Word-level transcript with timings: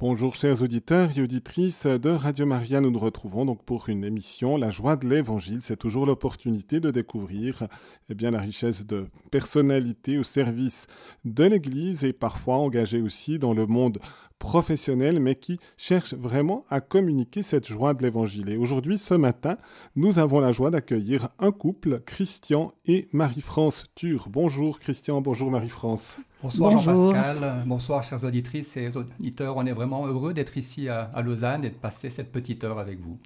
Bonjour 0.00 0.36
chers 0.36 0.62
auditeurs 0.62 1.10
et 1.18 1.22
auditrices 1.22 1.84
de 1.84 2.10
Radio 2.10 2.46
Maria, 2.46 2.80
nous 2.80 2.92
nous 2.92 3.00
retrouvons 3.00 3.44
donc 3.44 3.64
pour 3.64 3.88
une 3.88 4.04
émission 4.04 4.56
La 4.56 4.70
joie 4.70 4.94
de 4.94 5.08
l'évangile. 5.08 5.58
C'est 5.60 5.76
toujours 5.76 6.06
l'opportunité 6.06 6.78
de 6.78 6.92
découvrir 6.92 7.66
eh 8.08 8.14
bien, 8.14 8.30
la 8.30 8.38
richesse 8.38 8.86
de 8.86 9.08
personnalités 9.32 10.16
au 10.16 10.22
service 10.22 10.86
de 11.24 11.42
l'Église 11.42 12.04
et 12.04 12.12
parfois 12.12 12.58
engagées 12.58 13.02
aussi 13.02 13.40
dans 13.40 13.54
le 13.54 13.66
monde 13.66 13.98
professionnels, 14.38 15.20
mais 15.20 15.34
qui 15.34 15.58
cherchent 15.76 16.14
vraiment 16.14 16.64
à 16.70 16.80
communiquer 16.80 17.42
cette 17.42 17.66
joie 17.66 17.94
de 17.94 18.02
l'Évangile. 18.02 18.48
Et 18.48 18.56
aujourd'hui, 18.56 18.98
ce 18.98 19.14
matin, 19.14 19.56
nous 19.96 20.18
avons 20.18 20.40
la 20.40 20.52
joie 20.52 20.70
d'accueillir 20.70 21.28
un 21.38 21.50
couple, 21.50 22.00
Christian 22.06 22.72
et 22.86 23.08
Marie-France 23.12 23.86
Tur. 23.94 24.28
Bonjour 24.30 24.78
Christian, 24.78 25.20
bonjour 25.20 25.50
Marie-France. 25.50 26.20
Bonsoir 26.42 26.78
Jean-Pascal, 26.78 27.64
bonsoir 27.66 28.02
chers 28.04 28.22
auditrices 28.22 28.76
et 28.76 28.90
auditeurs. 28.96 29.56
On 29.56 29.66
est 29.66 29.72
vraiment 29.72 30.06
heureux 30.06 30.32
d'être 30.32 30.56
ici 30.56 30.88
à, 30.88 31.10
Lausanne 31.20 31.64
et 31.64 31.70
de 31.70 31.74
passer 31.74 32.10
cette 32.10 32.30
petite 32.30 32.62
heure 32.62 32.78
avec 32.78 33.00
vous. 33.00 33.18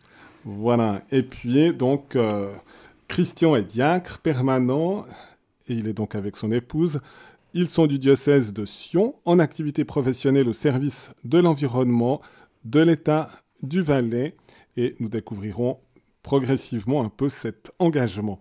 Voilà, 0.45 1.02
et 1.10 1.23
puis 1.23 1.73
donc 1.74 2.16
euh, 2.16 2.51
Christian 3.06 3.54
est 3.54 3.65
diacre 3.65 4.18
permanent 4.20 5.04
et 5.68 5.74
il 5.74 5.87
est 5.87 5.92
donc 5.92 6.15
avec 6.15 6.37
son 6.37 6.51
épouse 6.51 7.01
ils 7.55 7.69
sont 7.69 7.87
du 7.87 7.98
diocèse 7.98 8.52
de 8.52 8.65
Sion, 8.65 9.15
en 9.24 9.38
activité 9.38 9.84
professionnelle 9.84 10.48
au 10.48 10.52
service 10.52 11.12
de 11.24 11.38
l'environnement, 11.38 12.20
de 12.65 12.80
l'État 12.80 13.30
du 13.62 13.83
Valais, 13.83 14.37
et 14.77 14.95
nous 15.01 15.09
découvrirons 15.09 15.79
progressivement 16.23 17.05
un 17.05 17.09
peu 17.09 17.29
cet 17.29 17.73
engagement. 17.79 18.41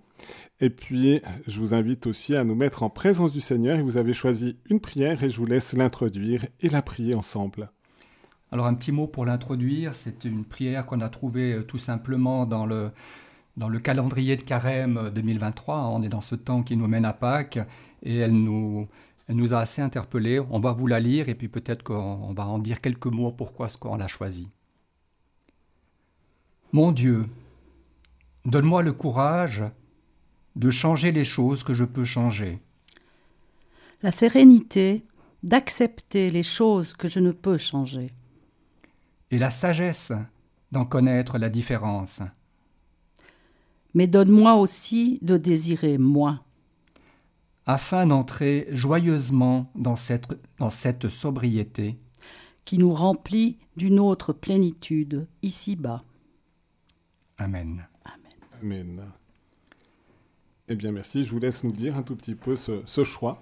Et 0.59 0.69
puis, 0.69 1.21
je 1.47 1.59
vous 1.59 1.73
invite 1.73 2.05
aussi 2.07 2.35
à 2.35 2.43
nous 2.43 2.55
mettre 2.55 2.83
en 2.83 2.89
présence 2.89 3.31
du 3.31 3.41
Seigneur, 3.41 3.79
et 3.79 3.81
vous 3.81 3.97
avez 3.97 4.13
choisi 4.13 4.57
une 4.69 4.79
prière, 4.79 5.23
et 5.23 5.29
je 5.29 5.37
vous 5.37 5.45
laisse 5.45 5.73
l'introduire 5.73 6.45
et 6.61 6.69
la 6.69 6.81
prier 6.81 7.15
ensemble. 7.15 7.71
Alors 8.53 8.65
un 8.65 8.73
petit 8.73 8.91
mot 8.91 9.07
pour 9.07 9.25
l'introduire, 9.25 9.95
c'est 9.95 10.25
une 10.25 10.43
prière 10.43 10.85
qu'on 10.85 10.99
a 10.99 11.07
trouvée 11.07 11.53
euh, 11.53 11.63
tout 11.63 11.77
simplement 11.77 12.45
dans 12.45 12.65
le, 12.65 12.91
dans 13.55 13.69
le 13.69 13.79
calendrier 13.79 14.35
de 14.35 14.43
carême 14.43 15.09
2023. 15.15 15.87
On 15.87 16.03
est 16.03 16.09
dans 16.09 16.21
ce 16.21 16.35
temps 16.35 16.61
qui 16.61 16.75
nous 16.75 16.87
mène 16.87 17.05
à 17.05 17.13
Pâques 17.13 17.59
et 18.03 18.17
elle 18.17 18.33
nous, 18.33 18.87
elle 19.31 19.37
nous 19.37 19.53
a 19.53 19.59
assez 19.59 19.81
interpellés. 19.81 20.41
On 20.49 20.59
va 20.59 20.73
vous 20.73 20.87
la 20.87 20.99
lire 20.99 21.29
et 21.29 21.35
puis 21.35 21.47
peut-être 21.47 21.83
qu'on 21.83 22.33
va 22.33 22.45
en 22.47 22.59
dire 22.59 22.81
quelques 22.81 23.05
mots 23.05 23.31
pourquoi 23.31 23.69
ce 23.69 23.77
qu'on 23.77 23.95
l'a 23.95 24.09
choisi. 24.09 24.49
Mon 26.73 26.91
Dieu, 26.91 27.29
donne-moi 28.43 28.81
le 28.81 28.91
courage 28.91 29.63
de 30.57 30.69
changer 30.69 31.13
les 31.13 31.23
choses 31.23 31.63
que 31.63 31.73
je 31.73 31.85
peux 31.85 32.03
changer. 32.03 32.59
La 34.01 34.11
sérénité 34.11 35.05
d'accepter 35.43 36.29
les 36.29 36.43
choses 36.43 36.93
que 36.93 37.07
je 37.07 37.21
ne 37.21 37.31
peux 37.31 37.57
changer. 37.57 38.11
Et 39.31 39.39
la 39.39 39.49
sagesse 39.49 40.11
d'en 40.73 40.83
connaître 40.83 41.37
la 41.37 41.47
différence. 41.47 42.21
Mais 43.93 44.07
donne-moi 44.07 44.55
aussi 44.55 45.19
de 45.21 45.37
désirer 45.37 45.97
moins 45.97 46.43
afin 47.71 48.05
d'entrer 48.05 48.67
joyeusement 48.71 49.71
dans 49.75 49.95
cette, 49.95 50.27
dans 50.59 50.69
cette 50.69 51.07
sobriété 51.07 51.97
qui 52.65 52.77
nous 52.77 52.91
remplit 52.91 53.59
d'une 53.77 53.97
autre 53.97 54.33
plénitude 54.33 55.27
ici-bas. 55.41 56.03
Amen. 57.37 57.87
Amen. 58.61 59.01
Eh 60.67 60.75
bien, 60.75 60.91
merci. 60.91 61.23
Je 61.23 61.31
vous 61.31 61.39
laisse 61.39 61.63
nous 61.63 61.71
dire 61.71 61.95
un 61.95 62.03
tout 62.03 62.17
petit 62.17 62.35
peu 62.35 62.57
ce, 62.57 63.03
choix. 63.05 63.41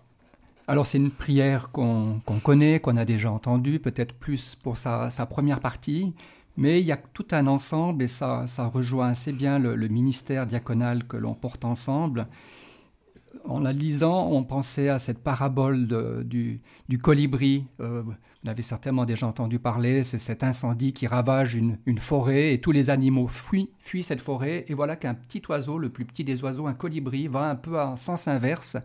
Alors, 0.67 0.85
c'est 0.85 0.99
une 0.99 1.11
prière 1.11 1.69
qu'on 1.71 2.21
connaît, 2.43 2.79
qu'on 2.79 2.97
a 2.97 3.05
déjà 3.05 3.31
entendue, 3.31 3.79
peut-être 3.79 4.13
plus 4.13 4.55
pour 4.55 4.77
sa, 4.77 5.09
sa, 5.09 5.25
première 5.25 5.59
partie, 5.59 6.13
mais 6.55 6.79
il 6.79 6.85
y 6.85 6.91
a 6.91 6.97
tout 6.97 7.27
un 7.31 7.47
ensemble 7.47 8.03
et 8.03 8.07
ça, 8.07 8.45
ça 8.45 8.67
rejoint 8.67 9.07
assez 9.07 9.33
bien 9.33 9.57
le 9.57 9.87
ministère 9.87 10.45
diaconal 10.45 11.07
que 11.07 11.17
l'on 11.17 11.33
porte 11.33 11.65
ensemble 11.65 12.27
en 13.45 13.59
la 13.59 13.73
lisant, 13.73 14.29
on 14.31 14.43
pensait 14.43 14.89
à 14.89 14.99
cette 14.99 15.19
parabole 15.19 15.87
du, 16.25 16.61
colibri. 17.01 17.65
Euh, 17.79 18.01
vous 18.03 18.13
l'avez 18.43 18.63
certainement 18.63 19.05
déjà 19.05 19.27
entendu 19.27 19.59
parler. 19.59 20.03
C'est 20.03 20.19
cet 20.19 20.43
incendie 20.43 20.93
qui 20.93 21.07
ravage 21.07 21.55
une, 21.55 21.77
forêt 21.97 22.53
et 22.53 22.61
tous 22.61 22.71
les 22.71 22.89
animaux 22.89 23.27
fuient, 23.27 23.69
fuient 23.79 24.03
cette 24.03 24.21
forêt. 24.21 24.65
Et 24.67 24.73
voilà 24.73 24.95
qu'un 24.95 25.13
petit 25.13 25.41
oiseau, 25.49 25.77
le 25.77 25.89
plus 25.89 26.05
petit 26.05 26.23
des 26.23 26.43
oiseaux, 26.43 26.67
un 26.67 26.73
colibri, 26.73 27.27
va 27.27 27.49
un 27.49 27.55
peu 27.55 27.79
en 27.79 27.95
sens 27.95 28.27
inverse. 28.27 28.77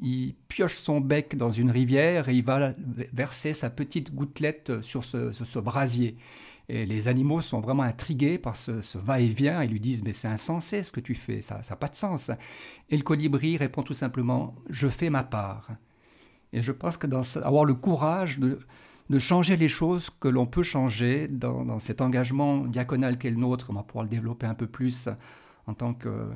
Il 0.00 0.34
pioche 0.48 0.76
son 0.76 1.00
bec 1.00 1.36
dans 1.36 1.50
une 1.50 1.70
rivière 1.70 2.28
et 2.28 2.34
il 2.34 2.44
va 2.44 2.74
verser 3.12 3.54
sa 3.54 3.70
petite 3.70 4.14
gouttelette 4.14 4.82
sur 4.82 5.04
ce 5.04 5.58
brasier. 5.58 6.16
Et 6.68 6.86
les 6.86 7.08
animaux 7.08 7.40
sont 7.40 7.60
vraiment 7.60 7.82
intrigués 7.82 8.38
par 8.38 8.56
ce, 8.56 8.98
va-et-vient 8.98 9.60
et 9.60 9.66
lui 9.66 9.80
disent 9.80 10.02
Mais 10.02 10.12
c'est 10.12 10.28
insensé 10.28 10.82
ce 10.82 10.90
que 10.90 11.00
tu 11.00 11.14
fais, 11.14 11.40
ça 11.40 11.60
n'a 11.68 11.76
pas 11.76 11.88
de 11.88 11.96
sens. 11.96 12.30
Et 12.88 12.96
le 12.96 13.02
colibri 13.02 13.56
répond 13.56 13.82
tout 13.82 13.94
simplement 13.94 14.54
Je 14.70 14.88
fais 14.88 15.10
ma 15.10 15.22
part. 15.22 15.68
Et 16.52 16.62
je 16.62 16.72
pense 16.72 16.96
que 16.96 17.06
dans, 17.06 17.22
avoir 17.38 17.64
le 17.64 17.74
courage 17.74 18.38
de, 18.38 18.58
changer 19.18 19.56
les 19.56 19.68
choses 19.68 20.08
que 20.08 20.28
l'on 20.28 20.46
peut 20.46 20.62
changer 20.62 21.28
dans, 21.28 21.78
cet 21.80 22.00
engagement 22.00 22.58
diaconal 22.58 23.18
qu'est 23.18 23.30
le 23.30 23.36
nôtre, 23.36 23.66
on 23.70 23.74
va 23.74 23.82
pouvoir 23.82 24.04
le 24.04 24.08
développer 24.08 24.46
un 24.46 24.54
peu 24.54 24.66
plus 24.66 25.08
en 25.66 25.74
tant 25.74 25.92
que, 25.94 26.28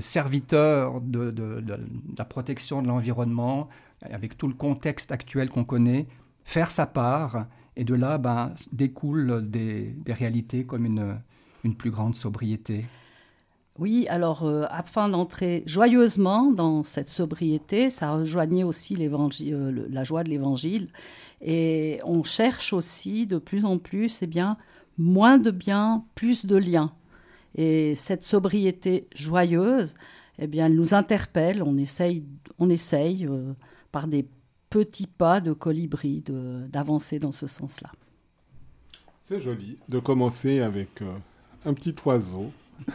serviteur 0.00 1.00
de, 1.00 1.62
la 2.16 2.24
protection 2.24 2.82
de 2.82 2.88
l'environnement, 2.88 3.68
avec 4.00 4.36
tout 4.36 4.48
le 4.48 4.54
contexte 4.54 5.12
actuel 5.12 5.50
qu'on 5.50 5.64
connaît, 5.64 6.08
faire 6.44 6.70
sa 6.70 6.86
part 6.86 7.46
et 7.76 7.84
de 7.84 7.94
là 7.94 8.18
ben, 8.18 8.54
découlent 8.72 9.48
des, 9.48 9.94
réalités 10.06 10.64
comme 10.64 10.84
une, 10.86 11.18
une 11.64 11.74
plus 11.74 11.90
grande 11.90 12.14
sobriété. 12.14 12.84
Oui, 13.78 14.06
alors 14.08 14.44
euh, 14.44 14.64
afin 14.68 15.08
d'entrer 15.08 15.62
joyeusement 15.64 16.50
dans 16.50 16.82
cette 16.82 17.08
sobriété, 17.08 17.88
ça 17.88 18.12
rejoignait 18.12 18.64
aussi 18.64 18.96
euh, 19.00 19.86
la 19.90 20.04
joie 20.04 20.24
de 20.24 20.30
l'évangile. 20.30 20.88
Et 21.40 21.98
on 22.04 22.22
cherche 22.22 22.74
aussi 22.74 23.26
de 23.26 23.38
plus 23.38 23.64
en 23.64 23.78
plus 23.78 24.22
eh 24.22 24.26
bien, 24.26 24.58
moins 24.98 25.38
de 25.38 25.50
biens, 25.50 26.04
plus 26.14 26.44
de 26.44 26.56
liens. 26.56 26.92
Et 27.54 27.94
cette 27.94 28.22
sobriété 28.22 29.06
joyeuse, 29.14 29.94
eh 30.38 30.46
bien, 30.46 30.66
elle 30.66 30.74
nous 30.74 30.94
interpelle, 30.94 31.62
on 31.62 31.78
essaye, 31.78 32.24
on 32.58 32.68
essaye 32.68 33.26
euh, 33.26 33.54
par 33.90 34.06
des 34.06 34.26
petits 34.72 35.06
pas 35.06 35.42
de 35.42 35.52
colibri 35.52 36.24
d'avancer 36.26 37.18
dans 37.18 37.30
ce 37.30 37.46
sens-là. 37.46 37.92
C'est 39.20 39.38
joli 39.38 39.76
de 39.88 39.98
commencer 39.98 40.60
avec 40.60 41.02
euh, 41.02 41.12
un 41.66 41.74
petit 41.74 41.94
oiseau. 42.06 42.50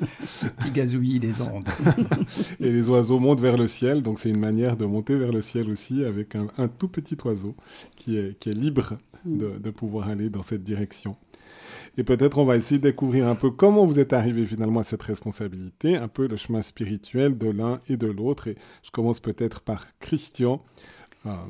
Le 0.00 0.50
petit 0.50 0.70
gazouillis 0.72 1.20
des 1.20 1.40
ondes. 1.40 1.68
Et 2.60 2.70
les 2.70 2.88
oiseaux 2.88 3.20
montent 3.20 3.40
vers 3.40 3.56
le 3.56 3.68
ciel, 3.68 4.02
donc 4.02 4.18
c'est 4.18 4.28
une 4.28 4.40
manière 4.40 4.76
de 4.76 4.84
monter 4.84 5.14
vers 5.14 5.32
le 5.32 5.40
ciel 5.40 5.70
aussi 5.70 6.04
avec 6.04 6.34
un, 6.34 6.68
tout 6.68 6.88
petit 6.88 7.16
oiseau 7.24 7.54
qui 7.96 8.18
est, 8.18 8.38
qui 8.38 8.50
est 8.50 8.54
libre 8.54 8.98
de, 9.24 9.56
de, 9.58 9.70
pouvoir 9.70 10.08
aller 10.08 10.28
dans 10.28 10.42
cette 10.42 10.64
direction. 10.64 11.16
Et 11.96 12.02
peut-être 12.02 12.38
on 12.38 12.44
va 12.44 12.56
essayer 12.56 12.78
de 12.78 12.88
découvrir 12.88 13.28
un 13.28 13.36
peu 13.36 13.50
comment 13.50 13.86
vous 13.86 14.00
êtes 14.00 14.12
arrivé 14.12 14.44
finalement 14.44 14.80
à 14.80 14.84
cette 14.84 15.02
responsabilité, 15.02 15.96
un 15.96 16.08
peu 16.08 16.26
le 16.26 16.36
chemin 16.36 16.60
spirituel 16.60 17.38
de 17.38 17.48
l'un 17.48 17.80
et 17.88 17.96
de 17.96 18.08
l'autre. 18.08 18.48
Et 18.48 18.56
je 18.82 18.90
commence 18.90 19.20
peut-être 19.20 19.60
par 19.60 19.86
Christian. 20.00 20.60
Ah. 21.24 21.46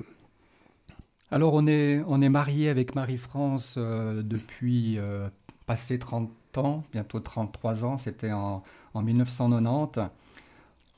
Alors 1.30 1.54
on 1.54 1.66
est, 1.66 2.28
marié 2.28 2.68
avec 2.68 2.94
Marie-France 2.94 3.74
euh, 3.76 4.22
depuis 4.22 4.98
euh, 4.98 5.28
passé 5.66 5.98
30 5.98 6.30
ans, 6.58 6.84
bientôt 6.92 7.18
33 7.18 7.84
ans, 7.84 7.98
c'était 7.98 8.30
en, 8.30 8.62
en, 8.94 9.02
1990. 9.02 10.10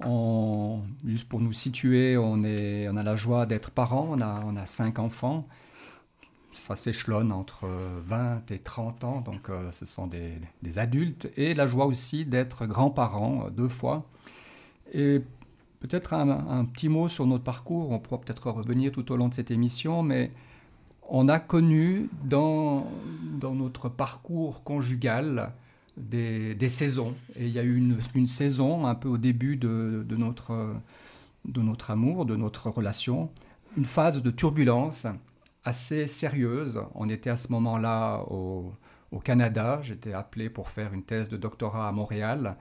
On, 0.04 0.82
juste 1.06 1.26
pour 1.28 1.40
nous 1.40 1.52
situer, 1.52 2.18
on, 2.18 2.44
a 2.44 3.02
la 3.02 3.16
joie 3.16 3.46
d'être 3.46 3.70
parents, 3.70 4.08
on 4.10 4.20
a, 4.20 4.42
on 4.44 4.54
cinq 4.66 4.98
enfants. 4.98 5.48
Ça 6.52 6.76
s'échelonne 6.76 7.32
entre 7.32 7.66
20 8.06 8.50
et 8.50 8.58
30 8.58 9.04
ans, 9.04 9.20
donc 9.22 9.48
euh, 9.48 9.70
ce 9.70 9.86
sont 9.86 10.06
des, 10.06 10.34
des, 10.62 10.78
adultes. 10.78 11.30
Et 11.36 11.54
la 11.54 11.66
joie 11.66 11.86
aussi 11.86 12.26
d'être 12.26 12.66
grands-parents 12.66 13.48
deux 13.50 13.68
fois. 13.68 14.04
Et 14.92 15.22
Peut-être 15.80 16.14
un, 16.14 16.64
petit 16.64 16.88
mot 16.88 17.08
sur 17.08 17.26
notre 17.26 17.44
parcours, 17.44 17.90
on 17.90 17.98
pourra 17.98 18.20
peut-être 18.20 18.50
revenir 18.50 18.92
tout 18.92 19.12
au 19.12 19.16
long 19.16 19.28
de 19.28 19.34
cette 19.34 19.50
émission, 19.50 20.02
mais 20.02 20.32
on 21.08 21.28
a 21.28 21.38
connu 21.38 22.08
dans, 22.24 22.90
dans 23.38 23.54
notre 23.54 23.88
parcours 23.88 24.64
conjugal 24.64 25.52
des, 25.96 26.68
saisons. 26.68 27.14
Et 27.36 27.46
il 27.46 27.52
y 27.52 27.58
a 27.58 27.62
eu 27.62 27.76
une, 27.76 28.26
saison 28.26 28.86
un 28.86 28.94
peu 28.94 29.08
au 29.08 29.18
début 29.18 29.56
de, 29.56 30.04
notre, 30.10 30.74
de 31.44 31.60
notre 31.60 31.90
amour, 31.90 32.24
de 32.24 32.36
notre 32.36 32.70
relation, 32.70 33.30
une 33.76 33.84
phase 33.84 34.22
de 34.22 34.30
turbulence 34.30 35.06
assez 35.64 36.06
sérieuse. 36.06 36.80
On 36.94 37.08
était 37.08 37.30
à 37.30 37.36
ce 37.36 37.52
moment-là 37.52 38.22
au, 38.30 38.72
au 39.12 39.18
Canada, 39.18 39.80
j'étais 39.82 40.12
appelé 40.12 40.50
pour 40.50 40.70
faire 40.70 40.92
une 40.92 41.02
thèse 41.02 41.28
de 41.28 41.36
doctorat 41.36 41.88
à 41.88 41.92
Montréal. 41.92 42.56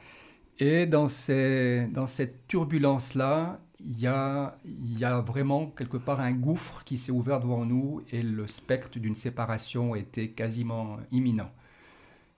Et 0.60 0.86
dans, 0.86 1.08
cette 1.08 2.48
turbulence-là, 2.48 3.60
il 3.80 4.00
y 4.00 4.08
a, 4.08 4.54
vraiment 5.22 5.68
quelque 5.68 5.98
part 5.98 6.22
un 6.22 6.32
gouffre 6.32 6.84
qui 6.86 6.98
s'est 6.98 7.12
ouvert 7.12 7.40
devant 7.42 7.66
nous 7.66 8.02
et 8.12 8.22
le 8.24 8.48
spectre 8.48 8.98
d'une 8.98 9.16
séparation 9.16 9.96
était 9.96 10.30
quasiment 10.30 10.98
imminent. 11.12 11.52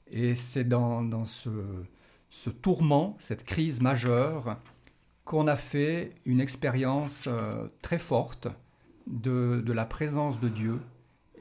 Et 0.09 0.35
c'est 0.35 0.63
dans, 0.63 1.25
ce, 1.25 2.49
tourment, 2.61 3.15
cette 3.19 3.43
crise 3.43 3.81
majeure, 3.81 4.57
qu'on 5.23 5.47
a 5.47 5.57
fait 5.57 6.13
une 6.25 6.39
expérience 6.39 7.25
euh, 7.27 7.67
très 7.81 7.99
forte 7.99 8.47
de, 9.07 9.63
la 9.67 9.85
présence 9.85 10.39
de 10.39 10.47
Dieu. 10.47 10.79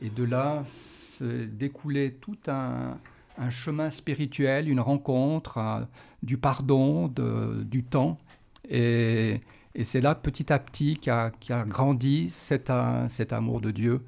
Et 0.00 0.10
de 0.10 0.24
là 0.24 0.62
se 0.64 1.44
découlait 1.44 2.10
tout 2.10 2.36
un, 2.48 2.98
chemin 3.50 3.90
spirituel, 3.90 4.68
une 4.68 4.80
rencontre, 4.80 5.86
du 6.22 6.38
pardon, 6.38 7.08
de, 7.08 7.62
du 7.64 7.84
temps. 7.84 8.18
Et, 8.68 9.40
et 9.74 9.84
c'est 9.84 10.00
là, 10.00 10.14
petit 10.14 10.52
à 10.52 10.58
petit, 10.58 10.96
qu'a 10.96 11.32
a 11.50 11.64
grandi 11.64 12.30
cet, 12.30 12.72
cet, 13.08 13.32
amour 13.32 13.60
de 13.60 13.70
Dieu, 13.70 14.04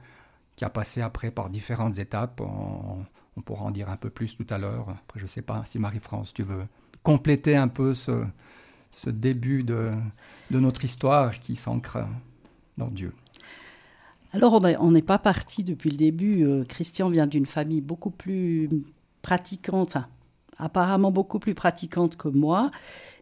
qui 0.57 0.65
a 0.65 0.71
passé 0.71 1.01
après 1.01 1.31
par 1.31 1.51
différentes 1.51 1.99
étapes. 1.99 2.41
On, 2.41 3.05
pourra 3.45 3.67
en 3.67 3.71
dire 3.71 3.89
un 3.89 3.97
peu 3.97 4.11
plus 4.11 4.37
tout 4.37 4.47
à 4.51 4.59
l'heure. 4.59 4.89
Après, 4.89 5.21
je 5.21 5.25
ne 5.25 5.29
sais 5.29 5.43
pas 5.43 5.63
si 5.65 5.79
Marie-France, 5.79 6.35
tu 6.35 6.43
veux 6.43 6.65
compléter 7.05 7.55
un 7.55 7.69
peu 7.69 7.95
ce, 7.95 8.25
ce 8.91 9.11
début 9.11 9.63
de, 9.63 9.93
de 10.51 10.59
notre 10.59 10.85
histoire 10.85 11.39
qui 11.39 11.55
s'ancre 11.55 11.99
dans 12.79 12.89
Dieu. 12.89 13.13
Alors, 14.33 14.61
on 14.81 14.91
n'est 14.91 15.03
pas 15.03 15.19
parti 15.19 15.65
depuis 15.65 15.91
le 15.91 15.97
début. 15.97 16.45
Euh, 16.45 16.65
Christian 16.65 17.11
vient 17.11 17.27
d'une 17.27 17.47
famille 17.47 17.81
beaucoup 17.81 18.11
plus 18.11 18.69
pratiquante, 19.23 19.89
enfin, 19.89 20.07
apparemment 20.59 21.11
beaucoup 21.11 21.39
plus 21.39 21.55
pratiquante 21.55 22.17
que 22.17 22.29
moi. 22.29 22.71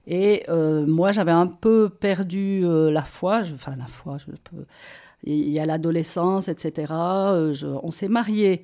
Et 0.06 0.44
euh, 0.48 0.86
moi, 0.86 1.12
j'avais 1.12 1.32
un 1.32 1.46
peu 1.46 1.88
perdu 1.88 2.64
euh, 2.64 2.90
la 2.90 3.02
foi. 3.02 3.40
enfin, 3.54 3.74
la 3.76 3.86
foi, 3.86 4.18
je. 4.18 4.26
Il 5.24 5.50
y 5.50 5.58
a 5.58 5.66
l'adolescence, 5.66 6.48
etc. 6.48 6.92
Euh, 6.92 7.54
on 7.82 7.90
s'est 7.90 8.08
mariés 8.08 8.62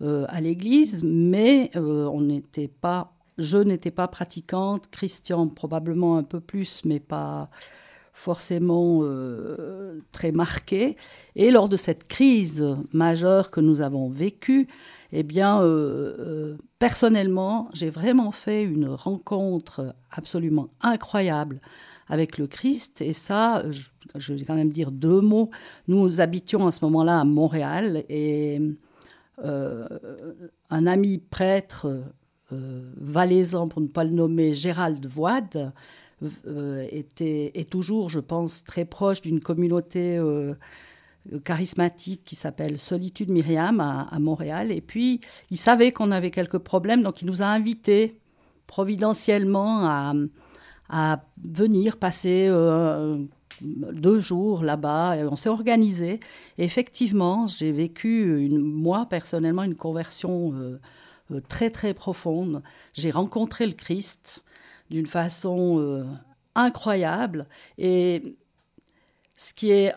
à 0.00 0.40
l'église, 0.40 1.04
mais 1.04 1.70
on 1.76 2.20
n'était 2.20 2.68
pas. 2.68 3.12
Je 3.38 3.56
n'étais 3.56 3.92
pas 3.92 4.08
pratiquante. 4.08 4.90
Christian, 4.90 5.48
probablement 5.48 6.18
un 6.18 6.24
peu 6.24 6.40
plus, 6.40 6.84
mais 6.84 6.98
pas 7.00 7.46
forcément 8.12 9.02
très 10.12 10.32
marqué. 10.32 10.96
Et 11.34 11.50
lors 11.50 11.68
de 11.68 11.76
cette 11.76 12.06
crise 12.06 12.64
majeure 12.92 13.50
que 13.50 13.60
nous 13.60 13.80
avons 13.80 14.08
vécue, 14.08 14.68
eh 15.12 15.22
bien, 15.22 15.60
euh, 15.60 16.16
euh, 16.18 16.56
personnellement, 16.78 17.68
j'ai 17.74 17.90
vraiment 17.90 18.32
fait 18.32 18.62
une 18.62 18.88
rencontre 18.88 19.94
absolument 20.10 20.68
incroyable 20.80 21.60
avec 22.08 22.38
le 22.38 22.46
Christ. 22.46 23.02
Et 23.02 23.12
ça, 23.12 23.62
je, 23.70 24.32
vais 24.32 24.44
quand 24.44 24.54
même 24.54 24.72
dire 24.72 24.90
deux 24.90 25.20
mots. 25.20 25.50
Nous 25.86 26.20
habitions 26.22 26.66
à 26.66 26.72
ce 26.72 26.82
moment-là 26.86 27.20
à 27.20 27.24
Montréal 27.24 28.04
et 28.08 28.60
euh, 29.44 29.86
un 30.70 30.86
ami 30.86 31.18
prêtre 31.18 32.04
valaisan, 32.50 33.66
pour 33.66 33.80
ne 33.80 33.86
pas 33.86 34.04
le 34.04 34.10
nommer, 34.10 34.52
Gérald 34.52 35.06
Voide, 35.06 35.72
était, 36.90 37.52
est 37.54 37.68
toujours, 37.68 38.08
je 38.08 38.20
pense, 38.20 38.64
très 38.64 38.84
proche 38.84 39.22
d'une 39.22 39.40
communauté 39.40 40.20
charismatique 41.44 42.22
qui 42.24 42.34
s'appelle 42.34 42.78
Solitude 42.78 43.30
Myriam 43.30 43.80
à, 43.80 44.18
Montréal. 44.18 44.72
Et 44.72 44.80
puis, 44.80 45.20
il 45.50 45.56
savait 45.56 45.92
qu'on 45.92 46.10
avait 46.10 46.30
quelques 46.30 46.58
problèmes, 46.58 47.02
donc 47.02 47.22
il 47.22 47.26
nous 47.26 47.42
a 47.42 47.46
invités 47.46 48.18
providentiellement 48.66 49.86
à, 49.86 50.14
à 50.88 51.22
venir 51.42 51.96
passer 51.96 52.46
euh, 52.48 53.18
deux 53.60 54.20
jours 54.20 54.62
là-bas. 54.62 55.16
Et 55.16 55.24
on 55.24 55.36
s'est 55.36 55.48
organisé. 55.48 56.20
Et 56.58 56.64
effectivement, 56.64 57.46
j'ai 57.46 57.72
vécu, 57.72 58.44
une, 58.44 58.58
moi 58.58 59.06
personnellement, 59.06 59.62
une 59.62 59.74
conversion 59.74 60.52
euh, 60.54 60.80
euh, 61.32 61.40
très 61.48 61.70
très 61.70 61.94
profonde. 61.94 62.62
J'ai 62.94 63.10
rencontré 63.10 63.66
le 63.66 63.72
Christ 63.72 64.41
d'une 64.92 65.06
façon 65.06 66.06
incroyable. 66.54 67.46
Et 67.78 68.36
ce 69.36 69.52
qui 69.52 69.70
est 69.70 69.92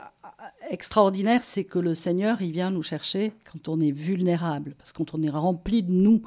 extraordinaire, 0.70 1.42
c'est 1.44 1.64
que 1.64 1.80
le 1.80 1.94
Seigneur, 1.96 2.42
il 2.42 2.52
vient 2.52 2.72
nous 2.72 2.84
chercher 2.84 3.34
quand 3.52 3.70
on 3.70 3.80
est 3.80 3.92
vulnérable, 3.92 4.76
parce 4.78 4.92
que 4.92 4.98
quand 4.98 5.14
on 5.14 5.22
est 5.22 5.30
rempli 5.30 5.84
de 5.84 5.92
nous 5.92 6.22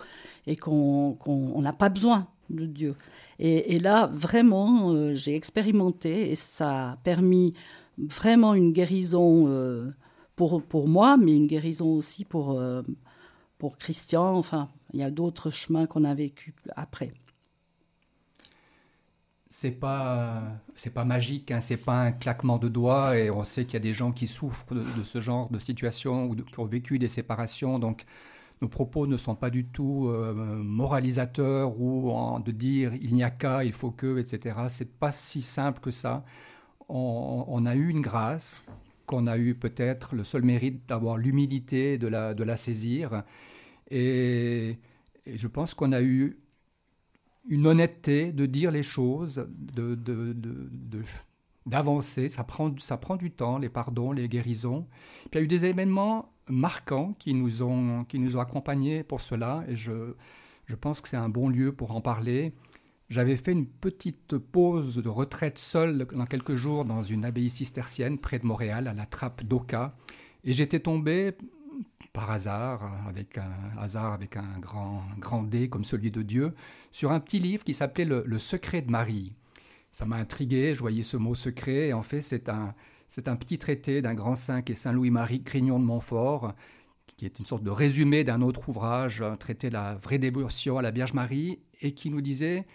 et 0.46 0.56
qu'on 0.56 1.16
n'a 1.60 1.72
pas 1.72 1.88
besoin 1.88 2.28
de 2.50 2.66
Dieu. 2.66 2.94
Et, 3.40 3.78
là, 3.78 4.10
vraiment, 4.12 4.90
euh, 4.92 5.14
j'ai 5.14 5.36
expérimenté 5.36 6.32
et 6.32 6.34
ça 6.34 6.90
a 6.90 6.96
permis 6.96 7.54
vraiment 7.96 8.54
une 8.54 8.72
guérison 8.72 9.46
euh, 9.46 9.92
pour, 10.34 10.62
pour 10.62 10.88
moi, 10.88 11.16
mais 11.16 11.36
une 11.36 11.46
guérison 11.46 11.86
aussi 11.94 12.24
pour, 12.24 12.58
euh, 12.58 12.82
pour 13.58 13.78
Christian. 13.78 14.34
Enfin, 14.34 14.68
il 14.92 14.98
y 14.98 15.04
a 15.04 15.10
d'autres 15.10 15.50
chemins 15.50 15.86
qu'on 15.86 16.02
a 16.02 16.14
vécu 16.14 16.52
après 16.74 17.12
c'est 19.50 19.72
pas 19.72 20.42
c'est 20.74 20.92
pas 20.92 21.04
magique, 21.04 21.50
hein, 21.50 21.60
c'est 21.60 21.78
pas 21.78 22.02
un 22.02 22.12
claquement 22.12 22.58
de 22.58 22.68
doigts 22.68 23.16
et 23.16 23.30
on 23.30 23.44
sait 23.44 23.64
qu'il 23.64 23.74
y 23.74 23.76
a 23.76 23.80
des 23.80 23.94
gens 23.94 24.12
qui 24.12 24.26
souffrent 24.26 24.74
de, 24.74 24.84
ce 25.02 25.20
genre 25.20 25.50
de 25.50 25.58
situation 25.58 26.26
ou 26.26 26.36
qui 26.36 26.58
ont 26.60 26.66
vécu 26.66 26.98
des 26.98 27.08
séparations. 27.08 27.78
Donc 27.78 28.04
nos 28.60 28.68
propos 28.68 29.06
ne 29.06 29.16
sont 29.16 29.34
pas 29.34 29.50
du 29.50 29.64
tout 29.66 30.08
euh, 30.08 30.34
moralisateurs 30.34 31.80
ou 31.80 32.12
de 32.44 32.52
dire 32.52 32.92
il 33.00 33.14
n'y 33.14 33.22
a 33.24 33.30
qu'à, 33.30 33.64
il 33.64 33.72
faut 33.72 33.90
que, 33.90 34.18
etc. 34.18 34.56
C'est 34.68 34.98
pas 34.98 35.12
si 35.12 35.42
simple 35.42 35.80
que 35.80 35.90
ça. 35.90 36.24
On, 36.90 37.66
a 37.66 37.74
eu 37.74 37.88
une 37.90 38.00
grâce 38.00 38.64
qu'on 39.04 39.26
a 39.26 39.36
eu 39.36 39.54
peut-être 39.54 40.14
le 40.14 40.24
seul 40.24 40.42
mérite 40.42 40.88
d'avoir 40.88 41.18
l'humilité 41.18 41.98
de 41.98 42.08
la, 42.08 42.32
de 42.34 42.44
la 42.44 42.56
saisir. 42.56 43.24
et 43.90 44.78
je 45.26 45.46
pense 45.46 45.74
qu'on 45.74 45.92
a 45.92 46.00
eu 46.00 46.38
une 47.48 47.66
honnêteté 47.66 48.32
de 48.32 48.46
dire 48.46 48.70
les 48.70 48.82
choses, 48.82 49.48
de, 49.50 49.96
d'avancer. 51.66 52.28
Ça 52.28 52.44
prend, 52.44 52.74
ça 52.78 52.96
prend 52.96 53.16
du 53.16 53.30
temps, 53.30 53.58
les 53.58 53.68
pardons, 53.68 54.12
les 54.12 54.28
guérisons. 54.28 54.86
Il 55.32 55.36
y 55.36 55.38
a 55.38 55.40
eu 55.42 55.46
des 55.46 55.64
événements 55.64 56.32
marquants 56.48 57.14
qui 57.18 57.34
nous 57.34 57.62
ont, 57.62 58.04
qui 58.04 58.18
nous 58.18 58.36
ont 58.36 58.40
accompagnés 58.40 59.02
pour 59.02 59.20
cela, 59.20 59.64
et 59.68 59.76
je, 59.76 60.14
je 60.66 60.74
pense 60.76 61.00
que 61.00 61.08
c'est 61.08 61.16
un 61.16 61.28
bon 61.28 61.48
lieu 61.48 61.72
pour 61.72 61.92
en 61.92 62.00
parler. 62.00 62.54
J'avais 63.08 63.36
fait 63.36 63.52
une 63.52 63.66
petite 63.66 64.36
pause 64.36 64.96
de 64.96 65.08
retraite 65.08 65.58
seule 65.58 66.06
dans 66.12 66.26
quelques 66.26 66.54
jours 66.54 66.84
dans 66.84 67.02
une 67.02 67.24
abbaye 67.24 67.48
cistercienne 67.48 68.18
près 68.18 68.38
de 68.38 68.46
Montréal, 68.46 68.86
à 68.86 68.92
la 68.92 69.06
trappe 69.06 69.42
d'Oka, 69.44 69.96
et 70.44 70.52
j'étais 70.52 70.80
tombé 70.80 71.32
par 72.12 72.30
hasard, 72.30 73.06
avec 73.06 73.38
un 73.38 73.78
hasard 73.78 74.12
avec 74.12 74.36
un 74.36 74.58
grand, 74.58 75.02
grand 75.18 75.42
D 75.42 75.68
comme 75.68 75.84
celui 75.84 76.10
de 76.10 76.22
Dieu, 76.22 76.54
sur 76.90 77.12
un 77.12 77.20
petit 77.20 77.38
livre 77.38 77.64
qui 77.64 77.74
s'appelait 77.74 78.04
le, 78.04 78.38
secret 78.38 78.82
de 78.82 78.90
Marie. 78.90 79.34
Ça 79.92 80.04
m'a 80.04 80.16
intrigué, 80.16 80.74
je 80.74 80.80
voyais 80.80 81.02
ce 81.02 81.16
mot 81.16 81.34
secret, 81.34 81.88
et 81.88 81.92
en 81.92 82.02
fait 82.02 82.20
c'est 82.20 82.48
un, 82.48 82.74
c'est 83.06 83.28
un 83.28 83.36
petit 83.36 83.58
traité 83.58 84.02
d'un 84.02 84.14
grand 84.14 84.34
saint 84.34 84.62
qui 84.62 84.72
est 84.72 84.74
Saint 84.74 84.92
Louis-Marie 84.92 85.40
Grignon 85.40 85.78
de 85.78 85.84
Montfort, 85.84 86.54
qui 87.16 87.24
est 87.24 87.38
une 87.38 87.46
sorte 87.46 87.62
de 87.62 87.70
résumé 87.70 88.24
d'un 88.24 88.42
autre 88.42 88.68
ouvrage, 88.68 89.22
un 89.22 89.36
traité 89.36 89.68
de 89.68 89.74
la 89.74 89.94
vraie 89.96 90.18
dévotion 90.18 90.78
à 90.78 90.82
la 90.82 90.90
Vierge 90.90 91.14
Marie, 91.14 91.60
et 91.80 91.92
qui 91.92 92.10
nous 92.10 92.20
disait 92.20 92.66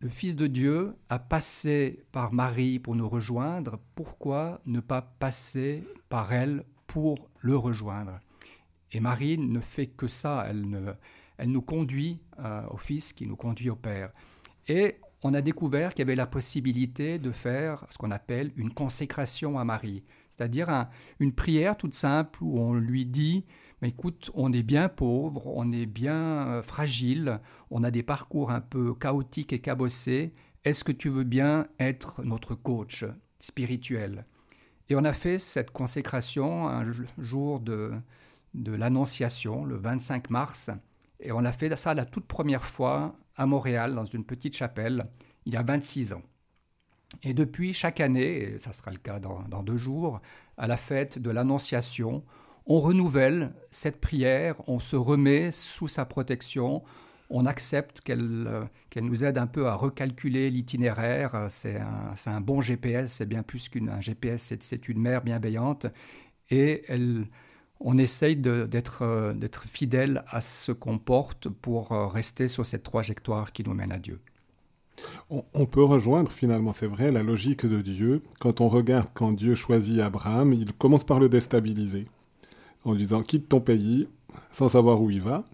le 0.00 0.10
Fils 0.10 0.36
de 0.36 0.46
Dieu 0.46 0.94
a 1.08 1.18
passé 1.18 2.04
par 2.12 2.32
Marie 2.32 2.78
pour 2.78 2.94
nous 2.94 3.08
rejoindre, 3.08 3.78
pourquoi 3.94 4.60
ne 4.66 4.80
pas 4.80 5.00
passer 5.00 5.82
par 6.10 6.32
elle 6.32 6.64
pour 6.94 7.28
le 7.40 7.56
rejoindre. 7.56 8.20
Et 8.92 9.00
Marie 9.00 9.36
ne 9.36 9.58
fait 9.58 9.88
que 9.88 10.06
ça, 10.06 10.46
elle, 10.48 10.96
nous 11.50 11.60
conduit 11.60 12.20
euh, 12.38 12.62
au 12.70 12.76
Fils 12.76 13.12
qui 13.12 13.26
nous 13.26 13.34
conduit 13.34 13.68
au 13.68 13.74
Père. 13.74 14.12
Et 14.68 15.00
on 15.24 15.34
a 15.34 15.40
découvert 15.40 15.92
qu'il 15.92 16.02
y 16.02 16.02
avait 16.02 16.14
la 16.14 16.28
possibilité 16.28 17.18
de 17.18 17.32
faire 17.32 17.84
ce 17.90 17.98
qu'on 17.98 18.12
appelle 18.12 18.52
une 18.54 18.72
consécration 18.72 19.58
à 19.58 19.64
Marie, 19.64 20.04
c'est-à-dire 20.30 20.86
une 21.18 21.32
prière 21.32 21.76
toute 21.76 21.96
simple 21.96 22.38
où 22.44 22.60
on 22.60 22.74
lui 22.74 23.06
dit 23.06 23.44
mais 23.82 23.88
écoute, 23.88 24.30
on 24.34 24.52
est 24.52 24.62
bien 24.62 24.88
pauvre, 24.88 25.48
on 25.48 25.72
est 25.72 25.86
bien 25.86 26.46
euh, 26.46 26.62
fragile, 26.62 27.40
on 27.72 27.82
a 27.82 27.90
des 27.90 28.04
parcours 28.04 28.52
un 28.52 28.60
peu 28.60 28.94
chaotiques 28.94 29.52
et 29.52 29.60
cabossés. 29.60 30.32
Est-ce 30.62 30.84
que 30.84 30.92
tu 30.92 31.08
veux 31.08 31.24
bien 31.24 31.66
être 31.80 32.22
notre 32.22 32.54
coach 32.54 33.04
spirituel? 33.40 34.26
Et 34.88 34.96
on 34.96 35.04
a 35.04 35.12
fait 35.12 35.38
cette 35.38 35.70
consécration 35.70 36.68
un 36.68 36.84
jour 37.18 37.60
de, 37.60 37.92
l'Annonciation, 38.54 39.64
le 39.64 39.76
25 39.76 40.30
mars. 40.30 40.70
Et 41.20 41.32
on 41.32 41.44
a 41.44 41.52
fait 41.52 41.74
ça 41.76 41.94
la 41.94 42.04
toute 42.04 42.26
première 42.26 42.64
fois 42.64 43.16
à 43.36 43.46
Montréal, 43.46 43.94
dans 43.94 44.04
une 44.04 44.24
petite 44.24 44.56
chapelle, 44.56 45.06
il 45.46 45.54
y 45.54 45.56
a 45.56 45.62
26 45.62 46.12
ans. 46.12 46.22
Et 47.22 47.32
depuis, 47.32 47.72
chaque 47.72 48.00
année, 48.00 48.42
et 48.42 48.58
ça 48.58 48.72
sera 48.72 48.90
le 48.90 48.98
cas 48.98 49.18
dans 49.20 49.62
deux 49.62 49.76
jours, 49.76 50.20
à 50.56 50.66
la 50.66 50.76
fête 50.76 51.18
de 51.18 51.30
l'Annonciation, 51.30 52.24
on 52.66 52.80
renouvelle 52.80 53.52
cette 53.70 54.00
prière, 54.00 54.56
on 54.66 54.78
se 54.78 54.96
remet 54.96 55.50
sous 55.50 55.88
sa 55.88 56.04
protection, 56.04 56.82
on 57.30 57.46
accepte 57.46 58.00
qu'elle 58.00 58.68
qu'elle 58.90 59.04
nous 59.04 59.24
aide 59.24 59.38
un 59.38 59.46
peu 59.46 59.66
à 59.66 59.74
recalculer 59.74 60.50
l'itinéraire. 60.50 61.46
C'est 61.48 61.80
un, 61.80 62.14
un, 62.26 62.40
bon 62.40 62.60
GPS, 62.60 63.12
c'est 63.12 63.26
bien 63.26 63.42
plus 63.42 63.68
qu'un 63.68 64.00
GPS, 64.00 64.54
c'est 64.60 64.88
une 64.88 65.00
mère 65.00 65.22
bienveillante. 65.22 65.86
Et 66.50 66.84
elle, 66.88 67.26
on 67.80 67.98
essaye 67.98 68.36
d'être 68.36 69.64
fidèle 69.70 70.24
à 70.28 70.40
ce 70.40 70.72
qu'on 70.72 70.98
porte 70.98 71.48
pour 71.48 71.90
rester 71.90 72.48
sur 72.48 72.66
cette 72.66 72.82
trajectoire 72.82 73.52
qui 73.52 73.64
nous 73.64 73.74
mène 73.74 73.92
à 73.92 73.98
Dieu. 73.98 74.20
On, 75.30 75.66
peut 75.66 75.82
rejoindre 75.82 76.30
finalement, 76.30 76.72
c'est 76.72 76.86
vrai, 76.86 77.10
la 77.10 77.22
logique 77.22 77.66
de 77.66 77.80
Dieu. 77.80 78.22
Quand 78.40 78.60
on 78.60 78.68
regarde 78.68 79.08
quand 79.12 79.32
Dieu 79.32 79.54
choisit 79.54 80.00
Abraham, 80.00 80.52
il 80.52 80.72
commence 80.72 81.04
par 81.04 81.18
le 81.18 81.28
déstabiliser 81.28 82.06
en 82.84 82.92
lui 82.92 82.98
disant 82.98 83.22
quitte 83.22 83.48
ton 83.48 83.60
pays 83.60 84.08
sans 84.50 84.68
savoir 84.68 85.00
où 85.00 85.10
il 85.10 85.20
va. 85.20 85.44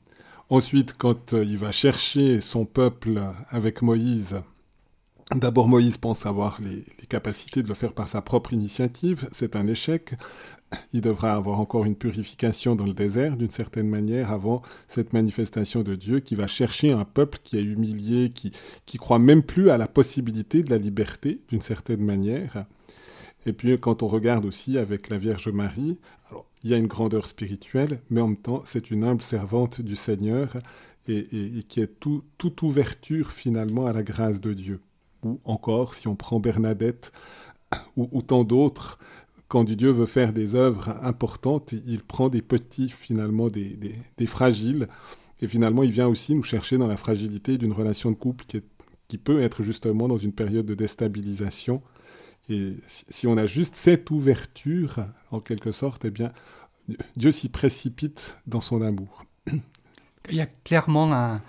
Ensuite, 0.50 0.94
quand 0.98 1.32
euh, 1.32 1.44
il 1.44 1.58
va 1.58 1.70
chercher 1.70 2.40
son 2.40 2.64
peuple 2.64 3.22
avec 3.50 3.82
Moïse, 3.82 4.42
d'abord 5.34 5.68
Moïse 5.68 5.96
pense 5.96 6.26
avoir 6.26 6.60
les, 6.60 6.82
capacités 7.06 7.62
de 7.62 7.68
le 7.68 7.74
faire 7.74 7.92
par 7.92 8.08
sa 8.08 8.20
propre 8.20 8.52
initiative, 8.52 9.28
c'est 9.32 9.56
un 9.56 9.66
échec 9.66 10.14
il 10.92 11.00
devra 11.00 11.32
avoir 11.32 11.60
encore 11.60 11.84
une 11.84 11.96
purification 11.96 12.76
dans 12.76 12.86
le 12.86 12.92
désert, 12.92 13.36
d'une 13.36 13.50
certaine 13.50 13.88
manière, 13.88 14.30
avant 14.30 14.62
cette 14.88 15.12
manifestation 15.12 15.82
de 15.82 15.94
Dieu 15.94 16.20
qui 16.20 16.34
va 16.34 16.46
chercher 16.46 16.92
un 16.92 17.04
peuple 17.04 17.38
qui 17.42 17.58
est 17.58 17.62
humilié, 17.62 18.30
qui, 18.30 18.52
qui 18.86 18.98
croit 18.98 19.18
même 19.18 19.42
plus 19.42 19.70
à 19.70 19.78
la 19.78 19.88
possibilité 19.88 20.62
de 20.62 20.70
la 20.70 20.78
liberté, 20.78 21.40
d'une 21.48 21.62
certaine 21.62 22.04
manière. 22.04 22.66
Et 23.46 23.52
puis 23.52 23.78
quand 23.80 24.02
on 24.02 24.08
regarde 24.08 24.44
aussi 24.44 24.78
avec 24.78 25.08
la 25.08 25.18
Vierge 25.18 25.48
Marie, 25.48 25.98
il 26.62 26.70
y 26.70 26.74
a 26.74 26.76
une 26.76 26.86
grandeur 26.86 27.26
spirituelle, 27.26 28.00
mais 28.10 28.20
en 28.20 28.28
même 28.28 28.36
temps 28.36 28.62
c'est 28.64 28.90
une 28.90 29.04
humble 29.04 29.22
servante 29.22 29.80
du 29.80 29.96
Seigneur 29.96 30.58
et, 31.08 31.64
qui 31.68 31.80
est 31.80 31.98
tout, 32.00 32.22
toute 32.38 32.62
ouverture 32.62 33.32
finalement 33.32 33.86
à 33.86 33.92
la 33.92 34.02
grâce 34.02 34.40
de 34.40 34.52
Dieu. 34.52 34.80
Ou 35.22 35.40
encore, 35.44 35.94
si 35.94 36.08
on 36.08 36.16
prend 36.16 36.40
Bernadette 36.40 37.12
ou, 37.96 38.22
tant 38.22 38.44
d'autres, 38.44 38.98
quand 39.48 39.64
Dieu 39.64 39.90
veut 39.90 40.06
faire 40.06 40.32
des 40.32 40.54
œuvres 40.54 40.96
importantes, 41.02 41.72
il 41.72 42.02
prend 42.02 42.28
des 42.28 42.42
petits, 42.42 42.88
finalement, 42.88 43.48
des, 43.48 44.26
fragiles. 44.26 44.88
Et 45.40 45.48
finalement, 45.48 45.82
il 45.82 45.90
vient 45.90 46.06
aussi 46.06 46.34
nous 46.34 46.42
chercher 46.42 46.78
dans 46.78 46.86
la 46.86 46.96
fragilité 46.96 47.58
d'une 47.58 47.72
relation 47.72 48.10
de 48.10 48.16
couple 48.16 48.44
qui, 49.08 49.18
peut 49.18 49.40
être 49.42 49.64
justement 49.64 50.06
dans 50.06 50.18
une 50.18 50.32
période 50.32 50.66
de 50.66 50.74
déstabilisation. 50.74 51.82
Et 52.48 52.74
si 52.86 53.26
on 53.26 53.36
a 53.36 53.46
juste 53.46 53.76
cette 53.76 54.10
ouverture, 54.10 55.04
en 55.30 55.40
quelque 55.40 55.72
sorte, 55.72 56.04
eh 56.04 56.10
bien, 56.10 56.32
Dieu 57.16 57.30
s'y 57.30 57.48
précipite 57.48 58.36
dans 58.46 58.60
son 58.60 58.82
amour. 58.82 59.24
Il 60.28 60.36
y 60.36 60.40
a 60.40 60.46
clairement 60.46 61.12
un, 61.12 61.40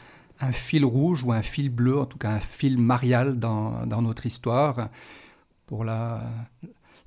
fil 0.52 0.86
rouge 0.86 1.24
ou 1.24 1.32
un 1.32 1.42
fil 1.42 1.70
bleu, 1.70 2.00
en 2.00 2.06
tout 2.06 2.18
cas 2.18 2.32
un 2.32 2.40
fil 2.40 2.78
marial 2.78 3.40
dans, 3.40 3.86
notre 4.02 4.26
histoire. 4.26 4.90
Pour 5.66 5.84
la, 5.84 6.24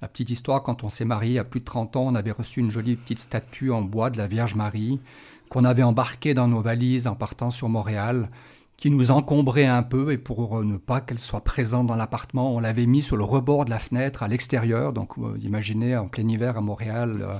la 0.00 0.08
petite 0.08 0.30
histoire, 0.30 0.62
quand 0.62 0.84
on 0.84 0.88
s'est 0.88 1.04
marié 1.04 1.38
à 1.38 1.44
plus 1.44 1.60
de 1.60 1.64
30 1.64 1.96
ans, 1.96 2.06
on 2.06 2.14
avait 2.14 2.30
reçu 2.30 2.60
une 2.60 2.70
jolie 2.70 2.96
petite 2.96 3.18
statue 3.18 3.70
en 3.70 3.82
bois 3.82 4.10
de 4.10 4.18
la 4.18 4.26
Vierge 4.26 4.54
Marie 4.54 5.00
qu'on 5.48 5.64
avait 5.64 5.82
embarquée 5.82 6.34
dans 6.34 6.48
nos 6.48 6.60
valises 6.60 7.06
en 7.06 7.14
partant 7.14 7.50
sur 7.50 7.68
Montréal, 7.68 8.28
qui 8.76 8.90
nous 8.90 9.10
encombrait 9.10 9.66
un 9.66 9.82
peu 9.82 10.12
et 10.12 10.18
pour 10.18 10.62
ne 10.62 10.76
pas 10.76 11.00
qu'elle 11.00 11.18
soit 11.18 11.42
présente 11.42 11.86
dans 11.86 11.96
l'appartement, 11.96 12.54
on 12.54 12.60
l'avait 12.60 12.86
mis 12.86 13.02
sur 13.02 13.16
le 13.16 13.24
rebord 13.24 13.64
de 13.64 13.70
la 13.70 13.78
fenêtre 13.78 14.22
à 14.22 14.28
l'extérieur. 14.28 14.92
Donc 14.92 15.16
vous 15.16 15.36
imaginez 15.44 15.96
en 15.96 16.08
plein 16.08 16.28
hiver 16.28 16.56
à 16.56 16.60
Montréal, 16.60 17.20
euh, 17.22 17.34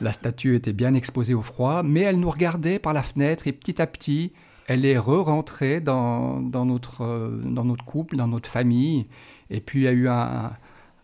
la 0.00 0.12
statue 0.12 0.56
était 0.56 0.72
bien 0.72 0.94
exposée 0.94 1.34
au 1.34 1.42
froid, 1.42 1.82
mais 1.82 2.00
elle 2.00 2.20
nous 2.20 2.30
regardait 2.30 2.78
par 2.78 2.92
la 2.92 3.02
fenêtre 3.02 3.46
et 3.46 3.52
petit 3.52 3.80
à 3.80 3.86
petit, 3.86 4.32
elle 4.66 4.84
est 4.84 4.98
re-rentrée 4.98 5.80
dans, 5.80 6.40
notre, 6.40 7.02
euh, 7.02 7.40
dans 7.44 7.64
notre 7.64 7.84
couple, 7.84 8.16
dans 8.16 8.28
notre 8.28 8.48
famille. 8.48 9.06
Et 9.48 9.60
puis 9.60 9.80
il 9.80 9.82
y 9.84 9.88
a 9.88 9.92
eu 9.92 10.08
un, 10.08 10.50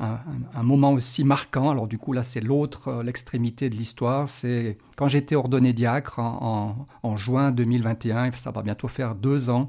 un, 0.03 0.63
moment 0.63 0.93
aussi 0.93 1.25
marquant. 1.25 1.71
Alors 1.71 1.87
du 1.87 1.99
coup 1.99 2.13
là 2.13 2.23
c'est 2.23 2.41
l'autre, 2.41 2.89
euh, 2.89 3.03
l'extrémité 3.03 3.71
de 3.71 3.77
l'histoire. 3.77 4.29
C'est 4.29 4.79
quand 4.97 5.09
j'étais 5.09 5.35
ordonné 5.35 5.73
diacre 5.73 6.19
en, 6.19 7.17
juin 7.17 7.53
2021, 7.53 8.33
ça 8.33 8.51
va 8.51 8.63
bientôt 8.63 8.89
faire 8.89 9.15
deux 9.15 9.51
ans. 9.51 9.69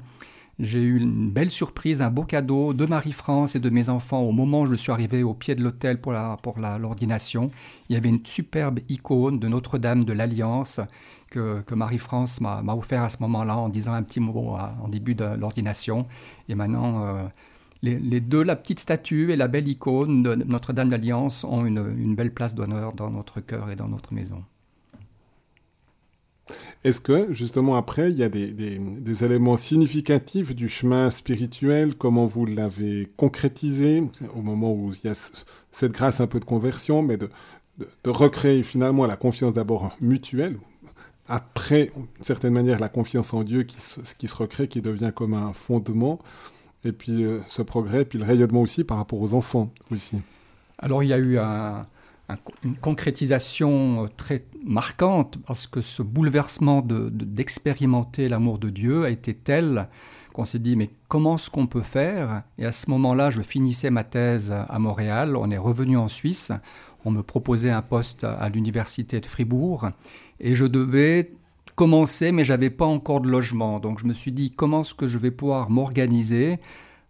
J'ai 0.60 0.80
eu 0.80 0.98
une 1.00 1.30
belle 1.32 1.50
surprise, 1.50 2.00
un 2.00 2.10
beau 2.10 2.22
cadeau 2.22 2.74
de 2.74 2.86
Marie-France 2.86 3.56
et 3.56 3.58
de 3.58 3.70
mes 3.70 3.88
enfants 3.88 4.20
au 4.20 4.30
moment 4.30 4.62
où 4.62 4.66
je 4.66 4.76
suis 4.76 4.92
arrivé 4.92 5.24
au 5.24 5.34
pied 5.34 5.56
de 5.56 5.62
l'hôtel 5.64 6.00
pour 6.00 6.12
la 6.12 6.36
pour 6.42 6.58
l'ordination. 6.60 7.50
Il 7.88 7.94
y 7.94 7.96
avait 7.96 8.08
une 8.08 8.24
superbe 8.24 8.78
icône 8.88 9.40
de 9.40 9.48
Notre-Dame 9.48 10.04
de 10.04 10.12
l'Alliance 10.12 10.80
que, 11.30 11.60
que 11.62 11.74
Marie-France 11.74 12.40
m'a 12.40 12.74
offert 12.76 13.02
à 13.02 13.08
ce 13.08 13.16
moment-là 13.22 13.56
en 13.56 13.68
disant 13.68 13.94
un 13.94 14.04
petit 14.04 14.20
mot 14.20 14.56
en 14.80 14.88
début 14.88 15.16
de 15.16 15.24
l'ordination. 15.24 16.06
Et 16.48 16.54
maintenant, 16.54 17.04
euh, 17.04 17.26
les, 17.84 18.20
deux, 18.20 18.42
la 18.42 18.56
petite 18.56 18.80
statue 18.80 19.32
et 19.32 19.36
la 19.36 19.48
belle 19.48 19.68
icône 19.68 20.22
de 20.22 20.34
Notre-Dame 20.34 20.90
d'Alliance, 20.90 21.44
ont 21.44 21.64
une, 21.66 22.14
belle 22.14 22.32
place 22.32 22.54
d'honneur 22.54 22.92
dans 22.92 23.10
notre 23.10 23.40
cœur 23.40 23.70
et 23.70 23.76
dans 23.76 23.88
notre 23.88 24.12
maison. 24.14 24.42
Est-ce 26.82 27.00
que, 27.00 27.32
justement, 27.32 27.76
après, 27.76 28.10
il 28.10 28.18
y 28.18 28.22
a 28.22 28.28
des, 28.28 29.24
éléments 29.24 29.56
significatifs 29.56 30.54
du 30.54 30.68
chemin 30.68 31.10
spirituel, 31.10 31.94
comment 31.94 32.26
vous 32.26 32.46
l'avez 32.46 33.08
concrétisé, 33.16 34.02
au 34.34 34.42
moment 34.42 34.72
où 34.72 34.92
il 34.92 35.08
y 35.08 35.10
a 35.10 35.30
cette 35.72 35.92
grâce 35.92 36.20
un 36.20 36.26
peu 36.26 36.40
de 36.40 36.44
conversion, 36.44 37.02
mais 37.02 37.16
de, 37.16 37.30
recréer 38.04 38.62
finalement 38.62 39.06
la 39.06 39.16
confiance 39.16 39.52
d'abord 39.52 39.96
mutuelle, 40.00 40.56
après, 41.26 41.90
d'une 41.94 42.24
certaine 42.24 42.52
manière, 42.52 42.78
la 42.78 42.90
confiance 42.90 43.32
en 43.32 43.44
Dieu 43.44 43.62
qui 43.62 43.78
qui 44.18 44.28
se 44.28 44.36
recrée, 44.36 44.68
qui 44.68 44.82
devient 44.82 45.10
comme 45.14 45.32
un 45.32 45.54
fondement? 45.54 46.20
Et 46.84 46.92
puis 46.92 47.24
euh, 47.24 47.40
ce 47.48 47.62
progrès, 47.62 48.04
puis 48.04 48.18
le 48.18 48.24
rayonnement 48.24 48.62
aussi 48.62 48.84
par 48.84 48.98
rapport 48.98 49.20
aux 49.20 49.34
enfants 49.34 49.72
aussi. 49.90 50.18
Alors 50.78 51.02
il 51.02 51.08
y 51.08 51.12
a 51.12 51.18
eu 51.18 51.38
une 52.62 52.76
concrétisation 52.76 54.04
euh, 54.04 54.08
très 54.16 54.44
marquante 54.64 55.38
parce 55.46 55.66
que 55.66 55.80
ce 55.80 56.02
bouleversement 56.02 56.82
d'expérimenter 56.82 58.28
l'amour 58.28 58.58
de 58.58 58.70
Dieu 58.70 59.04
a 59.04 59.10
été 59.10 59.34
tel 59.34 59.88
qu'on 60.32 60.44
s'est 60.44 60.58
dit 60.58 60.76
mais 60.76 60.90
comment 61.08 61.36
est-ce 61.36 61.50
qu'on 61.50 61.66
peut 61.66 61.82
faire? 61.82 62.42
Et 62.58 62.66
à 62.66 62.72
ce 62.72 62.90
moment-là, 62.90 63.30
je 63.30 63.40
finissais 63.40 63.90
ma 63.90 64.04
thèse 64.04 64.52
à 64.52 64.78
Montréal, 64.78 65.36
on 65.36 65.50
est 65.50 65.58
revenu 65.58 65.96
en 65.96 66.08
Suisse, 66.08 66.52
on 67.04 67.10
me 67.10 67.22
proposait 67.22 67.70
un 67.70 67.82
poste 67.82 68.24
à 68.24 68.48
l'université 68.48 69.20
de 69.20 69.26
Fribourg. 69.26 69.90
Et 70.40 70.54
je 70.54 70.64
devais 70.64 71.30
commençait, 71.74 72.32
mais 72.32 72.44
j'avais 72.44 72.70
pas 72.70 72.86
encore 72.86 73.20
de 73.20 73.28
logement. 73.28 73.80
Donc 73.80 73.98
je 73.98 74.06
me 74.06 74.14
suis 74.14 74.32
dit 74.32 74.50
comment 74.50 74.82
est-ce 74.82 74.94
que 74.94 75.06
je 75.06 75.18
vais 75.18 75.30
pouvoir 75.30 75.70
m'organiser? 75.70 76.58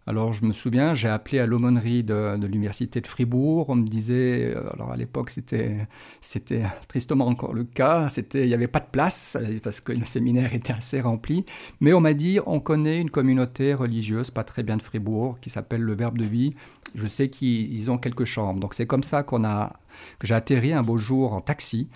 Alors 0.07 0.33
je 0.33 0.45
me 0.45 0.51
souviens, 0.51 0.93
j'ai 0.93 1.09
appelé 1.09 1.39
à 1.39 1.47
l'aumônerie 1.47 2.03
de, 2.03 2.37
l'université 2.45 3.01
de 3.01 3.07
Fribourg. 3.07 3.69
On 3.69 3.75
me 3.75 3.87
disait, 3.87 4.53
euh, 4.55 4.71
alors 4.73 4.91
à 4.91 4.95
l'époque 4.97 5.31
c'était 5.31 5.87
c'était 6.21 6.61
tristement 6.87 7.25
encore 7.27 7.53
le 7.53 7.63
cas, 7.63 8.07
c'était 8.09 8.43
il 8.43 8.47
n'y 8.47 8.53
avait 8.53 8.67
pas 8.67 8.79
de 8.79 8.89
place 8.91 9.35
parce 9.63 9.81
que 9.81 9.93
le 9.93 10.05
séminaire 10.05 10.53
était 10.53 10.73
assez 10.73 11.01
rempli. 11.01 11.43
Mais 11.79 11.93
on 11.93 12.01
m'a 12.01 12.13
dit, 12.13 12.39
on 12.45 12.59
connaît 12.59 13.01
une 13.01 13.09
communauté 13.09 13.73
religieuse 13.73 14.29
pas 14.29 14.43
très 14.43 14.61
bien 14.61 14.77
de 14.77 14.83
Fribourg 14.83 15.39
qui 15.41 15.49
s'appelle 15.49 15.81
le 15.81 15.95
Verbe 15.95 16.19
de 16.19 16.25
Vie. 16.25 16.53
Je 16.93 17.07
sais 17.07 17.29
qu'ils 17.29 17.89
ont 17.89 17.97
quelques 17.97 18.25
chambres. 18.25 18.59
Donc 18.59 18.75
c'est 18.75 18.87
comme 18.87 19.03
ça 19.03 19.23
qu'on 19.23 19.43
a 19.43 19.73
que 20.19 20.27
j'ai 20.27 20.35
atterri 20.35 20.71
un 20.71 20.83
beau 20.83 20.97
jour 20.97 21.33
en 21.33 21.41
taxi 21.41 21.89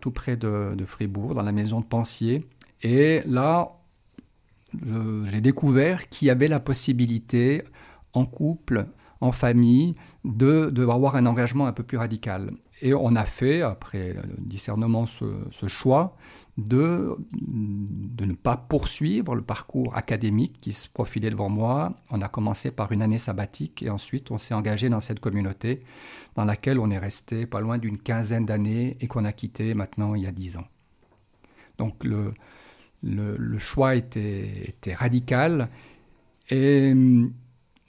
tout 0.00 0.10
près 0.10 0.36
de, 0.36 0.76
Fribourg, 0.86 1.34
dans 1.34 1.42
la 1.42 1.52
maison 1.52 1.80
de 1.80 1.84
Pensier. 1.84 2.46
Et 2.82 3.22
là, 3.26 3.72
j'ai 5.24 5.40
découvert 5.40 6.08
qu'il 6.08 6.28
y 6.28 6.30
avait 6.30 6.48
la 6.48 6.60
possibilité, 6.60 7.62
en 8.12 8.24
couple, 8.26 8.86
en 9.24 9.32
famille, 9.32 9.94
de, 10.24 10.68
de, 10.68 10.86
avoir 10.86 11.16
un 11.16 11.24
engagement 11.24 11.66
un 11.66 11.72
peu 11.72 11.82
plus 11.82 11.96
radical. 11.96 12.52
Et 12.82 12.92
on 12.92 13.16
a 13.16 13.24
fait, 13.24 13.62
après 13.62 14.16
discernement, 14.38 15.06
ce, 15.06 15.66
choix 15.66 16.14
de, 16.58 17.16
de, 17.32 18.26
ne 18.26 18.34
pas 18.34 18.58
poursuivre 18.58 19.34
le 19.34 19.40
parcours 19.40 19.96
académique 19.96 20.60
qui 20.60 20.74
se 20.74 20.90
profilait 20.90 21.30
devant 21.30 21.48
moi. 21.48 21.94
On 22.10 22.20
a 22.20 22.28
commencé 22.28 22.70
par 22.70 22.92
une 22.92 23.00
année 23.00 23.18
sabbatique 23.18 23.82
et 23.82 23.88
ensuite 23.88 24.30
on 24.30 24.36
s'est 24.36 24.52
engagé 24.52 24.90
dans 24.90 25.00
cette 25.00 25.20
communauté 25.20 25.82
dans 26.34 26.44
laquelle 26.44 26.78
on 26.78 26.90
est 26.90 26.98
resté 26.98 27.46
pas 27.46 27.60
loin 27.60 27.78
d'une 27.78 27.96
quinzaine 27.96 28.44
d'années 28.44 28.98
et 29.00 29.06
qu'on 29.06 29.24
a 29.24 29.32
quitté 29.32 29.72
maintenant 29.72 30.14
il 30.14 30.22
y 30.22 30.26
a 30.26 30.32
dix 30.32 30.58
ans. 30.58 30.66
Donc 31.78 32.04
le, 32.04 32.34
le, 33.02 33.58
choix 33.58 33.94
était, 33.94 34.68
était, 34.68 34.94
radical 34.94 35.70
et 36.50 36.92
hum, 36.92 37.32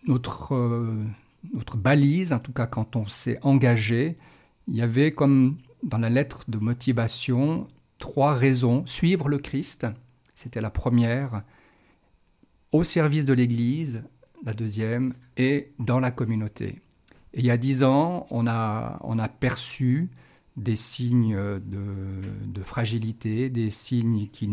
notre, 0.08 0.54
euh, 0.56 1.04
notre 1.54 1.78
balise, 1.78 2.34
en 2.34 2.40
tout 2.40 2.54
cas 2.54 2.68
quand 2.68 2.96
on 2.96 3.06
s'est 3.06 3.40
engagé, 3.42 4.18
il 4.68 4.76
y 4.76 4.82
avait 4.82 5.14
comme 5.14 5.58
dans 5.84 5.98
la 5.98 6.10
lettre 6.10 6.46
de 6.48 6.58
motivation 6.58 7.68
trois 8.00 8.34
raisons. 8.34 8.86
Suivre 8.86 9.30
le 9.30 9.38
Christ, 9.38 9.88
c'était 10.34 10.62
la 10.62 10.70
première, 10.70 11.44
au 12.72 12.84
service 12.84 13.26
de 13.26 13.34
l'Église, 13.34 14.04
la 14.44 14.54
deuxième, 14.54 15.14
et 15.38 15.72
dans 15.80 16.00
la 16.00 16.12
communauté. 16.12 16.82
Et 17.34 17.40
il 17.40 17.46
y 17.46 17.52
a 17.52 17.58
dix 17.58 17.84
ans, 17.84 18.26
on 18.30 18.48
a, 18.48 19.00
on 19.04 19.20
a 19.20 19.28
perçu 19.28 20.10
des 20.58 20.76
signes 20.76 21.36
de, 21.36 21.84
de 22.46 22.62
fragilité, 22.62 23.50
des 23.50 23.72
signes 23.72 24.28
qui, 24.32 24.50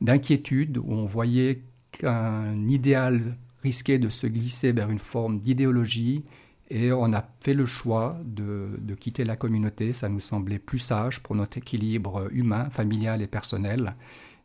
d'inquiétude, 0.00 0.78
où 0.78 0.92
on 0.92 1.04
voyait 1.04 1.62
qu'un 1.92 2.68
idéal 2.68 3.36
risquait 3.64 3.98
de 3.98 4.08
se 4.08 4.28
glisser 4.28 4.70
vers 4.72 4.90
une 4.90 5.00
forme 5.00 5.40
d'idéologie, 5.40 6.24
et 6.70 6.92
on 6.92 7.12
a 7.12 7.24
fait 7.40 7.54
le 7.54 7.66
choix 7.66 8.18
de, 8.24 8.78
de, 8.78 8.94
quitter 8.94 9.24
la 9.24 9.36
communauté. 9.36 9.92
Ça 9.92 10.08
nous 10.08 10.20
semblait 10.20 10.58
plus 10.58 10.78
sage 10.78 11.20
pour 11.20 11.34
notre 11.34 11.58
équilibre 11.58 12.28
humain, 12.32 12.70
familial 12.70 13.20
et 13.20 13.26
personnel. 13.26 13.96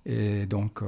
Et 0.05 0.45
donc, 0.45 0.81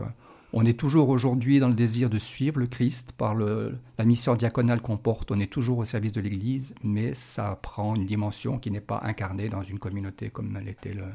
on 0.53 0.65
est 0.65 0.77
toujours 0.77 1.09
aujourd'hui 1.09 1.59
dans 1.59 1.69
le 1.69 1.75
désir 1.75 2.09
de 2.09 2.17
suivre 2.17 2.59
le 2.59 2.67
Christ 2.67 3.13
par 3.13 3.35
le, 3.35 3.77
la 3.97 4.03
mission 4.03 4.35
diaconale 4.35 4.81
qu'on 4.81 4.97
porte. 4.97 5.31
On 5.31 5.39
est 5.39 5.51
toujours 5.51 5.77
au 5.77 5.85
service 5.85 6.11
de 6.11 6.19
l'Église, 6.19 6.75
mais 6.83 7.13
ça 7.13 7.57
prend 7.61 7.95
une 7.95 8.05
dimension 8.05 8.59
qui 8.59 8.69
n'est 8.69 8.81
pas 8.81 8.99
incarnée 9.03 9.47
dans 9.47 9.63
une 9.63 9.79
communauté 9.79 10.29
comme 10.29 10.57
elle 10.59 10.67
était 10.67 10.93
le, 10.93 11.05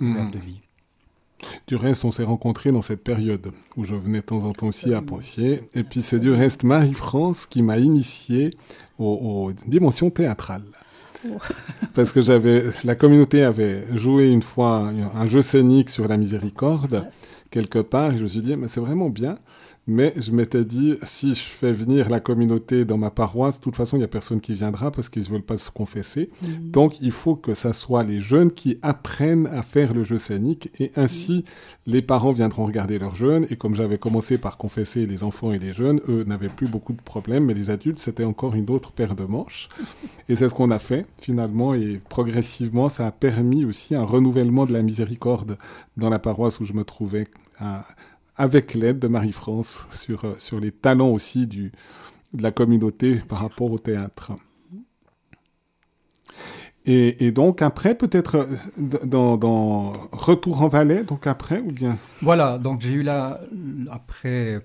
mmh. 0.00 0.30
de 0.30 0.38
vie. 0.38 0.60
Du 1.66 1.76
reste, 1.76 2.04
on 2.04 2.12
s'est 2.12 2.24
rencontrés 2.24 2.72
dans 2.72 2.82
cette 2.82 3.02
période 3.02 3.52
où 3.76 3.84
je 3.84 3.94
venais 3.94 4.20
de 4.20 4.24
temps 4.24 4.44
en 4.44 4.52
temps 4.52 4.68
aussi 4.68 4.94
à 4.94 5.02
Poncier. 5.02 5.62
Et 5.74 5.84
puis 5.84 6.02
c'est 6.02 6.20
du 6.20 6.32
reste 6.32 6.62
Marie-France 6.64 7.46
qui 7.46 7.62
m'a 7.62 7.78
initié 7.78 8.50
aux, 8.98 9.04
aux, 9.48 9.52
dimensions 9.66 10.10
théâtrales. 10.10 10.64
Parce 11.94 12.12
que 12.12 12.20
j'avais, 12.20 12.64
la 12.84 12.94
communauté 12.94 13.44
avait 13.44 13.84
joué 13.96 14.28
une 14.30 14.42
fois 14.42 14.90
un 15.14 15.26
jeu 15.26 15.42
scénique 15.42 15.90
sur 15.90 16.08
la 16.08 16.16
miséricorde 16.16 17.06
quelque 17.50 17.78
part. 17.78 18.12
Et 18.12 18.18
je 18.18 18.22
me 18.24 18.28
suis 18.28 18.40
dit, 18.40 18.56
mais 18.56 18.68
c'est 18.68 18.80
vraiment 18.80 19.08
bien. 19.08 19.38
Mais 19.88 20.14
je 20.16 20.30
m'étais 20.30 20.64
dit, 20.64 20.96
si 21.02 21.34
je 21.34 21.40
fais 21.40 21.72
venir 21.72 22.08
la 22.08 22.20
communauté 22.20 22.84
dans 22.84 22.98
ma 22.98 23.10
paroisse, 23.10 23.56
de 23.58 23.64
toute 23.64 23.74
façon, 23.74 23.96
il 23.96 24.00
n'y 24.00 24.04
a 24.04 24.08
personne 24.08 24.40
qui 24.40 24.54
viendra 24.54 24.92
parce 24.92 25.08
qu'ils 25.08 25.24
ne 25.24 25.28
veulent 25.28 25.42
pas 25.42 25.58
se 25.58 25.70
confesser. 25.70 26.30
Mhm. 26.42 26.70
Donc, 26.70 27.00
il 27.00 27.10
faut 27.10 27.34
que 27.34 27.54
ça 27.54 27.72
soit 27.72 28.04
les 28.04 28.20
jeunes 28.20 28.52
qui 28.52 28.78
apprennent 28.82 29.48
à 29.48 29.62
faire 29.62 29.92
le 29.92 30.04
jeu 30.04 30.20
scénique 30.20 30.70
et 30.78 30.92
ainsi, 30.94 31.44
les 31.86 32.00
parents 32.00 32.30
viendront 32.30 32.64
regarder 32.64 33.00
leurs 33.00 33.16
jeunes. 33.16 33.44
Et 33.50 33.56
comme 33.56 33.74
j'avais 33.74 33.98
commencé 33.98 34.38
par 34.38 34.56
confesser 34.56 35.06
les 35.06 35.24
enfants 35.24 35.52
et 35.52 35.58
les 35.58 35.72
jeunes, 35.72 36.00
eux 36.08 36.22
n'avaient 36.24 36.48
plus 36.48 36.68
beaucoup 36.68 36.92
de 36.92 37.02
problèmes, 37.02 37.46
mais 37.46 37.54
les 37.54 37.70
adultes, 37.70 37.98
c'était 37.98 38.24
encore 38.24 38.54
une 38.54 38.70
autre 38.70 38.92
paire 38.92 39.16
de 39.16 39.24
manches. 39.24 39.68
Et 40.28 40.36
c'est 40.36 40.48
ce 40.48 40.54
qu'on 40.54 40.70
a 40.70 40.78
fait, 40.78 41.04
finalement, 41.18 41.74
et 41.74 42.00
progressivement, 42.08 42.88
ça 42.88 43.06
a 43.06 43.10
permis 43.10 43.64
aussi 43.64 43.94
un 43.94 44.04
renouvellement 44.04 44.64
de 44.64 44.72
la 44.72 44.80
miséricorde 44.80 45.58
dans 45.96 46.08
la 46.08 46.20
paroisse 46.20 46.60
où 46.60 46.64
je 46.64 46.72
me 46.72 46.84
trouvais 46.84 47.26
à, 47.58 47.84
avec 48.36 48.74
l'aide 48.74 48.98
de 48.98 49.08
Marie-France 49.08 49.86
sur, 49.92 50.24
euh, 50.24 50.34
sur 50.38 50.60
les 50.60 50.72
talents 50.72 51.10
aussi 51.10 51.46
du, 51.46 51.72
de 52.34 52.42
la 52.42 52.50
communauté 52.50 53.16
par 53.28 53.40
rapport 53.40 53.70
au 53.70 53.78
théâtre. 53.78 54.32
Et, 56.84 57.30
donc 57.30 57.62
après, 57.62 57.94
peut-être 57.94 58.34
euh, 58.36 58.86
dans, 59.04 59.36
dans, 59.36 59.92
Retour 60.10 60.62
en 60.62 60.68
Valais, 60.68 61.04
donc 61.04 61.28
après, 61.28 61.60
ou 61.60 61.70
bien? 61.70 61.96
Voilà, 62.22 62.58
donc 62.58 62.80
j'ai 62.80 62.90
eu 62.92 63.02
là, 63.02 63.40
après 63.88 64.64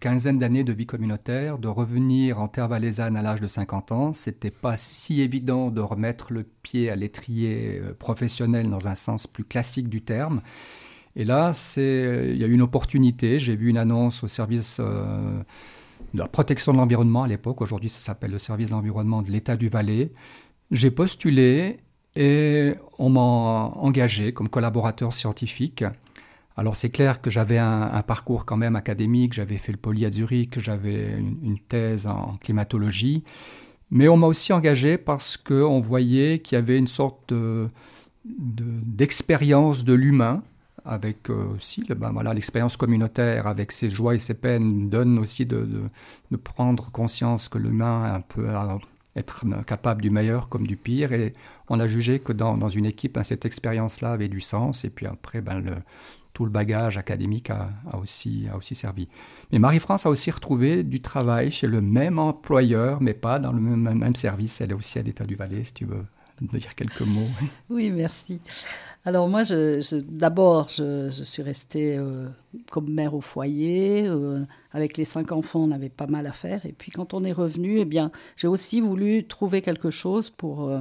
quinzaine 0.00 0.38
d'années 0.38 0.64
de 0.64 0.72
vie 0.72 0.86
communautaire, 0.86 1.58
de 1.58 1.68
revenir 1.68 2.40
en 2.40 2.48
terre 2.48 2.68
valaisanne 2.68 3.16
à 3.16 3.22
l'âge 3.22 3.40
de 3.40 3.46
50 3.46 3.92
ans. 3.92 4.12
C'était 4.12 4.50
pas 4.50 4.76
si 4.76 5.20
évident 5.20 5.70
de 5.70 5.80
remettre 5.80 6.32
le 6.32 6.42
pied 6.42 6.90
à 6.90 6.96
l'étrier 6.96 7.80
euh, 7.80 7.94
professionnel 7.94 8.68
dans 8.68 8.88
un 8.88 8.94
sens 8.94 9.26
plus 9.26 9.44
classique 9.44 9.88
du 9.88 10.00
terme. 10.02 10.40
Et 11.16 11.24
là, 11.24 11.52
il 11.76 12.36
y 12.36 12.44
a 12.44 12.46
eu 12.46 12.52
une 12.52 12.62
opportunité. 12.62 13.38
J'ai 13.38 13.56
vu 13.56 13.68
une 13.68 13.78
annonce 13.78 14.22
au 14.22 14.28
service 14.28 14.78
euh, 14.80 15.40
de 16.14 16.18
la 16.18 16.28
protection 16.28 16.72
de 16.72 16.78
l'environnement 16.78 17.22
à 17.22 17.28
l'époque. 17.28 17.60
Aujourd'hui, 17.60 17.88
ça 17.88 18.00
s'appelle 18.00 18.30
le 18.30 18.38
service 18.38 18.70
de 18.70 18.74
l'environnement 18.74 19.22
de 19.22 19.30
l'État 19.30 19.56
du 19.56 19.68
Valais. 19.68 20.12
J'ai 20.70 20.90
postulé 20.90 21.80
et 22.16 22.74
on 22.98 23.08
m'a 23.10 23.20
engagé 23.20 24.32
comme 24.32 24.48
collaborateur 24.48 25.12
scientifique. 25.12 25.84
Alors 26.56 26.76
c'est 26.76 26.90
clair 26.90 27.20
que 27.20 27.30
j'avais 27.30 27.58
un, 27.58 28.02
parcours 28.02 28.44
quand 28.44 28.56
même 28.56 28.76
académique, 28.76 29.32
j'avais 29.32 29.56
fait 29.56 29.72
le 29.72 29.78
poly 29.78 30.04
à 30.04 30.12
Zurich, 30.12 30.58
j'avais 30.58 31.16
une, 31.18 31.58
thèse 31.58 32.06
en 32.06 32.36
climatologie, 32.40 33.24
mais 33.90 34.08
on 34.08 34.16
m'a 34.16 34.26
aussi 34.26 34.52
engagé 34.52 34.98
parce 34.98 35.36
qu'on 35.36 35.80
voyait 35.80 36.40
qu'il 36.40 36.56
y 36.56 36.58
avait 36.58 36.76
une 36.76 36.88
sorte 36.88 37.32
d'expérience 38.24 39.84
de 39.84 39.94
l'humain 39.94 40.42
avec 40.84 41.30
euh, 41.30 41.54
aussi 41.56 41.84
ben 41.88 42.10
voilà, 42.10 42.34
l'expérience 42.34 42.76
communautaire, 42.76 43.46
avec 43.46 43.72
ses 43.72 43.90
joies 43.90 44.14
et 44.14 44.18
ses 44.18 44.34
peines, 44.34 44.88
donne 44.88 45.18
aussi 45.18 45.46
de, 45.46 45.68
de, 46.30 46.36
prendre 46.36 46.90
conscience 46.90 47.48
que 47.48 47.58
l'humain 47.58 48.22
peut 48.28 48.48
être 49.16 49.44
capable 49.66 50.02
du 50.02 50.10
meilleur 50.10 50.48
comme 50.48 50.66
du 50.66 50.76
pire. 50.76 51.12
Et 51.12 51.34
on 51.68 51.80
a 51.80 51.86
jugé 51.86 52.18
que 52.18 52.32
dans, 52.32 52.56
dans 52.56 52.68
une 52.68 52.86
équipe, 52.86 53.14
ben, 53.14 53.24
cette 53.24 53.44
expérience-là 53.44 54.12
avait 54.12 54.28
du 54.28 54.40
sens. 54.40 54.84
Et 54.84 54.90
puis 54.90 55.06
après, 55.06 55.40
ben, 55.40 55.82
tout 56.32 56.44
le 56.44 56.50
bagage 56.50 56.96
académique 56.96 57.50
a, 57.50 57.70
a, 57.90 57.98
aussi, 57.98 58.46
a 58.52 58.56
aussi 58.56 58.74
servi. 58.74 59.08
Mais 59.52 59.58
Marie-France 59.58 60.06
a 60.06 60.10
aussi 60.10 60.30
retrouvé 60.30 60.82
du 60.84 61.00
travail 61.00 61.50
chez 61.50 61.66
le 61.66 61.80
même 61.80 62.18
employeur, 62.18 63.00
mais 63.00 63.14
pas 63.14 63.38
dans 63.38 63.52
le 63.52 63.60
même, 63.60 63.98
même 63.98 64.16
service. 64.16 64.60
Elle 64.60 64.70
est 64.70 64.74
aussi 64.74 64.98
à 64.98 65.02
l'État 65.02 65.24
du 65.24 65.34
Valais, 65.34 65.64
si 65.64 65.74
tu 65.74 65.84
veux 65.84 66.04
dire 66.40 66.74
quelques 66.74 67.02
mots. 67.02 67.28
Oui, 67.68 67.90
merci. 67.90 68.40
Alors 69.06 69.28
moi, 69.28 69.42
je, 69.42 70.00
d'abord, 70.00 70.68
je, 70.68 71.08
suis 71.10 71.42
restée 71.42 71.96
euh, 71.96 72.28
comme 72.70 72.90
mère 72.92 73.14
au 73.14 73.22
foyer. 73.22 74.04
Euh, 74.06 74.44
avec 74.72 74.98
les 74.98 75.06
cinq 75.06 75.32
enfants, 75.32 75.60
on 75.60 75.70
avait 75.70 75.88
pas 75.88 76.06
mal 76.06 76.26
à 76.26 76.32
faire. 76.32 76.66
Et 76.66 76.72
puis 76.72 76.92
quand 76.92 77.14
on 77.14 77.24
est 77.24 77.32
revenu, 77.32 77.78
eh 77.78 77.86
bien, 77.86 78.10
j'ai 78.36 78.46
aussi 78.46 78.80
voulu 78.80 79.24
trouver 79.24 79.62
quelque 79.62 79.90
chose 79.90 80.28
pour, 80.28 80.68
euh, 80.68 80.80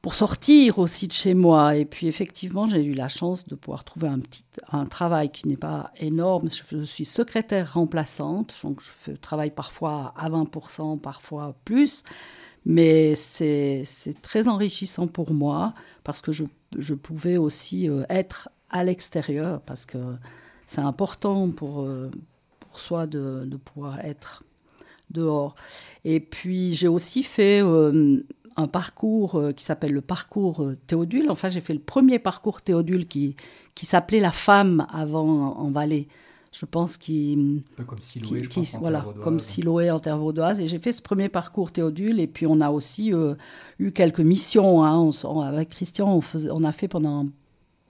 pour 0.00 0.14
sortir 0.14 0.78
aussi 0.78 1.08
de 1.08 1.12
chez 1.12 1.34
moi. 1.34 1.74
Et 1.74 1.84
puis 1.84 2.06
effectivement, 2.06 2.68
j'ai 2.68 2.84
eu 2.84 2.94
la 2.94 3.08
chance 3.08 3.48
de 3.48 3.56
pouvoir 3.56 3.82
trouver 3.82 4.06
un, 4.06 4.20
petit, 4.20 4.44
un 4.70 4.86
travail 4.86 5.30
qui 5.30 5.48
n'est 5.48 5.56
pas 5.56 5.90
énorme. 5.98 6.50
Je, 6.50 6.84
suis 6.84 7.04
secrétaire 7.04 7.74
remplaçante, 7.74 8.54
donc 8.62 8.80
je 9.04 9.12
travaille 9.12 9.50
parfois 9.50 10.14
à 10.16 10.30
20%, 10.30 11.00
parfois 11.00 11.56
plus. 11.64 12.04
Mais 12.66 13.14
c'est 13.14 13.84
très 14.22 14.48
enrichissant 14.48 15.06
pour 15.06 15.32
moi 15.32 15.74
parce 16.04 16.20
que 16.20 16.32
je, 16.32 16.44
je 16.78 16.94
pouvais 16.94 17.36
aussi 17.36 17.88
euh, 17.88 18.04
être 18.08 18.48
à 18.70 18.84
l'extérieur 18.84 19.60
parce 19.62 19.86
que 19.86 19.98
c'est 20.66 20.80
important 20.80 21.50
pour, 21.50 21.82
euh, 21.82 22.10
pour 22.60 22.80
soi 22.80 23.06
de, 23.06 23.44
de, 23.46 23.56
pouvoir 23.56 24.00
être 24.00 24.44
dehors. 25.10 25.54
Et 26.04 26.20
puis 26.20 26.74
j'ai 26.74 26.88
aussi 26.88 27.22
fait 27.22 27.62
euh, 27.62 28.22
un 28.56 28.68
parcours 28.68 29.42
qui 29.56 29.64
s'appelle 29.64 29.92
le 29.92 30.02
parcours 30.02 30.70
Théodule. 30.86 31.30
Enfin, 31.30 31.48
j'ai 31.48 31.60
fait 31.60 31.74
le 31.74 31.80
premier 31.80 32.18
parcours 32.18 32.60
Théodule 32.60 33.08
qui, 33.08 33.36
qui 33.74 33.86
s'appelait 33.86 34.20
La 34.20 34.32
femme 34.32 34.86
avant 34.92 35.56
en 35.56 35.70
Valais 35.70 36.08
je 36.52 36.66
pense 36.66 36.96
qu'il 36.96 37.62
comme 37.86 38.00
Siloé, 38.00 38.42
voilà 38.80 39.06
comme 39.22 39.38
Siloé 39.38 39.90
en 39.90 40.00
terre 40.00 40.18
vaudoise. 40.18 40.58
Et 40.60 40.66
j'ai 40.66 40.80
fait 40.80 40.90
ce 40.90 41.00
premier 41.00 41.28
parcours 41.28 41.70
Théodule 41.70 42.18
et 42.18 42.26
puis 42.26 42.46
on 42.46 42.60
a 42.60 42.70
aussi 42.70 43.14
euh, 43.14 43.34
eu 43.78 43.92
quelques 43.92 44.20
missions 44.20 44.82
hein. 44.82 45.10
avec 45.44 45.68
Christian 45.68 46.12
on, 46.12 46.20
faisait, 46.20 46.50
on 46.50 46.64
a 46.64 46.72
fait 46.72 46.88
pendant 46.88 47.26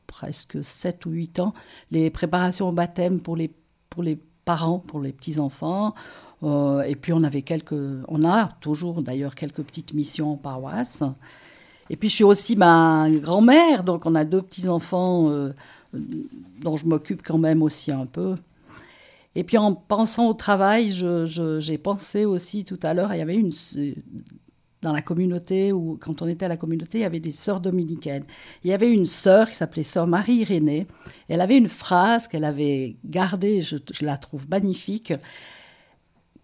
presque 0.06 0.62
7 0.62 1.06
ou 1.06 1.10
8 1.10 1.40
ans 1.40 1.54
les 1.90 2.10
préparations 2.10 2.68
au 2.68 2.72
baptême 2.72 3.20
pour 3.20 3.34
les 3.34 3.50
pour 3.88 4.02
les 4.02 4.18
parents 4.44 4.78
pour 4.78 5.00
les 5.00 5.12
petits 5.12 5.38
enfants 5.38 5.94
euh, 6.42 6.82
et 6.82 6.96
puis 6.96 7.14
on 7.14 7.22
avait 7.22 7.42
quelques 7.42 7.74
on 8.08 8.24
a 8.28 8.48
toujours 8.60 9.00
d'ailleurs 9.00 9.34
quelques 9.34 9.62
petites 9.62 9.94
missions 9.94 10.32
en 10.32 10.36
paroisse. 10.36 11.02
Et 11.88 11.96
puis 11.96 12.10
je 12.10 12.14
suis 12.14 12.24
aussi 12.24 12.56
ma 12.56 13.08
grand-mère 13.10 13.84
donc 13.84 14.04
on 14.04 14.14
a 14.14 14.26
deux 14.26 14.42
petits 14.42 14.68
enfants 14.68 15.30
euh, 15.30 15.54
dont 15.94 16.76
je 16.76 16.84
m'occupe 16.84 17.22
quand 17.22 17.38
même 17.38 17.62
aussi 17.62 17.90
un 17.90 18.04
peu 18.04 18.36
et 19.34 19.44
puis 19.44 19.58
en 19.58 19.74
pensant 19.74 20.28
au 20.28 20.34
travail, 20.34 20.92
j'ai 20.92 21.78
pensé 21.78 22.24
aussi 22.24 22.64
tout 22.64 22.80
à 22.82 22.94
l'heure, 22.94 23.14
il 23.14 23.18
y 23.18 23.22
avait 23.22 23.36
une 23.36 23.52
dans 24.82 24.92
la 24.92 25.02
communauté 25.02 25.72
ou 25.72 25.98
quand 26.00 26.22
on 26.22 26.26
était 26.26 26.46
à 26.46 26.48
la 26.48 26.56
communauté, 26.56 26.98
il 26.98 27.02
y 27.02 27.04
avait 27.04 27.20
des 27.20 27.32
sœurs 27.32 27.60
dominicaines. 27.60 28.24
Il 28.64 28.70
y 28.70 28.72
avait 28.72 28.90
une 28.90 29.06
sœur 29.06 29.48
qui 29.48 29.54
s'appelait 29.54 29.82
sœur 29.82 30.06
Marie-Irénée. 30.06 30.86
Elle 31.28 31.42
avait 31.42 31.58
une 31.58 31.68
phrase 31.68 32.28
qu'elle 32.28 32.44
avait 32.44 32.96
gardée, 33.04 33.60
je, 33.60 33.76
la 34.00 34.16
trouve 34.16 34.48
magnifique. 34.48 35.12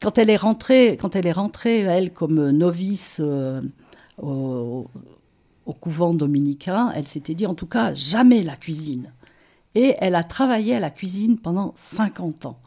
Quand 0.02 0.18
elle 0.18 0.28
est 0.28 0.36
rentrée, 0.36 0.98
quand 1.00 1.16
elle 1.16 1.26
est 1.26 1.32
rentrée, 1.32 1.80
elle 1.80 2.12
comme 2.12 2.50
novice 2.50 3.20
euh, 3.24 3.62
au, 4.18 4.86
au 5.64 5.72
couvent 5.72 6.12
dominicain, 6.12 6.92
elle 6.94 7.06
s'était 7.06 7.34
dit 7.34 7.46
en 7.46 7.54
tout 7.54 7.66
cas 7.66 7.94
jamais 7.94 8.42
la 8.42 8.56
cuisine. 8.56 9.12
Et 9.74 9.94
elle 9.98 10.14
a 10.14 10.24
travaillé 10.24 10.74
à 10.74 10.80
la 10.80 10.90
cuisine 10.90 11.38
pendant 11.38 11.72
50 11.74 12.46
ans 12.46 12.58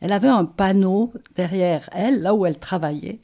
elle 0.00 0.12
avait 0.12 0.28
un 0.28 0.44
panneau 0.44 1.12
derrière 1.36 1.88
elle, 1.92 2.22
là 2.22 2.34
où 2.34 2.46
elle 2.46 2.58
travaillait, 2.58 3.20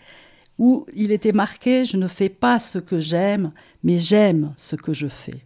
où 0.59 0.87
il 0.95 1.11
était 1.13 1.33
marqué 1.33 1.85
Je 1.85 1.97
ne 1.97 2.07
fais 2.07 2.29
pas 2.29 2.59
ce 2.59 2.79
que 2.79 3.01
j'aime, 3.01 3.53
mais 3.83 3.99
j'aime 3.99 4.55
ce 4.57 4.77
que 4.77 4.93
je 4.93 5.09
fais. 5.09 5.45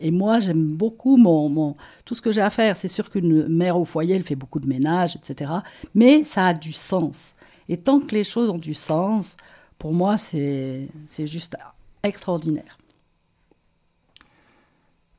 Et 0.00 0.10
moi, 0.10 0.40
j'aime 0.40 0.66
beaucoup 0.66 1.16
mon, 1.16 1.76
tout 2.04 2.14
ce 2.14 2.22
que 2.22 2.32
j'ai 2.32 2.40
à 2.40 2.50
faire. 2.50 2.76
C'est 2.76 2.88
sûr 2.88 3.08
qu'une 3.08 3.46
mère 3.46 3.78
au 3.78 3.84
foyer, 3.84 4.16
elle 4.16 4.24
fait 4.24 4.34
beaucoup 4.34 4.58
de 4.58 4.66
ménage, 4.66 5.14
etc. 5.14 5.52
Mais 5.94 6.24
ça 6.24 6.48
a 6.48 6.54
du 6.54 6.72
sens. 6.72 7.34
Et 7.68 7.76
tant 7.76 8.00
que 8.00 8.12
les 8.12 8.24
choses 8.24 8.50
ont 8.50 8.58
du 8.58 8.74
sens, 8.74 9.36
pour 9.78 9.92
moi, 9.92 10.16
c'est 10.18 10.88
juste 11.18 11.56
extraordinaire. 12.02 12.78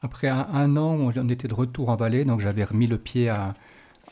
après 0.02 0.28
un, 0.28 0.76
an, 0.76 0.98
on 1.16 1.30
était 1.30 1.48
de 1.48 1.54
retour 1.54 1.88
en 1.88 1.96
Valais, 1.96 2.26
donc 2.26 2.42
j'avais 2.42 2.66
remis 2.66 2.88
le 2.88 2.98
pied 2.98 3.30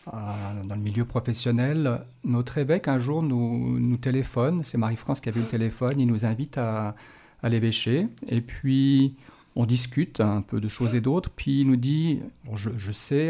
dans 0.07 0.75
le 0.75 0.81
milieu 0.81 1.05
professionnel. 1.05 2.01
Notre 2.23 2.57
évêque, 2.57 2.87
un 2.87 2.99
jour, 2.99 3.21
nous, 3.21 3.97
téléphone. 3.97 4.61
C'est 4.63 4.77
Marie-France 4.77 5.21
qui 5.21 5.29
avait 5.29 5.41
le 5.41 5.47
téléphone. 5.47 5.99
Il 5.99 6.07
nous 6.07 6.25
invite 6.25 6.57
à, 6.57 6.95
l'évêché. 7.43 8.07
Et 8.27 8.41
puis, 8.41 9.15
on 9.55 9.65
discute 9.65 10.19
un 10.19 10.41
peu 10.41 10.59
de 10.59 10.67
choses 10.67 10.95
et 10.95 11.01
d'autres. 11.01 11.29
Puis 11.29 11.61
il 11.61 11.67
nous 11.67 11.75
dit 11.75 12.19
je, 12.55 12.91
sais 12.91 13.29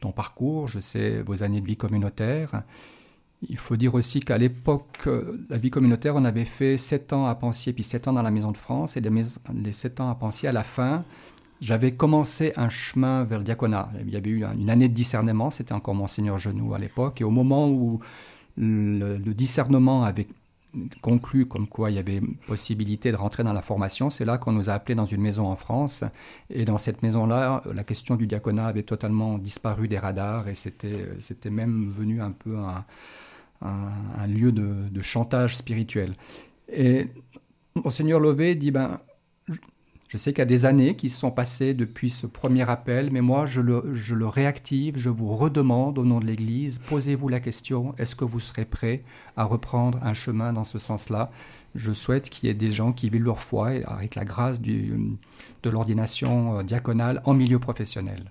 ton 0.00 0.12
parcours, 0.12 0.68
je 0.68 0.80
sais 0.80 1.22
vos 1.22 1.42
années 1.42 1.60
de 1.60 1.66
vie 1.66 1.76
communautaire. 1.76 2.62
Il 3.48 3.58
faut 3.58 3.76
dire 3.76 3.94
aussi 3.94 4.20
qu'à 4.20 4.38
l'époque, 4.38 5.06
la 5.50 5.58
vie 5.58 5.70
communautaire, 5.70 6.16
on 6.16 6.24
avait 6.24 6.46
fait 6.46 6.78
7 6.78 7.12
ans 7.12 7.26
à 7.26 7.34
Pensier, 7.34 7.74
puis 7.74 7.84
7 7.84 8.08
ans 8.08 8.14
dans 8.14 8.22
la 8.22 8.30
Maison 8.30 8.52
de 8.52 8.56
France. 8.56 8.96
Et 8.96 9.02
les, 9.02 9.10
les 9.54 9.72
7 9.72 10.00
ans 10.00 10.08
à 10.08 10.14
Pensier, 10.14 10.48
à 10.48 10.52
la 10.52 10.64
fin, 10.64 11.04
j'avais 11.64 11.92
commencé 11.92 12.52
un 12.56 12.68
chemin 12.68 13.24
vers 13.24 13.38
le 13.38 13.44
diaconat. 13.44 13.90
Il 14.06 14.12
y 14.12 14.16
avait 14.16 14.30
eu 14.30 14.44
une 14.44 14.68
année 14.68 14.88
de 14.88 14.92
discernement, 14.92 15.50
c'était 15.50 15.72
encore 15.72 15.94
Monseigneur 15.94 16.36
Genoux 16.36 16.74
à 16.74 16.78
l'époque, 16.78 17.22
et 17.22 17.24
au 17.24 17.30
moment 17.30 17.68
où 17.68 18.00
le, 18.58 19.16
discernement 19.32 20.04
avait 20.04 20.26
conclu 21.00 21.46
comme 21.46 21.66
quoi 21.66 21.90
il 21.90 21.96
y 21.96 21.98
avait 21.98 22.20
possibilité 22.46 23.12
de 23.12 23.16
rentrer 23.16 23.44
dans 23.44 23.54
la 23.54 23.62
formation, 23.62 24.10
c'est 24.10 24.26
là 24.26 24.36
qu'on 24.36 24.52
nous 24.52 24.68
a 24.68 24.74
appelés 24.74 24.94
dans 24.94 25.06
une 25.06 25.22
maison 25.22 25.46
en 25.46 25.56
France. 25.56 26.04
Et 26.50 26.66
dans 26.66 26.76
cette 26.76 27.02
maison-là, 27.02 27.62
la 27.72 27.84
question 27.84 28.16
du 28.16 28.26
diaconat 28.26 28.66
avait 28.66 28.82
totalement 28.82 29.38
disparu 29.38 29.88
des 29.88 29.98
radars 29.98 30.48
et 30.48 30.54
c'était, 30.54 31.50
même 31.50 31.86
venu 31.88 32.20
un 32.20 32.32
peu 32.32 32.58
un, 33.62 34.26
lieu 34.26 34.52
de, 34.52 34.88
de, 34.90 35.00
chantage 35.00 35.56
spirituel. 35.56 36.12
Et 36.70 37.08
Monseigneur 37.74 38.20
Lové 38.20 38.54
dit, 38.54 38.70
ben, 38.70 38.98
je 40.14 40.18
sais 40.20 40.32
qu'il 40.32 40.38
y 40.38 40.42
a 40.42 40.44
des 40.44 40.64
années 40.64 40.94
qui 40.94 41.10
se 41.10 41.18
sont 41.18 41.32
passées 41.32 41.74
depuis 41.74 42.08
ce 42.08 42.28
premier 42.28 42.70
appel, 42.70 43.10
mais 43.10 43.20
moi, 43.20 43.46
je 43.46 43.60
le, 43.60 44.28
réactive, 44.28 44.96
je 44.96 45.10
vous 45.10 45.36
redemande 45.36 45.98
au 45.98 46.04
nom 46.04 46.20
de 46.20 46.24
l'Église, 46.24 46.78
posez-vous 46.88 47.28
la 47.28 47.40
question, 47.40 47.96
est-ce 47.98 48.14
que 48.14 48.24
vous 48.24 48.38
serez 48.38 48.64
prêt 48.64 49.02
à 49.36 49.42
reprendre 49.42 49.98
un 50.02 50.14
chemin 50.14 50.52
dans 50.52 50.62
ce 50.62 50.78
sens-là? 50.78 51.32
Je 51.74 51.90
souhaite 51.90 52.30
qu'il 52.30 52.46
y 52.46 52.52
ait 52.52 52.54
des 52.54 52.70
gens 52.70 52.92
qui 52.92 53.10
vivent 53.10 53.24
leur 53.24 53.40
foi 53.40 53.70
avec 53.88 54.14
la 54.14 54.24
grâce 54.24 54.60
de 54.62 55.08
l'ordination 55.64 56.58
euh, 56.58 56.62
diaconale 56.62 57.20
en 57.24 57.34
milieu 57.34 57.58
professionnel. 57.58 58.30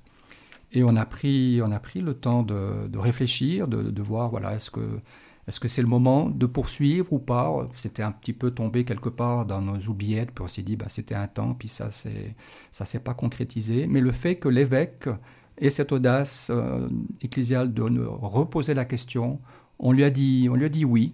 Et 0.72 0.86
on 0.86 0.96
a 0.96 1.06
pris, 1.06 1.60
on 1.62 1.72
a 1.74 1.80
pris 1.80 2.00
le 2.00 2.13
temps 2.13 2.43
de, 2.43 2.98
réfléchir, 2.98 3.67
de, 3.67 3.84
de, 3.84 4.02
voir, 4.02 4.30
voilà, 4.30 4.56
est-ce 4.56 4.72
que 4.72 5.02
est-ce 5.47 5.60
que 5.60 5.67
c'est 5.67 5.82
le 5.82 5.88
moment 5.88 6.29
de 6.29 6.45
poursuivre 6.45 7.12
ou 7.12 7.19
pas? 7.19 7.67
C'était 7.75 8.03
un 8.03 8.12
petit 8.12 8.34
peu 8.34 8.51
tombé 8.51 8.86
quelque 8.86 9.10
part 9.10 9.45
dans 9.45 9.62
nos 9.62 9.77
oubliettes, 9.88 10.32
puis 10.32 10.43
on 10.43 10.47
s'est 10.47 10.62
dit, 10.62 10.77
bah, 10.77 10.86
c'était 10.88 11.15
un 11.15 11.27
temps, 11.27 11.53
puis 11.53 11.67
ça 11.67 11.91
c'est 11.91 12.36
ça 12.71 12.86
s'est 12.86 13.01
pas 13.01 13.13
concrétisé. 13.13 13.88
Mais 13.88 13.99
le 13.99 14.12
fait 14.12 14.38
que 14.38 14.47
l'évêque 14.47 15.10
ait 15.58 15.69
cette 15.69 15.91
audace 15.91 16.49
euh, 16.49 16.88
ecclésiale 17.21 17.73
de 17.73 17.84
nous 17.84 18.10
reposer 18.17 18.73
la 18.73 18.86
question, 18.86 19.39
on 19.79 19.91
lui 19.91 20.03
a 20.03 20.10
dit, 20.10 20.47
on 20.49 20.56
lui 20.56 20.65
a 20.65 20.69
dit 20.69 20.86
oui. 20.86 21.13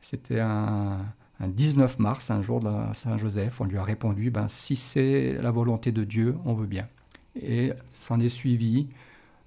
C'était 0.00 0.40
un, 0.40 0.98
19 1.40 1.98
mars, 1.98 2.30
un 2.30 2.42
jour 2.42 2.60
de 2.60 2.70
Saint-Joseph, 2.94 3.60
on 3.60 3.64
lui 3.64 3.76
a 3.76 3.84
répondu, 3.84 4.30
ben, 4.30 4.48
si 4.48 4.76
c'est 4.76 5.34
la 5.40 5.50
volonté 5.50 5.92
de 5.92 6.04
Dieu, 6.04 6.36
on 6.44 6.54
veut 6.54 6.66
bien. 6.66 6.88
Et 7.40 7.72
s'en 7.90 8.18
est 8.18 8.28
suivi 8.28 8.88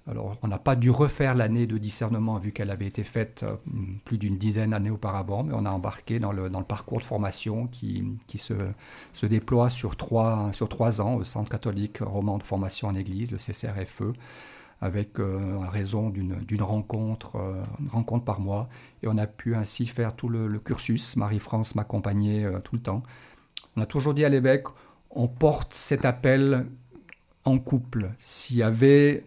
alors, 0.08 0.36
on 0.42 0.48
n'a 0.48 0.58
pas 0.58 0.74
dû 0.74 0.90
refaire 0.90 1.36
l'année 1.36 1.66
de 1.66 1.78
discernement 1.78 2.36
vu 2.38 2.50
qu'elle 2.50 2.70
avait 2.70 2.86
été 2.86 3.04
faite 3.04 3.44
euh, 3.44 3.54
plus 4.04 4.18
d'une 4.18 4.36
dizaine 4.36 4.70
d'années 4.70 4.90
auparavant, 4.90 5.44
mais 5.44 5.52
on 5.54 5.64
a 5.64 5.70
embarqué 5.70 6.18
dans 6.18 6.32
le, 6.32 6.50
parcours 6.66 6.98
de 6.98 7.04
formation 7.04 7.68
qui, 7.68 8.18
se, 8.36 9.26
déploie 9.26 9.68
sur 9.68 9.96
trois, 9.96 10.50
sur 10.52 10.68
trois 10.68 11.00
ans 11.00 11.14
au 11.14 11.24
Centre 11.24 11.50
catholique 11.50 11.98
roman 12.00 12.38
de 12.38 12.42
formation 12.42 12.88
en 12.88 12.96
Église, 12.96 13.30
le 13.30 13.38
CCRFE, 13.38 14.12
avec 14.80 15.20
euh, 15.20 15.58
raison 15.70 16.10
d'une 16.10 16.62
rencontre, 16.62 17.36
euh, 17.36 17.62
rencontre 17.92 18.24
par 18.24 18.40
mois. 18.40 18.68
Et 19.04 19.08
on 19.08 19.16
a 19.18 19.28
pu 19.28 19.54
ainsi 19.54 19.86
faire 19.86 20.16
tout 20.16 20.28
le, 20.28 20.58
cursus. 20.58 21.14
Marie-France 21.16 21.76
m'accompagnait 21.76 22.44
tout 22.64 22.74
le 22.74 22.82
temps. 22.82 23.04
On 23.76 23.80
a 23.80 23.86
toujours 23.86 24.14
dit 24.14 24.24
à 24.24 24.28
l'évêque, 24.28 24.64
on 25.10 25.28
porte 25.28 25.74
cet 25.74 26.04
appel 26.04 26.66
en 27.44 27.60
couple. 27.60 28.10
S'il 28.18 28.56
y 28.56 28.62
avait 28.64 29.24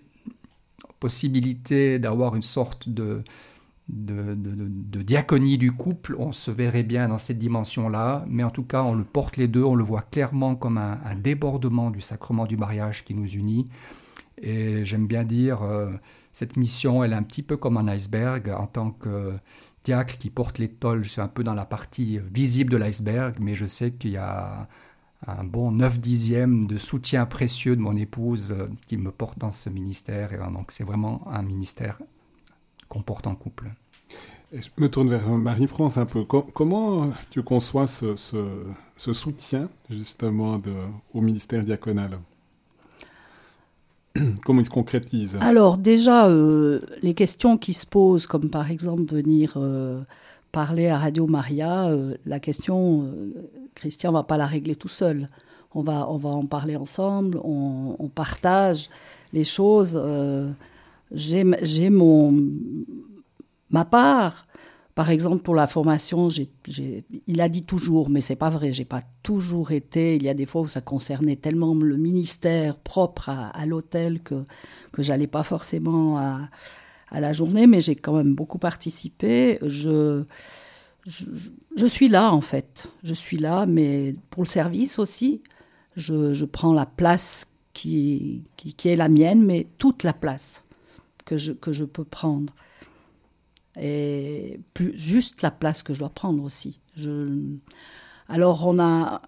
possibilité 0.99 1.99
d'avoir 1.99 2.35
une 2.35 2.41
sorte 2.41 2.89
de, 2.89 3.23
de, 3.87 5.01
diaconie 5.01 5.57
du 5.57 5.71
couple, 5.71 6.15
on 6.17 6.31
se 6.31 6.51
verrait 6.51 6.83
bien 6.83 7.07
dans 7.07 7.17
cette 7.17 7.37
dimension-là, 7.37 8.25
mais 8.27 8.43
en 8.43 8.49
tout 8.49 8.63
cas, 8.63 8.83
on 8.83 8.95
le 8.95 9.03
porte 9.03 9.37
les 9.37 9.47
deux, 9.47 9.63
on 9.63 9.75
le 9.75 9.83
voit 9.83 10.01
clairement 10.01 10.55
comme 10.55 10.77
un, 10.77 11.15
débordement 11.15 11.91
du 11.91 12.01
sacrement 12.01 12.45
du 12.45 12.57
mariage 12.57 13.05
qui 13.05 13.13
nous 13.13 13.29
unit. 13.29 13.67
Et 14.41 14.83
j'aime 14.83 15.07
bien 15.07 15.23
dire, 15.23 15.63
euh, 15.63 15.91
cette 16.33 16.57
mission, 16.57 17.03
elle 17.03 17.13
est 17.13 17.15
un 17.15 17.23
petit 17.23 17.43
peu 17.43 17.55
comme 17.57 17.77
un 17.77 17.87
iceberg. 17.87 18.49
En 18.49 18.67
tant 18.67 18.91
que 18.91 19.33
diacre 19.85 20.17
qui 20.17 20.29
porte 20.29 20.57
l'étole, 20.57 21.03
je 21.03 21.09
suis 21.09 21.21
un 21.21 21.27
peu 21.27 21.43
dans 21.43 21.53
la 21.53 21.65
partie 21.65 22.19
visible 22.33 22.71
de 22.71 22.77
l'iceberg, 22.77 23.37
mais 23.39 23.55
je 23.55 23.65
sais 23.65 23.91
qu'il 23.91 24.11
y 24.11 24.17
a 24.17 24.67
un 25.27 25.43
bon 25.43 25.71
9 25.71 25.99
dixièmes 25.99 26.65
de 26.65 26.77
soutien 26.77 27.25
précieux 27.25 27.75
de 27.75 27.81
mon 27.81 27.95
épouse 27.95 28.51
euh, 28.51 28.67
qui 28.87 28.97
me 28.97 29.11
porte 29.11 29.37
dans 29.39 29.51
ce 29.51 29.69
ministère. 29.69 30.33
Et 30.33 30.37
donc 30.37 30.71
c'est 30.71 30.83
vraiment 30.83 31.27
un 31.27 31.41
ministère 31.41 31.99
qu'on 32.89 33.01
porte 33.01 33.27
en 33.27 33.35
couple. 33.35 33.71
je 34.53 34.69
me 34.77 34.87
tourne 34.87 35.09
vers 35.09 35.27
Marie-France 35.27 35.97
un 35.97 36.05
peu. 36.05 36.23
comment 36.25 37.11
tu 37.29 37.41
conçois 37.43 37.87
ce, 37.87 38.15
soutien 38.97 39.69
justement 39.89 40.59
de, 40.59 40.73
au 41.13 41.21
ministère 41.21 41.63
diaconal? 41.63 42.19
Comment 44.45 44.61
il 44.61 44.65
se 44.65 44.69
concrétise? 44.69 45.37
Alors 45.41 45.77
déjà, 45.77 46.27
euh, 46.27 46.79
les 47.01 47.13
questions 47.13 47.57
qui 47.57 47.73
se 47.73 47.85
posent, 47.85 48.27
comme 48.27 48.49
par 48.49 48.71
exemple 48.71 49.03
venir 49.13 49.55
euh, 49.57 50.01
parler 50.55 50.87
à 50.87 50.97
Radio 50.97 51.27
Maria, 51.27 51.91
la 52.25 52.39
question 52.39 53.11
Christian 53.75 54.13
va 54.13 54.23
pas 54.23 54.37
la 54.37 54.47
régler 54.47 54.77
tout 54.77 54.87
seul. 54.87 55.29
On 55.73 55.81
va, 55.81 56.09
on 56.09 56.15
va 56.15 56.29
en 56.29 56.45
parler 56.45 56.77
ensemble, 56.77 57.41
on, 57.43 58.09
partage 58.15 58.89
les 59.33 59.43
choses. 59.43 59.99
Euh, 60.01 60.49
j'ai 61.11 61.43
ma 63.69 63.83
part. 63.83 64.45
Par 64.95 65.09
exemple, 65.09 65.43
pour 65.43 65.55
la 65.55 65.67
formation, 65.67 66.29
il 67.27 67.41
a 67.41 67.49
dit 67.49 67.63
toujours, 67.63 68.09
mais 68.09 68.21
c'est 68.21 68.37
pas 68.37 68.49
vrai. 68.49 68.71
J'ai 68.71 68.85
pas 68.85 69.03
toujours 69.23 69.71
été. 69.71 70.15
Il 70.15 70.23
y 70.23 70.29
a 70.29 70.33
des 70.33 70.45
fois 70.45 70.61
où 70.61 70.67
ça 70.67 70.79
concernait 70.79 71.35
tellement 71.35 71.73
le 71.75 71.97
ministère 71.97 72.77
propre 72.77 73.27
à, 73.27 73.65
l'hôtel 73.65 74.21
que 74.21 74.45
que 74.93 75.03
j'allais 75.03 75.27
pas 75.27 75.43
forcément 75.43 76.17
à, 76.17 76.49
à 77.09 77.19
la 77.19 77.33
journée, 77.33 77.67
mais 77.67 77.81
j'ai 77.81 77.95
quand 77.95 78.13
même 78.13 78.35
beaucoup 78.35 78.57
participé. 78.57 79.59
Je 79.61 80.25
je, 81.05 81.85
suis 81.85 82.07
là 82.07 82.33
en 82.33 82.41
fait. 82.41 82.87
Je 83.03 83.13
suis 83.13 83.37
là, 83.37 83.65
mais 83.65 84.15
pour 84.29 84.43
le 84.43 84.47
service 84.47 84.99
aussi, 84.99 85.41
je, 85.95 86.45
prends 86.45 86.73
la 86.73 86.85
place 86.85 87.45
qui, 87.73 88.43
qui, 88.57 88.89
est 88.89 88.95
la 88.95 89.09
mienne, 89.09 89.43
mais 89.43 89.67
toute 89.77 90.03
la 90.03 90.13
place 90.13 90.63
que 91.25 91.37
je, 91.37 91.51
que 91.51 91.73
je 91.73 91.83
peux 91.83 92.03
prendre. 92.03 92.53
Et 93.79 94.59
plus, 94.73 94.97
juste 94.97 95.41
la 95.41 95.51
place 95.51 95.83
que 95.83 95.93
je 95.93 95.99
dois 95.99 96.09
prendre 96.09 96.43
aussi. 96.43 96.79
Je, 96.95 97.57
alors 98.27 98.65
on 98.65 98.79
a... 98.79 99.21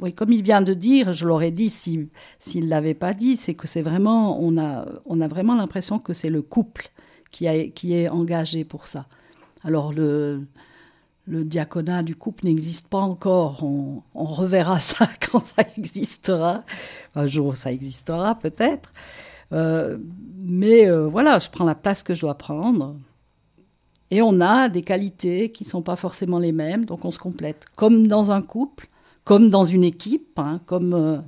Oui, 0.00 0.14
comme 0.14 0.32
il 0.32 0.42
vient 0.42 0.62
de 0.62 0.74
dire, 0.74 1.12
je 1.12 1.26
l'aurais 1.26 1.50
dit 1.50 1.68
s'il 1.68 2.08
ne 2.54 2.66
l'avait 2.66 2.94
pas 2.94 3.12
dit, 3.12 3.36
c'est 3.36 3.54
que 3.54 3.66
c'est 3.66 3.82
vraiment, 3.82 4.40
on 4.40 4.56
a, 4.58 4.86
on 5.04 5.20
a 5.20 5.28
vraiment 5.28 5.54
l'impression 5.54 5.98
que 5.98 6.14
c'est 6.14 6.30
le 6.30 6.42
couple 6.42 6.90
qui, 7.30 7.72
qui 7.72 7.94
est 7.94 8.08
engagé 8.08 8.64
pour 8.64 8.86
ça. 8.86 9.06
Alors 9.62 9.92
le, 9.92 10.46
le 11.26 11.44
diaconat 11.44 12.02
du 12.02 12.16
couple 12.16 12.46
n'existe 12.46 12.88
pas 12.88 12.98
encore. 12.98 13.62
On, 13.62 14.02
reverra 14.14 14.80
ça 14.80 15.08
quand 15.30 15.44
ça 15.44 15.62
existera. 15.76 16.64
Un 17.14 17.26
jour, 17.26 17.56
ça 17.56 17.72
existera 17.72 18.34
peut-être. 18.34 18.92
Euh, 19.52 19.98
mais 20.36 20.88
euh, 20.88 21.06
voilà, 21.06 21.38
je 21.38 21.48
prends 21.50 21.64
la 21.64 21.74
place 21.74 22.02
que 22.02 22.14
je 22.14 22.22
dois 22.22 22.36
prendre. 22.36 22.96
Et 24.10 24.22
on 24.22 24.40
a 24.40 24.68
des 24.68 24.82
qualités 24.82 25.52
qui 25.52 25.64
ne 25.64 25.68
sont 25.68 25.82
pas 25.82 25.94
forcément 25.94 26.40
les 26.40 26.52
mêmes, 26.52 26.84
donc 26.84 27.04
on 27.04 27.12
se 27.12 27.18
complète. 27.18 27.66
Comme 27.76 28.08
dans 28.08 28.32
un 28.32 28.42
couple, 28.42 28.88
comme 29.30 29.48
dans 29.48 29.64
une 29.64 29.84
équipe, 29.84 30.36
hein, 30.38 30.60
comme 30.66 30.92
euh, 30.92 31.18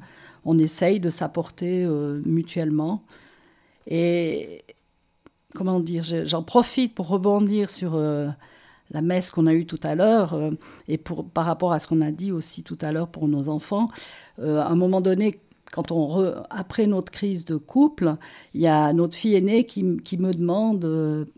on 0.45 0.59
essaye 0.59 0.99
de 0.99 1.09
s'apporter 1.09 1.87
mutuellement. 2.25 3.05
Et, 3.87 4.65
comment 5.55 5.81
dire, 5.81 6.03
j'en 6.03 6.43
profite 6.43 6.95
pour 6.95 7.09
rebondir 7.09 7.71
sur 7.71 7.95
euh, 7.95 8.29
la 8.91 9.03
messe 9.03 9.31
qu'on 9.31 9.47
a 9.47 9.55
eue 9.55 9.67
tout 9.67 9.81
à 9.83 9.95
l'heure 9.95 10.35
euh, 10.35 10.51
et 10.88 10.99
par 10.99 11.45
rapport 11.45 11.73
à 11.73 11.79
ce 11.79 11.87
qu'on 11.87 12.01
a 12.01 12.11
dit 12.11 12.33
aussi 12.33 12.62
tout 12.62 12.79
à 12.81 12.93
l'heure 12.93 13.09
pour 13.09 13.29
nos 13.29 13.49
enfants. 13.49 13.88
Euh, 14.38 14.61
à 14.61 14.69
un 14.69 14.77
moment 14.77 15.01
donné, 15.01 15.41
quand 15.71 15.93
on 15.93 16.35
après 16.51 16.87
notre 16.87 17.12
crise 17.12 17.45
de 17.45 17.57
couple, 17.57 18.17
il 18.55 18.61
y 18.61 18.67
a 18.67 18.93
notre 18.93 19.15
fille 19.15 19.35
aînée 19.35 19.65
qui, 19.65 19.85
me 19.85 20.33
demande 20.35 21.29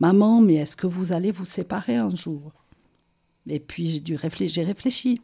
Maman, 0.00 0.40
mais 0.40 0.54
est-ce 0.54 0.76
que 0.76 0.86
vous 0.86 1.12
allez 1.12 1.30
vous 1.30 1.44
séparer 1.44 1.96
un 1.96 2.14
jour? 2.14 2.52
Et 3.48 3.60
puis 3.60 3.86
j'ai 3.86 4.00
dû 4.00 4.18
j'ai 4.48 4.64
réfléchi. 4.64 5.20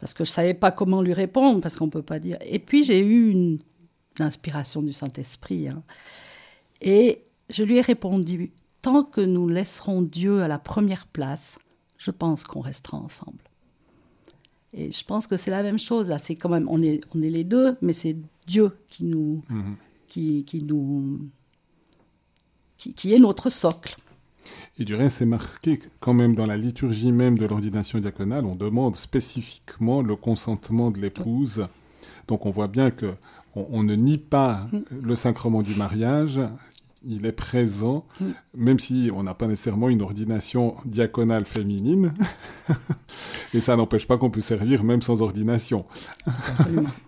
Parce 0.00 0.14
que 0.14 0.24
je 0.24 0.30
savais 0.30 0.54
pas 0.54 0.70
comment 0.70 1.02
lui 1.02 1.12
répondre, 1.12 1.60
parce 1.60 1.76
qu'on 1.76 1.88
peut 1.88 2.02
pas 2.02 2.18
dire. 2.18 2.38
Et 2.42 2.58
puis 2.58 2.82
j'ai 2.82 3.00
eu 3.00 3.30
une, 3.30 3.58
inspiration 4.20 4.80
du 4.80 4.92
Saint-Esprit, 4.92 5.66
hein. 5.66 5.82
et 6.80 7.24
je 7.50 7.64
lui 7.64 7.78
ai 7.78 7.80
répondu 7.80 8.52
tant 8.80 9.02
que 9.02 9.20
nous 9.20 9.48
laisserons 9.48 10.02
Dieu 10.02 10.40
à 10.42 10.46
la 10.46 10.60
première 10.60 11.08
place, 11.08 11.58
je 11.98 12.12
pense 12.12 12.44
qu'on 12.44 12.60
restera 12.60 12.98
ensemble. 12.98 13.42
Et 14.72 14.92
je 14.92 15.04
pense 15.04 15.26
que 15.26 15.36
c'est 15.36 15.50
la 15.50 15.62
même 15.62 15.78
chose 15.78 16.08
là. 16.08 16.18
C'est 16.18 16.34
quand 16.34 16.48
même 16.48 16.68
on 16.68 16.82
est 16.82 17.00
on 17.14 17.22
est 17.22 17.30
les 17.30 17.44
deux, 17.44 17.76
mais 17.80 17.92
c'est 17.92 18.16
Dieu 18.46 18.76
qui 18.88 19.04
nous 19.04 19.42
mhm. 19.48 19.76
qui, 20.08 20.44
qui, 20.44 20.62
nous 20.62 21.20
qui, 22.76 22.92
qui, 22.92 23.14
est 23.14 23.18
notre 23.18 23.50
socle. 23.50 23.96
Et 24.78 24.84
du 24.84 24.94
reste, 24.96 25.18
c'est 25.18 25.26
marqué 25.26 25.78
quand 26.00 26.14
même 26.14 26.34
dans 26.34 26.46
la 26.46 26.56
liturgie 26.56 27.12
même 27.12 27.38
de 27.38 27.46
l'ordination 27.46 28.00
diaconale, 28.00 28.44
on 28.44 28.56
demande 28.56 28.96
spécifiquement 28.96 30.02
le 30.02 30.16
consentement 30.16 30.90
de 30.90 30.98
l'épouse. 30.98 31.68
Donc 32.26 32.44
on 32.44 32.50
voit 32.50 32.68
bien 32.68 32.90
que 32.90 33.14
on, 33.54 33.84
ne 33.84 33.94
nie 33.94 34.18
pas 34.18 34.66
mm. 34.72 34.78
le 35.02 35.14
sacrement 35.14 35.62
du 35.62 35.76
mariage, 35.76 36.40
il 37.04 37.24
est 37.24 37.32
présent, 37.32 38.04
mm. 38.20 38.24
même 38.56 38.78
si 38.80 39.10
on 39.14 39.22
n'a 39.22 39.34
pas 39.34 39.46
nécessairement 39.46 39.88
une 39.88 40.02
ordination 40.02 40.74
diaconale 40.84 41.44
féminine. 41.44 42.12
et 43.54 43.60
ça 43.60 43.76
n'empêche 43.76 44.08
pas 44.08 44.18
qu'on 44.18 44.30
peut 44.30 44.40
servir 44.40 44.82
même 44.82 45.02
sans 45.02 45.22
ordination. 45.22 45.84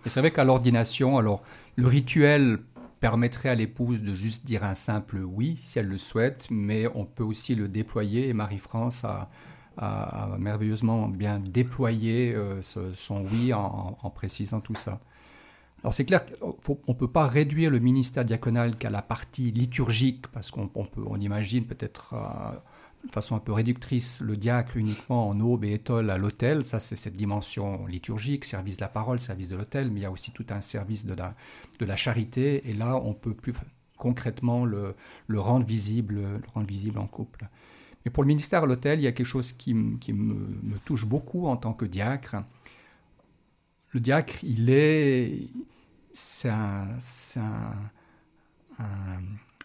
et 0.05 0.09
c'est 0.09 0.21
vrai 0.21 0.31
qu'à 0.31 0.45
l'ordination, 0.45 1.17
alors 1.17 1.41
le 1.75 1.87
rituel 1.87 2.59
permettrait 2.99 3.49
à 3.49 3.55
l'épouse 3.55 4.01
de 4.01 4.13
juste 4.15 4.45
dire 4.45 4.63
un 4.63 4.75
simple 4.75 5.19
oui 5.19 5.59
si 5.63 5.79
elle 5.79 5.87
le 5.87 5.97
souhaite, 5.97 6.47
mais 6.49 6.87
on 6.95 7.05
peut 7.05 7.23
aussi 7.23 7.55
le 7.55 7.67
déployer 7.67 8.29
et 8.29 8.33
Marie-France 8.33 9.05
a, 9.05 9.29
merveilleusement 10.39 11.07
bien 11.07 11.39
déployé 11.39 12.33
euh, 12.33 12.61
son 12.63 13.25
oui 13.31 13.53
en, 13.53 14.09
précisant 14.15 14.59
tout 14.59 14.73
ça. 14.73 14.99
Alors 15.83 15.93
c'est 15.93 16.05
clair 16.05 16.25
qu'on 16.41 16.77
ne 16.87 16.93
peut 16.93 17.07
pas 17.07 17.27
réduire 17.27 17.69
le 17.69 17.77
ministère 17.77 18.25
diaconal 18.25 18.75
qu'à 18.77 18.89
la 18.89 19.03
partie 19.03 19.51
liturgique, 19.51 20.25
parce 20.27 20.49
qu'on 20.49 20.71
on 20.75 21.19
imagine 21.19 21.65
peut-être 21.65 22.15
euh, 22.15 22.57
de 23.07 23.11
façon 23.11 23.35
un 23.35 23.39
peu 23.39 23.51
réductrice 23.51 24.21
le 24.21 24.37
diacre 24.37 24.77
uniquement 24.77 25.29
en 25.29 25.39
aube 25.39 25.63
et 25.65 25.73
étole 25.73 26.09
à 26.09 26.17
l'autel. 26.17 26.65
Ça, 26.65 26.79
c'est 26.79 26.95
cette 26.95 27.15
dimension 27.15 27.85
liturgique, 27.87 28.45
service 28.45 28.77
de 28.77 28.81
la 28.81 28.89
parole, 28.89 29.19
service 29.19 29.49
de 29.49 29.55
l'autel, 29.55 29.89
mais 29.91 30.01
il 30.01 30.03
y 30.03 30.05
a 30.05 30.11
aussi 30.11 30.31
tout 30.31 30.45
un 30.49 30.61
service 30.61 31.05
de 31.05 31.13
la, 31.13 31.35
de 31.79 31.85
la 31.85 31.95
charité. 31.95 32.69
Et 32.69 32.73
là, 32.73 32.97
on 32.97 33.13
peut 33.13 33.33
plus 33.33 33.53
concrètement 33.97 34.65
le, 34.65 34.95
le, 35.27 35.39
rendre 35.39 35.65
visible, 35.65 36.15
le 36.15 36.41
rendre 36.53 36.67
visible 36.67 36.99
en 36.99 37.07
couple. 37.07 37.47
Mais 38.05 38.11
pour 38.11 38.23
le 38.23 38.27
ministère 38.27 38.63
à 38.63 38.65
l'autel, 38.65 38.99
il 38.99 39.03
y 39.03 39.07
a 39.07 39.11
quelque 39.11 39.25
chose 39.25 39.51
qui, 39.51 39.75
qui 39.99 40.13
me, 40.13 40.77
touche 40.85 41.05
beaucoup 41.05 41.47
en 41.47 41.57
tant 41.57 41.73
que 41.73 41.85
diacre. 41.85 42.37
Le 43.91 43.99
diacre, 43.99 44.43
il 44.43 44.69
est, 44.69 45.47
c'est 46.13 46.49
un, 46.49 46.87
un, 48.79 49.19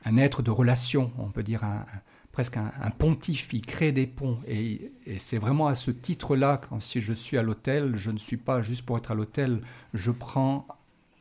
un, 0.05 0.17
être 0.17 0.43
de 0.43 0.51
relation, 0.51 1.13
on 1.19 1.29
peut 1.31 1.43
dire 1.43 1.65
un, 1.65 1.85
presque 2.33 2.57
un, 2.57 2.91
pontife, 2.91 3.53
il 3.53 3.65
crée 3.65 3.93
des 3.93 4.07
ponts. 4.07 4.39
Et, 4.49 4.93
c'est 5.19 5.39
vraiment 5.39 5.69
à 5.69 5.75
ce 5.75 5.91
titre-là, 5.91 6.61
quand 6.69 6.81
si 6.81 7.01
je 7.01 7.13
suis 7.13 7.39
à 7.39 7.43
l'hôtel, 7.43 7.97
je 7.97 8.11
ne 8.11 8.19
suis 8.19 8.39
pas 8.39 8.63
juste 8.63 8.85
pour 8.85 8.97
être 8.97 9.11
à 9.11 9.15
l'hôtel, 9.15 9.61
je 9.95 10.11
prends 10.11 10.67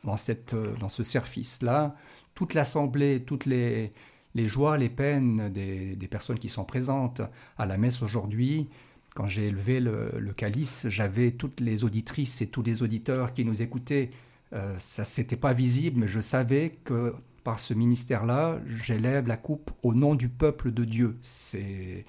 dans, 0.04 0.16
cette, 0.16 0.56
dans 0.80 0.88
ce 0.88 1.02
service-là 1.02 1.94
toute 2.34 2.54
l'assemblée, 2.54 3.22
toutes 3.24 3.46
les, 3.46 3.92
les 4.34 4.46
joies, 4.46 4.78
les 4.78 4.88
peines 4.88 5.52
des, 5.52 5.96
des, 5.96 6.08
personnes 6.08 6.38
qui 6.38 6.48
sont 6.48 6.64
présentes 6.64 7.20
à 7.58 7.66
la 7.66 7.76
messe 7.76 8.02
aujourd'hui. 8.02 8.68
Quand 9.14 9.26
j'ai 9.26 9.48
élevé 9.48 9.80
le, 9.80 10.32
calice, 10.34 10.86
j'avais 10.88 11.32
toutes 11.32 11.60
les 11.60 11.84
auditrices 11.84 12.40
et 12.40 12.46
tous 12.46 12.62
les 12.62 12.82
auditeurs 12.82 13.34
qui 13.34 13.44
nous 13.44 13.60
écoutaient. 13.60 14.10
Euh, 14.54 14.74
ça, 14.78 15.04
c'était 15.04 15.36
pas 15.36 15.52
visible, 15.52 16.00
mais 16.00 16.08
je 16.08 16.20
savais 16.20 16.78
que 16.84 17.14
par 17.44 17.60
ce 17.60 17.74
ministère-là, 17.74 18.60
j'élève 18.66 19.26
la 19.26 19.36
coupe 19.36 19.70
au 19.82 19.94
nom 19.94 20.14
du 20.14 20.28
peuple 20.28 20.72
de 20.72 20.84
Dieu. 20.84 21.18
C'est, 21.22 22.04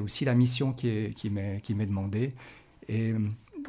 aussi 0.00 0.24
la 0.24 0.34
mission 0.34 0.72
qui, 0.72 0.88
est, 0.88 1.14
qui, 1.14 1.30
m'est, 1.30 1.86
demandée. 1.86 2.34
Et 2.88 3.12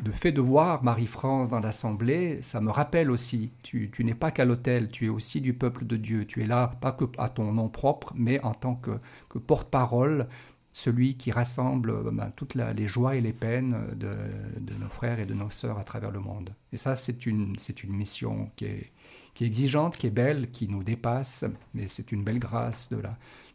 le 0.04 0.12
fait 0.12 0.32
de 0.32 0.42
voir 0.42 0.84
Marie-France 0.84 1.50
dans 1.50 1.60
l'Assemblée, 1.60 2.42
ça 2.42 2.62
me 2.62 2.72
rappelle 2.72 3.12
aussi, 3.12 3.52
tu, 3.62 3.90
tu 3.92 4.04
n'es 4.04 4.16
pas 4.16 4.32
qu'à 4.32 4.46
l'autel, 4.46 4.90
tu 4.90 5.06
es 5.06 5.10
aussi 5.10 5.42
du 5.42 5.54
peuple 5.54 5.86
de 5.86 5.98
Dieu. 5.98 6.26
Tu 6.26 6.42
es 6.44 6.48
là, 6.48 6.68
pas 6.82 6.92
que 6.92 7.06
à 7.18 7.30
ton 7.30 7.52
nom 7.52 7.70
propre, 7.70 8.14
mais 8.16 8.44
en 8.44 8.54
tant 8.54 8.76
que, 8.76 9.00
que 9.30 9.38
porte-parole, 9.38 10.28
celui 10.74 11.16
qui 11.18 11.32
rassemble 11.32 12.12
ben, 12.12 12.32
toutes 12.36 12.56
les 12.56 12.88
joies 12.88 13.16
et 13.16 13.22
les 13.22 13.34
peines 13.34 13.78
de, 13.96 14.16
de, 14.60 14.74
nos 14.74 14.90
frères 14.90 15.20
et 15.20 15.28
de 15.28 15.36
nos 15.36 15.52
sœurs 15.52 15.78
à 15.78 15.84
travers 15.84 16.10
le 16.10 16.20
monde. 16.20 16.56
Et 16.72 16.78
ça, 16.78 16.96
c'est 16.96 17.28
une, 17.28 17.56
c'est 17.60 17.84
une 17.84 17.94
mission 17.94 18.50
qui 18.56 18.66
est, 18.66 18.92
qui 19.34 19.44
est 19.44 19.48
exigeante, 19.48 19.98
qui 19.98 20.08
est 20.08 20.12
belle, 20.12 20.50
qui 20.52 20.68
nous 20.68 20.84
dépasse, 20.84 21.46
mais 21.74 21.88
c'est 21.88 22.12
une 22.12 22.24
belle 22.24 22.40
grâce 22.40 22.90
de 22.90 22.98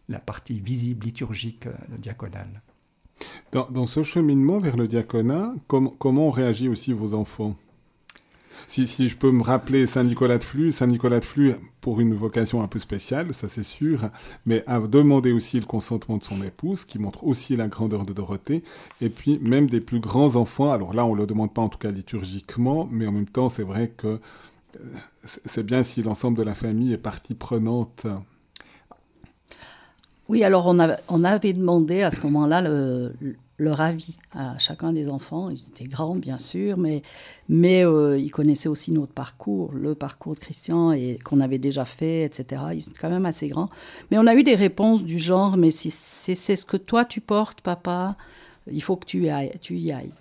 la, 0.09 0.19
partie 0.19 0.61
visible, 0.61 1.07
liturgique, 1.07 1.67
euh, 1.67 1.75
diaconale. 1.99 2.63
Dans, 3.53 3.69
dans, 3.71 3.87
ce 3.87 4.03
cheminement 4.03 4.59
vers 4.59 4.77
le 4.77 4.89
diaconat, 4.89 5.55
comment 5.67 6.29
ont 6.29 6.31
réagi 6.31 6.69
aussi 6.69 6.93
vos 6.93 7.15
enfants? 7.15 7.57
Si, 8.67 8.87
si, 8.87 9.09
je 9.09 9.17
peux 9.17 9.31
me 9.31 9.43
rappeler 9.43 9.87
Saint-Nicolas 9.87 10.39
de 10.39 10.45
Flux, 10.45 10.73
Saint-Nicolas 10.73 11.21
de 11.21 11.25
Flux, 11.25 11.55
pour 11.81 12.01
une 12.01 12.15
vocation 12.15 12.61
un 12.63 12.69
peu 12.69 12.79
spéciale, 12.79 13.33
ça 13.33 13.49
c'est 13.49 13.63
sûr, 13.63 14.11
mais 14.45 14.65
a 14.67 14.81
demandé 14.81 15.33
aussi 15.33 15.59
le 15.59 15.67
consentement 15.67 16.19
de 16.19 16.25
son 16.25 16.43
épouse, 16.43 16.85
qui 16.85 16.99
montre 16.99 17.25
aussi 17.25 17.57
la 17.57 17.69
grandeur 17.69 18.05
de 18.05 18.13
Dorothée, 18.13 18.63
et 19.01 19.09
puis 19.09 19.39
même 19.39 19.71
des 19.71 19.81
plus 19.81 20.01
grands 20.01 20.37
enfants, 20.37 20.71
alors 20.71 20.93
là 20.93 21.07
on 21.07 21.15
ne 21.15 21.21
le 21.21 21.27
demande 21.27 21.55
pas 21.55 21.63
en 21.63 21.69
tout 21.69 21.79
cas 21.79 21.91
liturgiquement, 21.91 22.89
mais 22.91 23.07
en 23.07 23.13
même 23.13 23.27
temps 23.27 23.49
c'est 23.49 23.63
vrai 23.63 23.89
que 23.89 24.21
c'est 25.45 25.65
bien 25.65 25.83
si 25.83 26.03
l'ensemble 26.03 26.39
de 26.39 26.43
la 26.43 26.55
famille 26.55 26.93
est 26.93 26.99
partie 26.99 27.35
prenante. 27.35 28.07
Oui, 30.29 30.45
alors 30.45 30.67
on, 30.67 31.25
avait 31.25 31.53
demandé 31.55 32.03
à 32.03 32.11
ce 32.11 32.21
moment-là 32.23 32.61
le, 32.61 33.15
leur 33.59 33.81
avis 33.81 34.17
à 34.33 34.59
chacun 34.59 34.93
des 34.93 35.09
enfants. 35.09 35.49
Ils 35.49 35.63
étaient 35.71 35.87
grands, 35.87 36.17
bien 36.17 36.37
sûr, 36.37 36.77
mais, 36.77 37.03
mais 37.49 37.85
euh, 37.85 38.19
ils 38.19 38.31
connaissaient 38.31 38.69
aussi 38.69 38.93
notre 38.93 39.13
parcours, 39.13 39.73
le 39.73 39.95
parcours 39.95 40.35
de 40.35 40.41
Christian 40.41 40.93
et 40.93 41.19
qu'on 41.25 41.41
avait 41.41 41.59
déjà 41.59 41.87
fait, 41.87 42.25
etc. 42.25 42.63
Ils 42.75 42.83
étaient 42.83 42.99
quand 43.01 43.09
même 43.09 43.25
assez 43.25 43.49
grands. 43.49 43.71
Mais 44.11 44.19
on 44.19 44.27
a 44.27 44.35
eu 44.35 44.43
des 44.43 44.55
réponses 44.55 45.03
du 45.03 45.19
genre, 45.19 45.57
mais 45.57 45.71
si 45.71 45.91
c'est 45.91 46.57
ce 46.57 46.65
que 46.65 46.77
toi 46.77 47.07
tu 47.07 47.23
portes, 47.23 47.63
papa, 47.63 48.17
il 48.71 48.83
faut 48.83 48.97
que 48.97 49.07
tu 49.07 49.29
ailles. 49.29 49.53
Tu 49.63 49.77
y 49.77 49.93
ailles. 49.93 50.13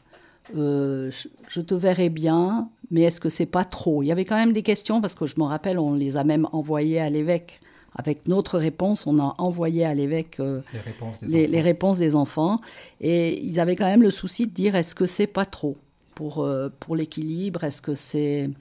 Euh, 0.56 1.12
je 1.50 1.62
te 1.62 1.74
verrai 1.74 2.10
bien, 2.10 2.70
mais 2.92 3.02
est-ce 3.02 3.20
que 3.20 3.30
c'est 3.30 3.46
pas 3.46 3.66
trop? 3.66 4.04
Il 4.04 4.08
y 4.08 4.12
avait 4.12 4.26
quand 4.26 4.36
même 4.36 4.54
des 4.54 4.64
questions 4.64 5.02
parce 5.02 5.16
que 5.16 5.26
je 5.26 5.36
me 5.40 5.44
rappelle, 5.44 5.80
on 5.80 5.94
les 5.94 6.18
a 6.18 6.24
même 6.24 6.48
envoyées 6.52 7.00
à 7.00 7.10
l'évêque. 7.10 7.62
Avec 7.96 8.28
notre 8.28 8.60
réponse, 8.60 9.08
on 9.08 9.20
a 9.20 9.34
envoyé 9.40 9.84
à 9.84 9.96
l'évêque 9.96 10.40
euh, 10.40 10.62
les, 11.24 11.62
réponses 11.62 11.98
des 11.98 12.16
enfants. 12.16 12.60
Et 13.02 13.44
ils 13.44 13.60
avaient 13.60 13.76
quand 13.76 13.88
même 13.88 14.04
le 14.04 14.12
souci 14.12 14.46
de 14.46 14.52
dire 14.52 14.76
est-ce 14.76 14.94
que 14.94 15.08
c'est 15.08 15.26
pas 15.26 15.46
trop 15.46 15.78
pour, 16.14 16.44
euh, 16.44 16.70
pour 16.80 16.96
l'équilibre? 16.96 17.64
Est-ce 17.64 17.82
que 17.82 17.96
c'est. 17.96 18.52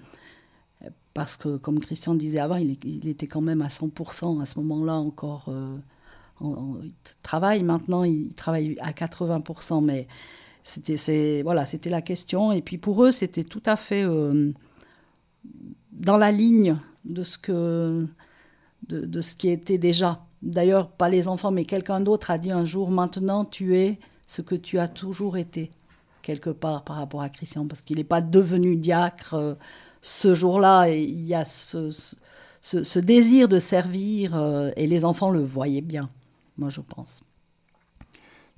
Parce 1.12 1.36
que, 1.36 1.56
comme 1.56 1.80
Christian 1.80 2.14
disait 2.14 2.38
avant, 2.38 2.56
il, 2.56 3.08
était 3.08 3.26
quand 3.26 3.40
même 3.42 3.62
à 3.62 3.68
100% 3.68 4.40
à 4.40 4.46
ce 4.46 4.58
moment-là 4.60 4.94
encore. 4.94 5.50
il 6.42 6.92
travaille 7.22 7.62
maintenant, 7.62 8.04
il 8.04 8.34
travaille 8.34 8.76
à 8.80 8.92
80%, 8.92 9.82
mais 9.82 10.06
c'était 10.66 11.42
voilà, 11.42 11.64
c'était 11.64 11.90
la 11.90 12.02
question. 12.02 12.50
Et 12.50 12.60
puis 12.60 12.76
pour 12.76 13.04
eux, 13.04 13.12
c'était 13.12 13.44
tout 13.44 13.62
à 13.66 13.76
fait 13.76 14.02
euh, 14.02 14.52
dans 15.92 16.16
la 16.16 16.32
ligne 16.32 16.76
de 17.04 17.22
ce 17.22 17.38
que 17.38 18.04
de, 18.88 19.20
ce 19.20 19.36
qui 19.36 19.48
était 19.48 19.78
déjà. 19.78 20.24
D'ailleurs, 20.42 20.90
pas 20.90 21.08
les 21.08 21.28
enfants, 21.28 21.52
mais 21.52 21.64
quelqu'un 21.64 22.00
d'autre 22.00 22.32
a 22.32 22.38
dit 22.38 22.50
un 22.50 22.64
jour 22.64 22.90
maintenant, 22.90 23.44
tu 23.44 23.76
es 23.76 24.00
ce 24.26 24.42
que 24.42 24.56
tu 24.56 24.80
as 24.80 24.88
toujours 24.88 25.36
été 25.36 25.70
quelque 26.22 26.50
part 26.50 26.82
par 26.82 26.96
rapport 26.96 27.22
à 27.22 27.28
Christian, 27.28 27.68
parce 27.68 27.82
qu'il 27.82 27.98
n'est 27.98 28.04
pas 28.04 28.20
devenu 28.20 28.74
diacre 28.74 29.34
euh, 29.34 29.54
ce 30.02 30.34
jour-là. 30.34 30.88
Et 30.88 31.00
il 31.04 31.24
y 31.24 31.34
a 31.34 31.44
ce, 31.44 32.98
désir 32.98 33.46
de 33.48 33.60
servir, 33.60 34.34
euh, 34.34 34.72
et 34.76 34.88
les 34.88 35.04
enfants 35.04 35.30
le 35.30 35.44
voyaient 35.44 35.80
bien, 35.80 36.10
moi 36.58 36.70
je 36.70 36.80
pense. 36.80 37.20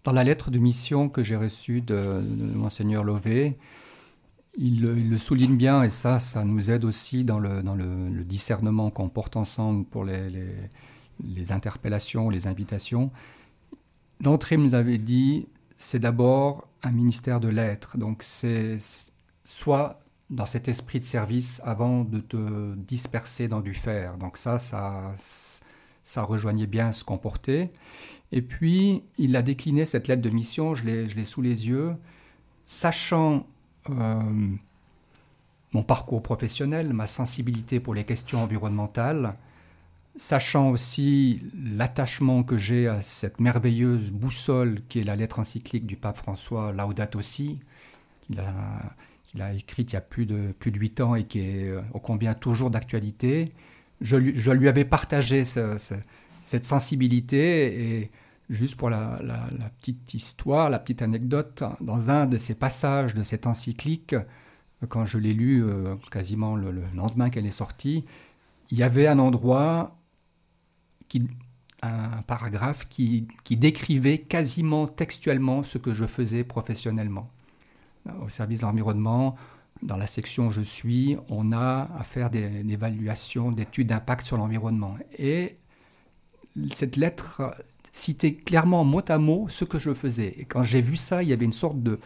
Dans 0.09 0.15
la 0.15 0.25
lettre 0.25 0.51
de 0.51 0.59
mission 0.59 1.11
que 1.11 1.23
j'ai 1.23 1.37
reçue 1.37 1.83
de, 1.83 2.23
Monseigneur 2.55 3.05
Lové, 3.05 3.59
il, 4.57 4.81
le 4.81 5.19
souligne 5.19 5.55
bien, 5.55 5.83
et 5.83 5.91
ça, 5.91 6.19
ça 6.19 6.45
nous 6.45 6.71
aide 6.71 6.87
aussi 6.87 7.25
dans 7.25 7.39
le, 7.39 8.25
discernement 8.25 8.89
qu'on 8.89 9.11
porte 9.11 9.37
ensemble 9.37 9.85
pour 9.85 10.07
les 10.07 11.53
interpellations, 11.53 12.31
les 12.31 12.47
invitations. 12.47 13.11
D'entrée, 14.23 14.55
il 14.55 14.63
nous 14.63 14.75
avait 14.75 14.97
dit, 14.97 15.47
c'est 15.77 15.99
d'abord 15.99 16.67
un 16.83 16.91
ministère 16.91 17.39
de 17.39 17.49
l'être. 17.49 17.99
Donc, 17.99 18.23
c'est 18.23 18.79
soit 19.45 20.01
dans 20.31 20.47
cet 20.47 20.69
esprit 20.69 21.01
de 21.01 21.05
service 21.05 21.61
avant 21.67 22.05
de 22.05 22.21
te 22.21 22.75
disperser 22.77 23.47
dans 23.47 23.61
du 23.61 23.75
faire. 23.75 24.17
Donc 24.17 24.39
ça, 24.39 24.59
ça, 24.59 25.15
ça 26.03 26.23
rejoignait 26.23 26.67
bien 26.67 26.93
ce 26.93 27.05
qu'on 27.05 27.19
portait. 27.19 27.71
Et 28.33 28.43
puis, 28.43 29.03
il 29.17 29.37
a 29.37 29.43
décliné 29.43 29.87
cette 29.87 30.09
lettre 30.09 30.23
de 30.23 30.31
mission, 30.31 30.75
je 30.75 30.85
l'ai 30.85 31.25
sous 31.25 31.41
les 31.41 31.67
yeux, 31.67 31.95
sachant 32.67 33.47
euh, 33.89 34.23
mon 35.73 35.83
parcours 35.83 36.23
professionnel, 36.23 36.93
ma 36.93 37.07
sensibilité 37.07 37.81
pour 37.81 37.95
les 37.95 38.05
questions 38.05 38.43
environnementales, 38.43 39.35
sachant 40.17 40.71
aussi 40.71 41.43
l'attachement 41.55 42.43
que 42.43 42.59
j'ai 42.59 42.89
à 42.89 43.03
cette 43.03 43.41
merveilleuse 43.41 44.11
boussole 44.11 44.83
qui 44.89 45.01
est 45.01 45.05
la 45.05 45.17
lettre 45.17 45.39
encyclique 45.39 45.87
du 45.87 45.97
pape 45.97 46.17
François 46.17 46.73
Laudato 46.73 47.23
Si, 47.23 47.59
qu'il 48.27 48.41
a, 48.41 48.95
a 49.41 49.53
écrite 49.53 49.93
il 49.93 49.95
y 49.95 49.97
a 49.97 50.03
plus 50.03 50.27
de, 50.27 50.53
plus 50.59 50.71
de 50.71 50.79
8 50.79 51.01
ans 51.01 51.15
et 51.15 51.25
qui 51.25 51.41
est 51.41 51.69
euh, 51.69 51.81
ô 51.95 52.01
combien 52.01 52.35
toujours 52.35 52.71
d'actualité. 52.71 53.53
Je, 54.01 54.35
je, 54.35 54.51
lui 54.51 54.69
avais 54.69 54.85
partagé 54.85 55.45
cette 56.49 56.65
sensibilité 56.65 58.01
et 58.01 58.11
juste 58.49 58.77
pour 58.77 58.89
la, 58.89 59.21
petite 59.79 60.15
histoire, 60.15 60.71
la 60.71 60.79
petite 60.79 61.03
anecdote, 61.03 61.63
dans 61.81 62.11
un 62.11 62.25
de 62.25 62.39
ces 62.39 62.55
passages 62.55 63.13
de 63.13 63.23
cette 63.23 63.47
encyclique, 63.47 64.17
quand 64.89 65.05
je 65.05 65.19
l'ai 65.19 65.35
lu 65.35 65.63
euh, 65.63 65.97
quasiment 66.11 66.57
le, 66.57 66.71
le 66.71 66.83
lendemain 66.95 67.29
qu'elle 67.29 67.47
est 67.47 67.51
sortie, 67.51 68.05
il 68.71 68.79
y 68.79 68.83
avait 68.83 69.07
un 69.07 69.19
endroit 69.19 69.95
un 71.83 72.23
paragraphe 72.23 72.89
qui, 72.89 73.27
décrivait 73.51 74.19
quasiment 74.19 74.87
textuellement 74.87 75.63
ce 75.63 75.79
que 75.79 75.95
je 75.95 76.07
faisais 76.07 76.45
professionnellement. 76.45 77.31
Au 78.23 78.29
service 78.29 78.61
de 78.61 78.67
l'environnement, 78.67 79.37
dans 79.83 79.97
la 79.97 80.07
section 80.07 80.51
Je 80.51 80.61
suis, 80.61 81.17
on 81.29 81.53
a 81.53 81.89
à 81.97 82.03
faire 82.03 82.31
des, 82.31 82.63
des 82.63 82.73
évaluations, 82.73 83.53
d'études 83.53 83.89
d'impact 83.89 84.27
sur 84.27 84.37
l'environnement. 84.37 84.97
Cette 86.75 86.97
lettre 86.97 87.43
citait 87.93 88.35
clairement 88.35 88.85
mot 88.85 89.03
à 89.09 89.19
mot 89.19 89.47
ce 89.49 89.65
que 89.65 89.79
je 89.79 89.93
faisais. 89.93 90.35
Et 90.39 90.45
quand 90.45 90.63
j'ai 90.63 90.81
vu 90.81 90.97
ça, 90.97 91.23
il 91.23 91.29
y 91.29 91.33
avait 91.33 91.45
une 91.45 91.53
sorte 91.53 91.83
de, 91.83 91.99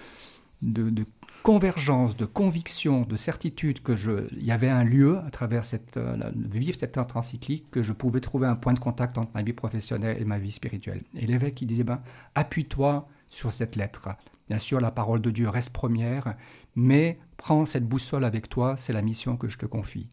de, 0.62 1.04
convergence, 1.42 2.16
de 2.16 2.24
conviction, 2.24 3.02
de 3.02 3.16
certitude 3.16 3.82
que 3.82 3.96
je, 3.96 4.28
il 4.32 4.44
y 4.44 4.52
avait 4.52 4.68
un 4.68 4.84
lieu 4.84 5.18
à 5.18 5.30
travers 5.30 5.64
cette, 5.64 5.96
euh, 5.96 6.16
vivre 6.36 6.76
cette 6.78 6.96
encyclique 7.16 7.70
que 7.70 7.82
je 7.82 7.92
pouvais 7.92 8.20
trouver 8.20 8.46
un 8.46 8.54
point 8.54 8.74
de 8.74 8.78
contact 8.78 9.18
entre 9.18 9.32
ma 9.34 9.42
vie 9.42 9.52
professionnelle 9.52 10.20
et 10.20 10.24
ma 10.24 10.38
vie 10.38 10.52
spirituelle. 10.52 11.02
Et 11.16 11.26
l'évêque, 11.26 11.60
il 11.60 11.66
disait, 11.66 11.84
ben, 11.84 12.00
appuie-toi 12.34 13.08
sur 13.28 13.52
cette 13.52 13.76
lettre. 13.76 14.08
Bien 14.48 14.58
sûr, 14.58 14.80
la 14.80 14.90
parole 14.90 15.20
de 15.20 15.30
Dieu 15.30 15.48
reste 15.48 15.70
première, 15.70 16.36
mais 16.76 17.18
prends 17.38 17.64
cette 17.64 17.88
boussole 17.88 18.24
avec 18.24 18.48
toi, 18.48 18.76
c'est 18.76 18.92
la 18.92 19.02
mission 19.02 19.36
que 19.36 19.48
je 19.48 19.58
te 19.58 19.66
confie. 19.66 20.08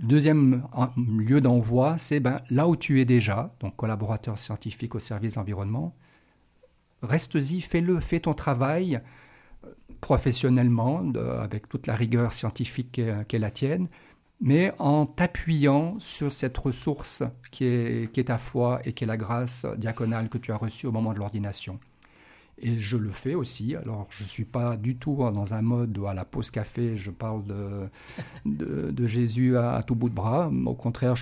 Deuxième 0.00 0.66
lieu 0.96 1.42
d'envoi, 1.42 1.98
c'est 1.98 2.20
ben, 2.20 2.40
là 2.48 2.66
où 2.68 2.74
tu 2.74 3.00
es 3.00 3.04
déjà, 3.04 3.54
donc 3.60 3.76
collaborateur 3.76 4.38
scientifique 4.38 4.94
au 4.94 4.98
service 4.98 5.34
de 5.34 5.38
l'environnement, 5.38 5.94
reste-y, 7.02 7.60
fais-le, 7.60 8.00
fais 8.00 8.20
ton 8.20 8.32
travail, 8.32 9.02
professionnellement, 10.00 11.04
avec 11.38 11.68
toute 11.68 11.86
la 11.86 11.94
rigueur 11.94 12.32
scientifique 12.32 12.92
qui 12.92 13.02
est, 13.02 13.38
la 13.38 13.50
tienne, 13.50 13.88
mais 14.40 14.72
en 14.78 15.04
t'appuyant 15.04 15.98
sur 15.98 16.32
cette 16.32 16.56
ressource 16.56 17.22
qui 17.50 17.64
est 17.66 18.26
ta 18.26 18.38
foi 18.38 18.80
et 18.84 18.94
qui 18.94 19.04
est 19.04 19.06
la 19.06 19.18
grâce 19.18 19.66
diaconale 19.76 20.30
que 20.30 20.38
tu 20.38 20.50
as 20.50 20.56
reçue 20.56 20.86
au 20.86 20.92
moment 20.92 21.12
de 21.12 21.18
l'ordination. 21.18 21.78
Et 22.60 22.78
je 22.78 22.96
le 22.96 23.10
fais 23.10 23.34
aussi. 23.34 23.74
Alors, 23.74 24.06
je 24.10 24.22
ne 24.22 24.28
suis 24.28 24.44
pas 24.44 24.76
du 24.76 24.96
tout 24.96 25.16
dans 25.16 25.54
un 25.54 25.62
mode 25.62 25.96
où 25.96 26.06
à 26.06 26.14
la 26.14 26.24
pause 26.24 26.50
café, 26.50 26.96
je 26.96 27.10
parle 27.10 27.44
de, 27.44 27.88
de, 28.92 29.06
Jésus 29.06 29.56
à, 29.56 29.82
tout 29.82 29.94
bout 29.94 30.10
de 30.10 30.14
bras. 30.14 30.50
Au 30.66 30.74
contraire, 30.74 31.14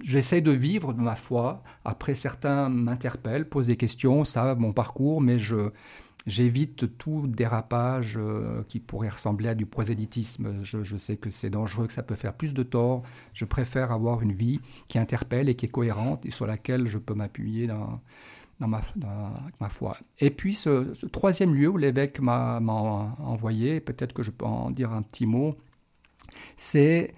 j'essaie 0.00 0.40
de 0.40 0.52
vivre 0.52 0.92
de 0.92 1.00
ma 1.00 1.16
foi. 1.16 1.62
Après, 1.84 2.14
certains 2.14 2.68
m'interpellent, 2.68 3.48
posent 3.48 3.66
des 3.66 3.76
questions, 3.76 4.24
savent 4.24 4.60
mon 4.60 4.72
parcours, 4.72 5.20
mais 5.20 5.38
je, 5.40 5.70
J'évite 6.26 6.98
tout 6.98 7.28
dérapage 7.28 8.16
euh, 8.16 8.64
qui 8.66 8.80
pourrait 8.80 9.10
ressembler 9.10 9.48
à 9.48 9.54
du 9.54 9.64
prosélytisme. 9.64 10.64
Je, 10.64 10.96
sais 10.96 11.16
que 11.16 11.30
c'est 11.30 11.50
dangereux, 11.50 11.86
que 11.86 11.92
ça 11.92 12.02
peut 12.02 12.16
faire 12.16 12.34
plus 12.34 12.52
de 12.52 12.64
tort. 12.64 13.04
Je 13.32 13.44
préfère 13.44 13.92
avoir 13.92 14.22
une 14.22 14.32
vie 14.32 14.60
qui 14.88 14.98
interpelle 14.98 15.48
et 15.48 15.54
qui 15.54 15.66
est 15.66 15.70
cohérente 15.70 16.26
et 16.26 16.32
sur 16.32 16.44
laquelle 16.44 16.88
je 16.88 16.98
peux 16.98 17.14
m'appuyer 17.14 17.68
dans, 17.68 18.00
dans, 18.60 18.68
ma, 18.68 18.80
ma, 19.60 19.68
foi. 19.68 19.96
Et 20.18 20.30
puis 20.30 20.54
ce, 20.54 21.06
troisième 21.06 21.54
lieu 21.54 21.68
où 21.68 21.76
l'évêque 21.76 22.20
m'a 22.20 22.58
envoyé, 23.18 23.80
peut-être 23.80 24.12
que 24.12 24.22
je 24.22 24.30
peux 24.30 24.46
en 24.46 24.70
dire 24.70 24.92
un 24.92 25.02
petit 25.02 25.26
mot, 25.26 25.56
c'est 26.56 27.14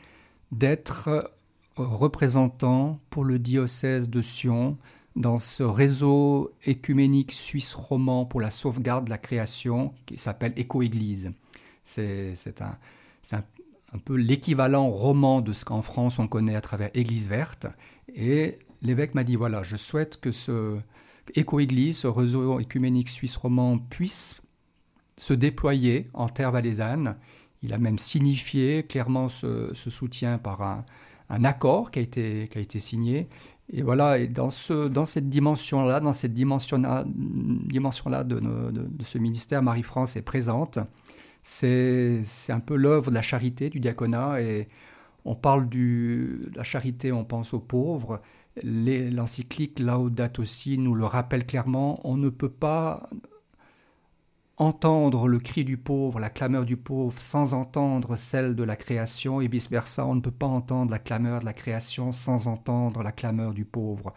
d'être 0.50 1.32
représentant 1.76 3.00
pour 3.10 3.24
le 3.24 3.38
diocèse 3.38 4.08
de 4.08 4.20
Sion 4.20 4.76
dans 5.16 5.38
ce 5.38 5.62
réseau 5.62 6.52
écuménique 6.64 7.32
suisse 7.32 7.74
roman 7.74 8.24
pour 8.24 8.40
la 8.40 8.50
sauvegarde 8.50 9.06
de 9.06 9.10
la 9.10 9.18
création 9.18 9.92
qui 10.06 10.16
s'appelle 10.16 10.52
Éco-Église. 10.56 11.32
C'est 11.84 12.34
un, 12.60 12.76
un, 13.32 13.42
un, 13.92 13.98
peu 13.98 14.14
l'équivalent 14.14 14.88
roman 14.88 15.40
de 15.40 15.52
ce 15.52 15.64
qu'en 15.64 15.82
France 15.82 16.18
on 16.18 16.28
connaît 16.28 16.54
à 16.54 16.60
travers 16.60 16.90
Église 16.94 17.28
verte. 17.28 17.66
Et 18.14 18.58
l'évêque 18.82 19.14
m'a 19.14 19.24
dit 19.24 19.36
voilà, 19.36 19.62
je 19.62 19.76
souhaite 19.76 20.20
que 20.20 20.30
ce 20.30 20.78
Éco-Église, 21.34 21.98
ce 21.98 22.06
réseau 22.06 22.60
écuménique 22.60 23.08
suisse 23.08 23.36
roman, 23.36 23.78
puisse 23.78 24.40
se 25.16 25.34
déployer 25.34 26.08
en 26.14 26.28
terre 26.28 26.52
valaisanne. 26.52 27.16
Il 27.62 27.72
a 27.72 27.78
même 27.78 27.98
signifié 27.98 28.84
clairement 28.84 29.28
ce, 29.28 29.72
soutien 29.74 30.38
par 30.38 30.62
un, 30.62 31.44
accord 31.44 31.90
qui 31.90 31.98
a 31.98 32.02
été, 32.02 32.80
signé. 32.80 33.28
Et 33.70 33.82
voilà, 33.82 34.26
dans, 34.26 34.50
ce, 34.50 34.88
dans 34.88 35.04
cette 35.04 35.28
dimension-là, 35.28 36.00
dans 36.00 36.12
cette 36.12 36.34
dimension-là 36.34 37.04
dimension 37.06 38.10
-là 38.10 38.24
de, 38.24 38.40
de, 38.40 39.04
ce 39.04 39.18
ministère, 39.18 39.62
Marie-France 39.62 40.16
est 40.16 40.22
présente. 40.22 40.78
C'est 41.42 42.22
un 42.48 42.60
peu 42.60 42.76
l'œuvre 42.76 43.10
de 43.10 43.14
la 43.14 43.22
charité, 43.22 43.70
du 43.70 43.80
diaconat, 43.80 44.40
et 44.40 44.68
on 45.24 45.34
parle 45.34 45.68
de 45.68 46.50
la 46.54 46.62
charité, 46.64 47.12
on 47.12 47.24
pense 47.24 47.52
aux 47.52 47.60
pauvres. 47.60 48.20
L'encyclique 48.62 49.78
Laudato 49.78 50.44
Si 50.44 50.78
nous 50.78 50.94
le 50.94 51.04
rappelle 51.04 51.46
clairement, 51.46 52.00
on 52.04 52.16
ne 52.16 52.28
peut 52.28 52.50
pas 52.50 53.08
entendre 54.58 55.28
le 55.28 55.38
cri 55.38 55.64
du 55.64 55.76
pauvre, 55.76 56.18
la 56.18 56.30
clameur 56.30 56.64
du 56.64 56.76
pauvre, 56.76 57.20
sans 57.20 57.54
entendre 57.54 58.16
celle 58.16 58.56
de 58.56 58.64
la 58.64 58.76
création, 58.76 59.40
et 59.40 59.48
vice-versa, 59.48 60.04
on 60.04 60.16
ne 60.16 60.20
peut 60.20 60.32
pas 60.32 60.46
entendre 60.46 60.90
la 60.90 60.98
clameur 60.98 61.40
de 61.40 61.44
la 61.44 61.52
création 61.52 62.12
sans 62.12 62.48
entendre 62.48 63.02
la 63.02 63.12
clameur 63.12 63.54
du 63.54 63.64
pauvre. 63.64 64.14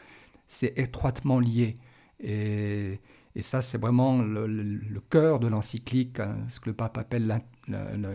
C'est 0.47 0.77
étroitement 0.77 1.39
lié. 1.39 1.77
Et, 2.19 2.99
ça, 3.39 3.61
c'est 3.61 3.77
vraiment 3.79 4.21
le, 4.21 5.01
cœur 5.09 5.39
de 5.39 5.47
l'encyclique, 5.47 6.19
hein, 6.19 6.37
ce 6.49 6.59
que 6.59 6.69
le 6.69 6.75
pape 6.75 6.97
appelle 6.97 7.41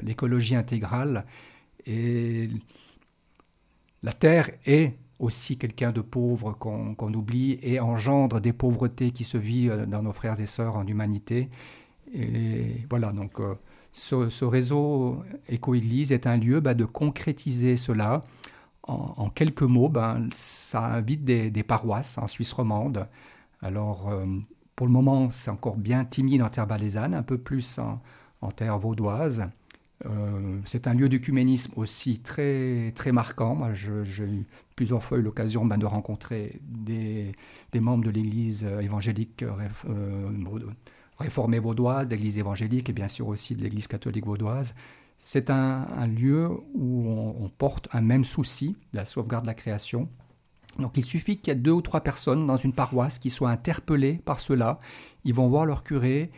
l'écologie 0.02 0.56
intégrale. 0.56 1.24
Et 1.86 2.50
la 4.02 4.12
Terre 4.12 4.50
est 4.66 4.98
aussi 5.18 5.56
quelqu'un 5.56 5.92
de 5.92 6.00
pauvre 6.00 6.52
qu'on 6.52 7.14
oublie 7.14 7.58
et 7.62 7.80
engendre 7.80 8.40
des 8.40 8.52
pauvretés 8.52 9.10
qui 9.12 9.24
se 9.24 9.38
vivent 9.38 9.86
dans 9.88 10.02
nos 10.02 10.12
frères 10.12 10.40
et 10.40 10.46
sœurs 10.46 10.76
en 10.76 10.86
humanité. 10.86 11.48
Et 12.14 12.86
voilà, 12.88 13.12
donc 13.12 13.40
euh, 13.40 13.54
ce, 13.92 14.44
réseau 14.44 15.22
Éco-Église 15.48 16.12
est 16.12 16.26
un 16.26 16.36
lieu 16.36 16.60
bah, 16.60 16.74
de 16.74 16.84
concrétiser 16.84 17.76
cela. 17.76 18.22
En, 18.88 19.30
quelques 19.30 19.62
mots, 19.62 19.88
ben, 19.88 20.28
ça 20.32 20.84
invite 20.84 21.24
des, 21.24 21.62
paroisses 21.64 22.18
en 22.18 22.28
Suisse 22.28 22.52
romande. 22.52 23.08
Alors, 23.60 24.08
euh, 24.08 24.24
pour 24.76 24.86
le 24.86 24.92
moment, 24.92 25.28
c'est 25.30 25.50
encore 25.50 25.76
bien 25.76 26.04
timide 26.04 26.42
en 26.42 26.48
terre 26.48 26.68
balaisanne, 26.68 27.12
un 27.12 27.24
peu 27.24 27.36
plus 27.36 27.80
en, 27.80 28.50
terre 28.52 28.78
vaudoise. 28.78 29.48
Euh, 30.04 30.60
c'est 30.66 30.86
un 30.86 30.94
lieu 30.94 31.08
d'œcuménisme 31.08 31.72
aussi 31.74 32.20
très, 32.20 32.92
très 32.94 33.10
marquant. 33.10 33.56
Moi, 33.56 33.70
plusieurs 34.76 35.02
fois 35.02 35.18
eu 35.18 35.22
l'occasion 35.22 35.64
ben, 35.64 35.78
de 35.78 35.86
rencontrer 35.86 36.60
des, 36.62 37.32
membres 37.74 38.04
de 38.04 38.10
l'Église 38.10 38.64
évangélique 38.64 39.44
réformée 41.18 41.58
vaudoise, 41.58 42.06
d'église 42.06 42.38
évangélique 42.38 42.90
et 42.90 42.92
bien 42.92 43.08
sûr 43.08 43.26
aussi 43.26 43.54
de 43.54 43.62
l'église 43.62 43.88
catholique 43.88 44.26
vaudoise. 44.26 44.74
C'est 45.18 45.50
un, 45.50 46.06
lieu 46.06 46.50
où 46.74 47.08
on, 47.08 47.48
porte 47.48 47.88
un 47.92 48.02
même 48.02 48.24
souci, 48.24 48.76
la 48.92 49.04
sauvegarde 49.04 49.44
de 49.44 49.48
la 49.48 49.54
création. 49.54 50.08
Donc 50.78 50.98
il 50.98 51.04
suffit 51.04 51.38
qu'il 51.38 51.48
y 51.48 51.56
ait 51.56 51.60
deux 51.60 51.72
ou 51.72 51.80
trois 51.80 52.02
personnes 52.02 52.46
dans 52.46 52.58
une 52.58 52.74
paroisse 52.74 53.18
qui 53.18 53.30
soient 53.30 53.50
interpellées 53.50 54.20
par 54.24 54.40
cela. 54.40 54.78
Ils 55.24 55.34
vont 55.34 55.48
voir 55.48 55.64
leur 55.64 55.84
curé 55.84 56.30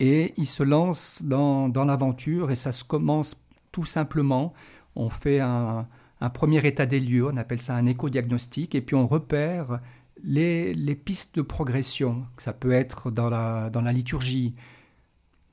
et 0.00 0.34
ils 0.36 0.46
se 0.46 0.62
lancent 0.62 1.22
dans, 1.24 1.72
l'aventure 1.74 2.50
et 2.50 2.56
ça 2.56 2.72
se 2.72 2.84
commence 2.84 3.36
tout 3.72 3.86
simplement. 3.86 4.52
On 4.94 5.08
fait 5.08 5.40
un, 5.40 5.88
un 6.20 6.30
premier 6.30 6.66
état 6.66 6.86
des 6.86 7.00
lieux, 7.00 7.26
on 7.26 7.36
appelle 7.36 7.60
ça 7.60 7.76
un 7.76 7.86
éco-diagnostic, 7.86 8.74
et 8.74 8.80
puis 8.80 8.96
on 8.96 9.06
repère 9.06 9.80
les, 10.24 10.94
pistes 10.94 11.36
de 11.36 11.42
progression, 11.42 12.26
ça 12.38 12.52
peut 12.52 12.72
être 12.72 13.10
dans 13.10 13.28
la, 13.28 13.92
liturgie, 13.92 14.54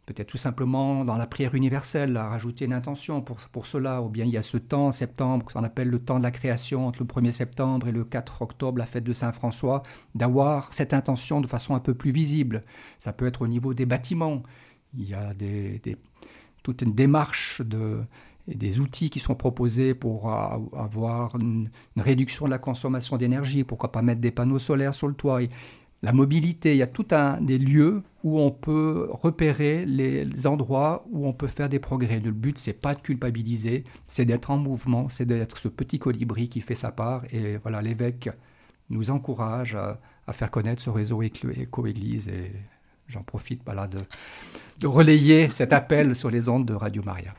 peut-être 0.05 0.29
tout 0.29 0.37
simplement 0.37 1.03
dans 1.03 1.17
la 1.17 1.27
prière 1.27 1.53
universelle, 1.55 2.15
à 2.15 2.29
rajouter 2.29 2.65
une 2.65 2.73
intention 2.73 3.21
pour, 3.21 3.37
pour 3.37 3.65
cela, 3.65 4.01
ou 4.01 4.09
bien 4.09 4.25
il 4.25 4.31
y 4.31 4.37
a 4.37 4.41
ce 4.41 4.57
temps, 4.57 4.91
septembre, 4.91 5.45
qu'on 5.45 5.63
appelle 5.63 5.89
le 5.89 5.99
temps 5.99 6.17
de 6.17 6.23
la 6.23 6.31
création, 6.31 6.87
entre 6.87 7.01
le 7.01 7.07
1er 7.07 7.31
septembre 7.33 7.87
et 7.87 7.91
le 7.91 8.05
4 8.05 8.41
octobre, 8.41 8.79
la 8.79 8.85
fête 8.85 9.03
de 9.03 9.13
Saint-François, 9.13 9.83
d'avoir 10.15 10.73
cette 10.73 10.93
intention 10.93 11.41
de 11.41 11.47
façon 11.47 11.75
un 11.75 11.79
peu 11.79 11.93
plus 11.93 12.11
visible. 12.11 12.63
Ça 12.99 13.11
peut 13.11 13.27
être 13.27 13.41
au 13.41 13.47
niveau 13.47 13.73
des 13.73 13.85
bâtiments. 13.85 14.43
Il 14.97 15.09
y 15.09 15.13
a 15.13 15.33
des, 15.33 15.81
toute 16.63 16.81
une 16.81 16.93
démarche 16.93 17.61
de, 17.61 18.03
des 18.47 18.79
outils 18.79 19.09
qui 19.09 19.19
sont 19.19 19.35
proposés 19.35 19.93
pour 19.93 20.31
avoir 20.31 21.35
une, 21.39 21.69
réduction 21.97 22.45
de 22.45 22.51
la 22.51 22.57
consommation 22.57 23.17
d'énergie. 23.17 23.63
Pourquoi 23.63 23.91
pas 23.91 24.01
mettre 24.01 24.21
des 24.21 24.31
panneaux 24.31 24.59
solaires 24.59 24.93
sur 24.93 25.07
le 25.07 25.13
toit 25.13 25.39
La 26.01 26.11
mobilité, 26.11 26.73
il 26.73 26.77
y 26.77 26.81
a 26.81 26.87
tout 26.87 27.07
un 27.11 27.39
des 27.39 27.57
lieux 27.57 28.03
où 28.23 28.39
on 28.39 28.51
peut 28.51 29.07
repérer 29.11 29.85
les, 29.85 30.47
endroits 30.47 31.05
où 31.11 31.27
on 31.27 31.33
peut 31.33 31.47
faire 31.47 31.69
des 31.69 31.79
progrès. 31.79 32.19
Le 32.19 32.31
but, 32.31 32.57
c'est 32.57 32.73
pas 32.73 32.95
de 32.95 33.01
culpabiliser, 33.01 33.85
c'est 34.07 34.25
d'être 34.25 34.51
en 34.51 34.57
mouvement, 34.57 35.07
c'est 35.09 35.25
d'être 35.25 35.57
ce 35.57 35.69
petit 35.69 35.99
colibri 35.99 36.49
qui 36.49 36.61
fait 36.61 36.75
sa 36.75 36.91
part. 36.91 37.23
Et 37.31 37.57
voilà, 37.57 37.81
l'évêque 37.81 38.29
nous 38.89 39.09
encourage 39.09 39.75
à, 39.75 39.99
faire 40.31 40.51
connaître 40.51 40.81
ce 40.81 40.89
réseau 40.89 41.21
éco-église 41.21 42.29
et 42.29 42.51
j'en 43.07 43.23
profite 43.23 43.61
voilà, 43.65 43.87
de, 43.87 43.99
de 44.79 44.87
relayer 44.87 45.49
cet 45.49 45.73
appel 45.73 46.15
sur 46.15 46.29
les 46.29 46.47
ondes 46.47 46.65
de 46.65 46.73
Radio 46.73 47.03
Maria. 47.03 47.33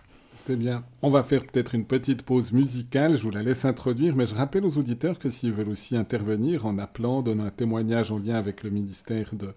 C'est 0.46 0.56
bien. 0.56 0.84
On 1.00 1.08
va 1.08 1.22
faire 1.22 1.46
peut-être 1.46 1.74
une 1.74 1.86
petite 1.86 2.20
pause 2.20 2.52
musicale. 2.52 3.16
Je 3.16 3.22
vous 3.22 3.30
la 3.30 3.42
laisse 3.42 3.64
introduire, 3.64 4.14
mais 4.14 4.26
je 4.26 4.34
rappelle 4.34 4.66
aux 4.66 4.76
auditeurs 4.76 5.18
que 5.18 5.30
s'ils 5.30 5.54
veulent 5.54 5.70
aussi 5.70 5.96
intervenir 5.96 6.66
en 6.66 6.76
appelant, 6.76 7.22
donnant 7.22 7.44
un 7.44 7.50
témoignage 7.50 8.12
en 8.12 8.18
lien 8.18 8.34
avec 8.34 8.62
le 8.62 8.68
ministère 8.68 9.30
de, 9.32 9.54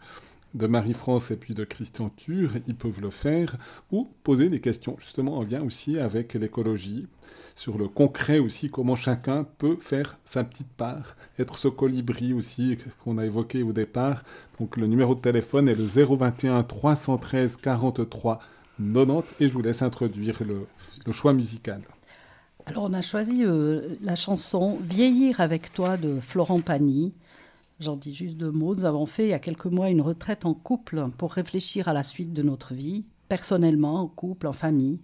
Marie-France 0.65 1.29
et 1.29 1.35
puis 1.35 1.53
de 1.53 1.65
Christian 1.65 2.07
Tur, 2.07 2.51
ils 2.67 2.75
peuvent 2.75 3.01
le 3.01 3.09
faire, 3.09 3.57
ou 3.91 4.09
poser 4.23 4.47
des 4.47 4.61
questions 4.61 4.95
justement 4.97 5.37
en 5.37 5.43
lien 5.43 5.61
aussi 5.61 5.99
avec 5.99 6.35
l'écologie, 6.35 7.07
sur 7.53 7.77
le 7.77 7.89
concret 7.89 8.39
aussi, 8.39 8.69
comment 8.69 8.95
chacun 8.95 9.43
peut 9.43 9.77
faire 9.81 10.17
sa 10.23 10.45
petite 10.45 10.71
part, 10.77 11.17
être 11.37 11.57
ce 11.57 11.67
colibri 11.67 12.31
aussi 12.31 12.77
qu'on 13.03 13.17
a 13.17 13.25
évoqué 13.25 13.61
au 13.61 13.73
départ. 13.73 14.23
Donc 14.57 14.77
le 14.77 14.87
numéro 14.87 15.15
de 15.15 15.19
téléphone 15.19 15.67
est 15.67 15.75
le 15.75 15.83
021 15.83 16.63
313 16.63 17.57
43 17.57 18.39
90 18.79 19.23
et 19.39 19.47
je 19.47 19.53
vous 19.53 19.61
laisse 19.61 19.81
introduire 19.81 20.37
le, 20.43 20.67
le 21.07 21.13
choix 21.13 21.31
musical 21.31 21.81
Alors 22.65 22.83
on 22.83 22.93
a 22.93 23.01
choisi 23.01 23.45
euh, 23.45 23.95
la 24.01 24.15
chanson 24.15 24.77
Vieillir 24.81 25.39
avec 25.39 25.71
toi 25.71 25.95
de 25.95 26.19
Florent 26.19 26.59
Pagny. 26.59 27.13
J'en 27.79 27.95
dis 27.95 28.13
juste 28.13 28.35
deux 28.35 28.51
mots. 28.51 28.75
Nous 28.75 28.83
avons 28.83 29.05
fait 29.05 29.23
il 29.23 29.29
y 29.29 29.33
a 29.33 29.39
quelques 29.39 29.67
mois 29.67 29.89
une 29.89 30.01
retraite 30.01 30.45
en 30.45 30.53
couple 30.53 31.07
pour 31.17 31.31
réfléchir 31.31 31.87
à 31.87 31.93
la 31.93 32.03
suite 32.03 32.33
de 32.33 32.43
notre 32.43 32.73
vie, 32.73 33.05
personnellement, 33.29 34.01
en 34.01 34.07
couple, 34.07 34.47
en 34.47 34.53
famille. 34.53 34.99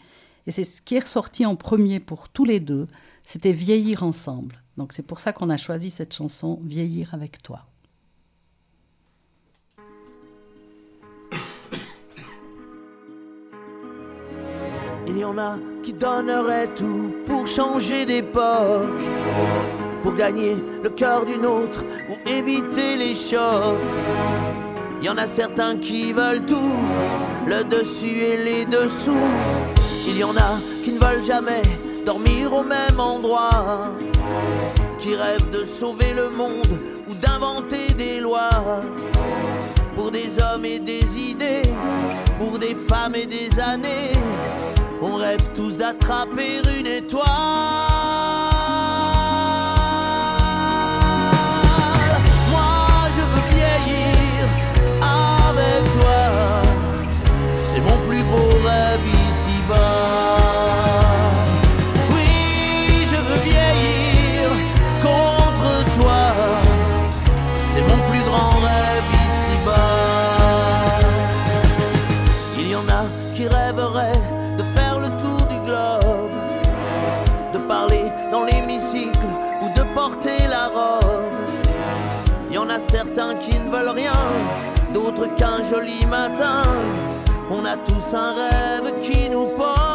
Et 0.45 0.51
c'est 0.51 0.65
ce 0.65 0.81
qui 0.81 0.95
est 0.95 1.05
ressorti 1.05 1.45
en 1.45 1.55
premier 1.55 2.01
pour 2.01 2.27
tous 2.27 2.43
les 2.43 2.59
deux, 2.59 2.87
c'était 3.23 3.53
vieillir 3.53 4.03
ensemble. 4.03 4.61
Donc 4.75 4.91
c'est 4.91 5.07
pour 5.07 5.21
ça 5.21 5.31
qu'on 5.31 5.49
a 5.49 5.55
choisi 5.55 5.89
cette 5.89 6.13
chanson 6.13 6.59
Vieillir 6.63 7.13
avec 7.13 7.41
toi. 7.41 7.65
Il 15.15 15.19
y 15.19 15.25
en 15.25 15.37
a 15.37 15.57
qui 15.83 15.93
donneraient 15.93 16.73
tout 16.75 17.13
pour 17.27 17.45
changer 17.45 18.03
d'époque, 18.03 19.03
pour 20.01 20.15
gagner 20.15 20.57
le 20.81 20.89
cœur 20.89 21.23
d'une 21.23 21.45
autre 21.45 21.85
ou 22.09 22.27
éviter 22.27 22.97
les 22.97 23.13
chocs. 23.13 23.77
Il 24.99 25.05
y 25.05 25.09
en 25.09 25.17
a 25.19 25.27
certains 25.27 25.77
qui 25.77 26.13
veulent 26.13 26.43
tout, 26.47 26.79
le 27.45 27.63
dessus 27.63 28.23
et 28.23 28.37
les 28.37 28.65
dessous. 28.65 29.29
Il 30.07 30.17
y 30.17 30.23
en 30.23 30.35
a 30.35 30.59
qui 30.83 30.93
ne 30.93 30.99
veulent 30.99 31.23
jamais 31.23 31.61
dormir 32.07 32.51
au 32.51 32.63
même 32.63 32.99
endroit, 32.99 33.91
qui 34.97 35.15
rêvent 35.15 35.51
de 35.51 35.63
sauver 35.63 36.11
le 36.15 36.31
monde 36.31 36.79
ou 37.07 37.13
d'inventer 37.13 37.93
des 37.95 38.19
lois. 38.19 38.81
Pour 39.95 40.09
des 40.09 40.41
hommes 40.41 40.65
et 40.65 40.79
des 40.79 41.05
idées, 41.19 41.69
pour 42.39 42.57
des 42.57 42.73
femmes 42.73 43.13
et 43.13 43.27
des 43.27 43.59
années 43.59 44.17
on 45.03 45.15
rêve 45.15 45.43
tous 45.55 45.77
d'attraper 45.77 46.61
une 46.79 46.87
étoile. 46.87 47.92
Certains 82.79 83.35
qui 83.35 83.57
ne 83.59 83.69
veulent 83.69 83.95
rien, 83.95 84.13
d'autres 84.93 85.27
qu'un 85.35 85.61
joli 85.63 86.05
matin. 86.05 86.63
On 87.49 87.65
a 87.65 87.77
tous 87.77 88.15
un 88.15 88.33
rêve 88.33 89.01
qui 89.01 89.29
nous 89.29 89.47
porte. 89.57 89.92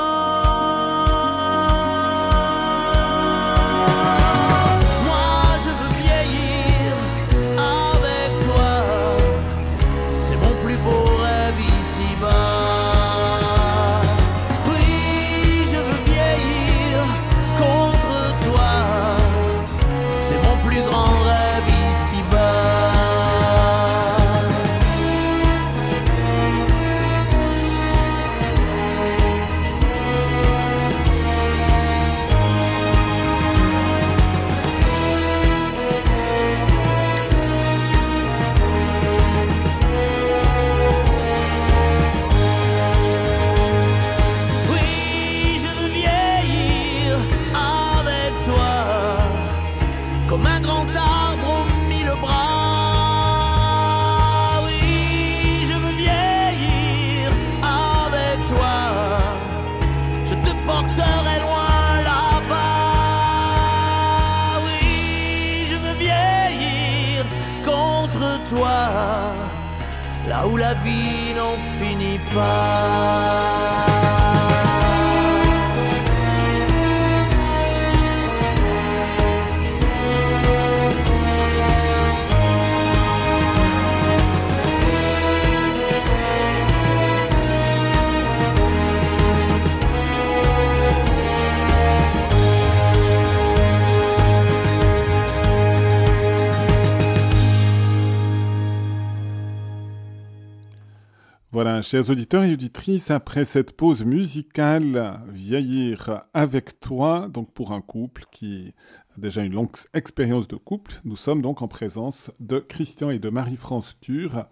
Chers 101.90 102.10
auditeurs 102.10 102.44
et 102.44 102.52
auditrices, 102.52 103.10
après 103.10 103.46
cette 103.46 103.72
pause 103.72 104.04
musicale, 104.04 105.22
vieillir 105.30 106.26
avec 106.34 106.80
toi, 106.80 107.30
donc 107.32 107.50
pour 107.54 107.72
un 107.72 107.80
couple 107.80 108.24
qui 108.30 108.74
a 109.16 109.20
déjà 109.20 109.42
une 109.42 109.54
longue 109.54 109.70
expérience 109.94 110.46
de 110.48 110.56
couple, 110.56 111.00
nous 111.06 111.16
sommes 111.16 111.40
donc 111.40 111.62
en 111.62 111.68
présence 111.68 112.30
de 112.40 112.58
Christian 112.58 113.08
et 113.08 113.18
de 113.18 113.30
Marie-France 113.30 113.96
Tur, 114.02 114.44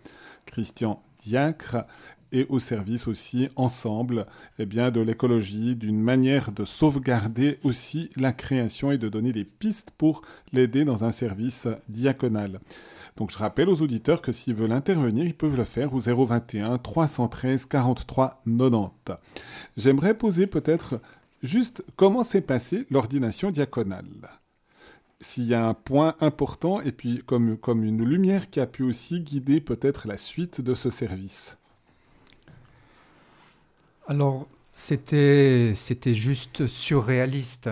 Christian 0.47 1.03
Diacre, 1.23 1.85
et 2.33 2.47
au 2.49 2.59
service 2.59 3.07
aussi 3.07 3.51
ensemble 3.55 4.27
eh 4.59 4.65
bien, 4.65 4.91
de 4.91 5.03
l'écologie, 5.03 5.77
d'une 5.77 6.01
manière 6.01 6.53
de 6.53 6.65
sauvegarder 6.65 7.59
aussi 7.65 8.09
la 8.17 8.33
création 8.33 8.93
et 8.93 8.99
de 8.99 9.11
donner 9.11 9.35
des 9.35 9.45
pistes 9.45 9.91
pour 9.99 10.23
l'aider 10.55 10.87
dans 10.87 11.05
un 11.05 11.13
service 11.13 11.69
diaconal. 11.91 12.61
Donc 13.17 13.31
je 13.31 13.39
rappelle 13.39 13.69
aux 13.69 13.83
auditeurs 13.83 14.21
que 14.21 14.33
s'ils 14.33 14.55
veulent 14.55 14.73
intervenir, 14.73 15.25
ils 15.25 15.37
peuvent 15.37 15.57
le 15.57 15.65
faire 15.65 15.95
au 15.95 15.99
021 15.99 16.79
313 16.79 17.67
43 17.67 18.41
90. 18.45 19.17
J'aimerais 19.77 20.15
poser 20.15 20.47
peut-être 20.47 21.01
Juste, 21.43 21.85
comment 21.97 22.25
s'est 22.25 22.41
passée 22.41 22.87
l'ordination 22.91 23.51
diaconale 23.51 24.31
S'il 25.21 25.45
y 25.45 25.55
a 25.55 25.67
un 25.67 25.75
point 25.75 26.17
important, 26.21 26.81
et 26.81 26.93
puis 26.93 27.23
comme, 27.27 27.59
comme 27.59 27.85
une 27.85 28.05
lumière 28.05 28.51
qui 28.51 28.59
a 28.59 28.67
pu 28.67 28.83
aussi 28.83 29.21
guider 29.21 29.61
peut-être 29.61 30.09
la 30.09 30.17
suite 30.17 30.61
de 30.61 30.75
ce 30.75 30.91
service. 30.91 31.57
Alors, 34.09 34.49
c'était, 34.73 35.75
c'était 35.77 36.15
juste 36.15 36.67
surréaliste. 36.67 37.71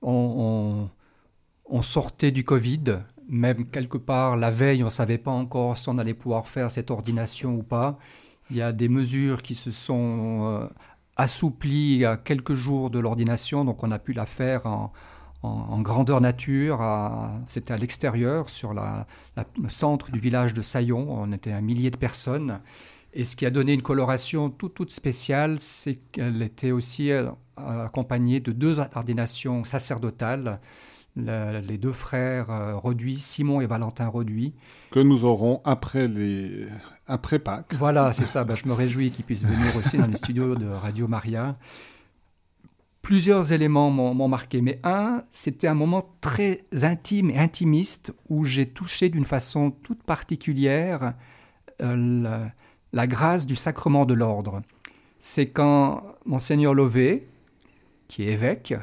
On, 0.00 0.88
on, 1.66 1.82
sortait 1.82 2.30
du 2.30 2.44
Covid, 2.44 3.00
même 3.32 3.64
quelque 3.66 3.96
part 3.96 4.36
la 4.36 4.50
veille, 4.50 4.82
on 4.82 4.86
ne 4.86 4.90
savait 4.90 5.18
pas 5.18 5.30
encore 5.30 5.78
si 5.78 5.88
on 5.88 5.96
allait 5.96 6.14
pouvoir 6.14 6.46
faire 6.46 6.70
cette 6.70 6.90
ordination 6.90 7.56
ou 7.56 7.62
pas. 7.62 7.98
Il 8.50 8.56
y 8.56 8.62
a 8.62 8.72
des 8.72 8.90
mesures 8.90 9.40
qui 9.40 9.54
se 9.54 9.70
sont 9.70 10.44
euh, 10.44 10.68
assouplies 11.16 12.04
à 12.04 12.18
quelques 12.18 12.52
jours 12.52 12.90
de 12.90 12.98
l'ordination, 12.98 13.64
donc 13.64 13.82
on 13.82 13.90
a 13.90 13.98
pu 13.98 14.12
la 14.12 14.26
faire 14.26 14.66
en, 14.66 14.92
grandeur 15.80 16.20
nature. 16.20 16.80
C'était 17.48 17.72
à 17.72 17.76
l'extérieur, 17.76 18.48
sur 18.48 18.74
le 18.74 19.68
centre 19.68 20.12
du 20.12 20.20
village 20.20 20.54
de 20.54 20.62
Saillon. 20.62 21.06
On 21.08 21.32
était 21.32 21.52
un 21.52 21.62
millier 21.62 21.90
de 21.90 21.96
personnes. 21.96 22.60
Et 23.14 23.24
ce 23.24 23.34
qui 23.34 23.44
a 23.44 23.50
donné 23.50 23.72
une 23.72 23.82
coloration 23.82 24.50
toute, 24.50 24.74
toute 24.74 24.92
spéciale, 24.92 25.56
c'est 25.58 25.96
qu'elle 25.96 26.42
était 26.42 26.70
aussi 26.70 27.10
euh, 27.10 27.30
accompagnée 27.58 28.40
de 28.40 28.52
deux 28.52 28.78
ordinations 28.78 29.64
sacerdotales 29.64 30.60
les 31.16 31.78
deux 31.78 31.92
frères 31.92 32.50
euh, 32.50 32.80
Simon 33.16 33.60
et 33.60 33.66
Valentin 33.66 34.08
Roduit. 34.08 34.54
Que 34.90 35.00
nous 35.00 35.24
aurons 35.24 35.60
après, 35.64 36.08
les... 36.08 36.66
après 37.06 37.38
Pâques. 37.38 37.74
Voilà, 37.74 38.12
c'est 38.12 38.26
ça. 38.26 38.44
Ben, 38.44 38.54
je 38.54 38.66
me 38.66 38.72
réjouis 38.72 39.10
qu'ils 39.10 39.24
puissent 39.24 39.44
venir 39.44 39.76
aussi 39.76 39.98
dans 39.98 40.06
les 40.06 40.16
studios 40.16 40.54
de 40.54 40.66
Radio 40.66 41.08
Maria. 41.08 41.56
Plusieurs 43.02 43.52
éléments 43.52 43.90
m'ont 43.90 44.28
marqué, 44.28 44.60
mais 44.60 44.78
un, 44.84 45.24
c'était 45.32 45.66
un 45.66 45.74
moment 45.74 46.14
très 46.20 46.64
intime 46.82 47.30
et 47.30 47.38
intimiste 47.38 48.14
où 48.28 48.44
j'ai 48.44 48.66
touché 48.66 49.08
d'une 49.08 49.24
façon 49.24 49.72
toute 49.72 50.04
particulière 50.04 51.14
euh, 51.80 52.46
la, 52.92 53.06
grâce 53.08 53.44
du 53.44 53.56
sacrement 53.56 54.04
de 54.04 54.14
l'ordre. 54.14 54.62
C'est 55.18 55.48
quand 55.48 56.04
Monseigneur 56.26 56.74
Lové, 56.74 57.26
qui 58.06 58.22
est 58.22 58.32
évêque, 58.32 58.74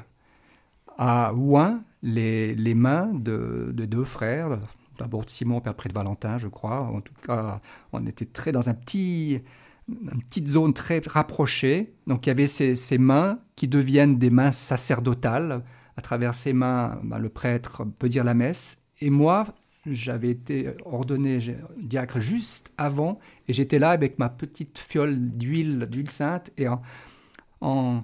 a 0.97 1.33
oint 1.33 1.81
les, 2.01 2.73
mains 2.75 3.11
de, 3.13 3.71
deux 3.73 4.03
frères, 4.03 4.59
d'abord 4.97 5.25
de 5.25 5.29
Simon 5.29 5.61
puis 5.61 5.69
après 5.69 5.89
de 5.89 5.93
Valentin, 5.93 6.37
je 6.37 6.47
crois. 6.47 6.81
En 6.81 7.01
tout 7.01 7.13
cas, 7.25 7.61
on 7.91 8.05
était 8.05 8.25
très 8.25 8.51
dans 8.51 8.69
un 8.69 8.73
petit, 8.73 9.41
une 9.87 10.21
petite 10.21 10.47
zone 10.47 10.73
très 10.73 11.01
rapprochée. 11.05 11.93
Donc 12.07 12.25
il 12.25 12.29
y 12.29 12.31
avait 12.31 12.47
ces, 12.47 12.97
mains 12.97 13.39
qui 13.55 13.67
deviennent 13.67 14.17
des 14.17 14.29
mains 14.29 14.51
sacerdotales. 14.51 15.63
À 15.97 16.01
travers 16.01 16.33
ces 16.33 16.53
mains, 16.53 16.99
ben, 17.03 17.17
le 17.17 17.29
prêtre 17.29 17.83
peut 17.99 18.07
dire 18.07 18.23
la 18.23 18.33
messe. 18.33 18.81
Et 19.01 19.09
moi, 19.09 19.47
j'avais 19.85 20.29
été 20.29 20.73
ordonné 20.85 21.39
diacre 21.77 22.19
juste 22.19 22.71
avant, 22.77 23.19
et 23.47 23.53
j'étais 23.53 23.79
là 23.79 23.91
avec 23.91 24.19
ma 24.19 24.29
petite 24.29 24.77
fiole 24.77 25.17
d'huile, 25.17 25.87
sainte, 26.09 26.51
et 26.57 26.67
en, 26.67 28.03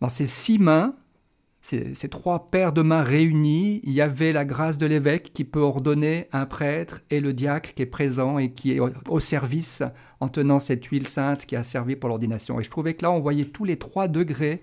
dans 0.00 0.08
ces 0.08 0.26
six 0.26 0.58
mains, 0.58 0.94
ces, 1.64 2.08
trois 2.10 2.46
paires 2.46 2.74
de 2.74 2.82
mains 2.82 3.02
réunies, 3.02 3.80
il 3.84 3.92
y 3.92 4.02
avait 4.02 4.32
la 4.32 4.44
grâce 4.44 4.76
de 4.76 4.84
l'évêque 4.84 5.32
qui 5.32 5.44
peut 5.44 5.60
ordonner 5.60 6.28
un 6.30 6.44
prêtre 6.44 7.00
et 7.08 7.20
le 7.20 7.32
diacre 7.32 7.72
qui 7.72 7.80
est 7.80 7.86
présent 7.86 8.38
et 8.38 8.52
qui 8.52 8.72
est 8.72 8.80
au, 8.80 9.20
service 9.20 9.82
en 10.20 10.28
tenant 10.28 10.58
cette 10.58 10.84
huile 10.84 11.08
sainte 11.08 11.46
qui 11.46 11.56
a 11.56 11.62
servi 11.62 11.96
pour 11.96 12.10
l'ordination. 12.10 12.60
Et 12.60 12.62
je 12.62 12.68
trouvais 12.68 12.92
que 12.92 13.02
là, 13.02 13.10
on 13.10 13.20
voyait 13.20 13.46
tous 13.46 13.64
les 13.64 13.78
trois 13.78 14.08
degrés 14.08 14.60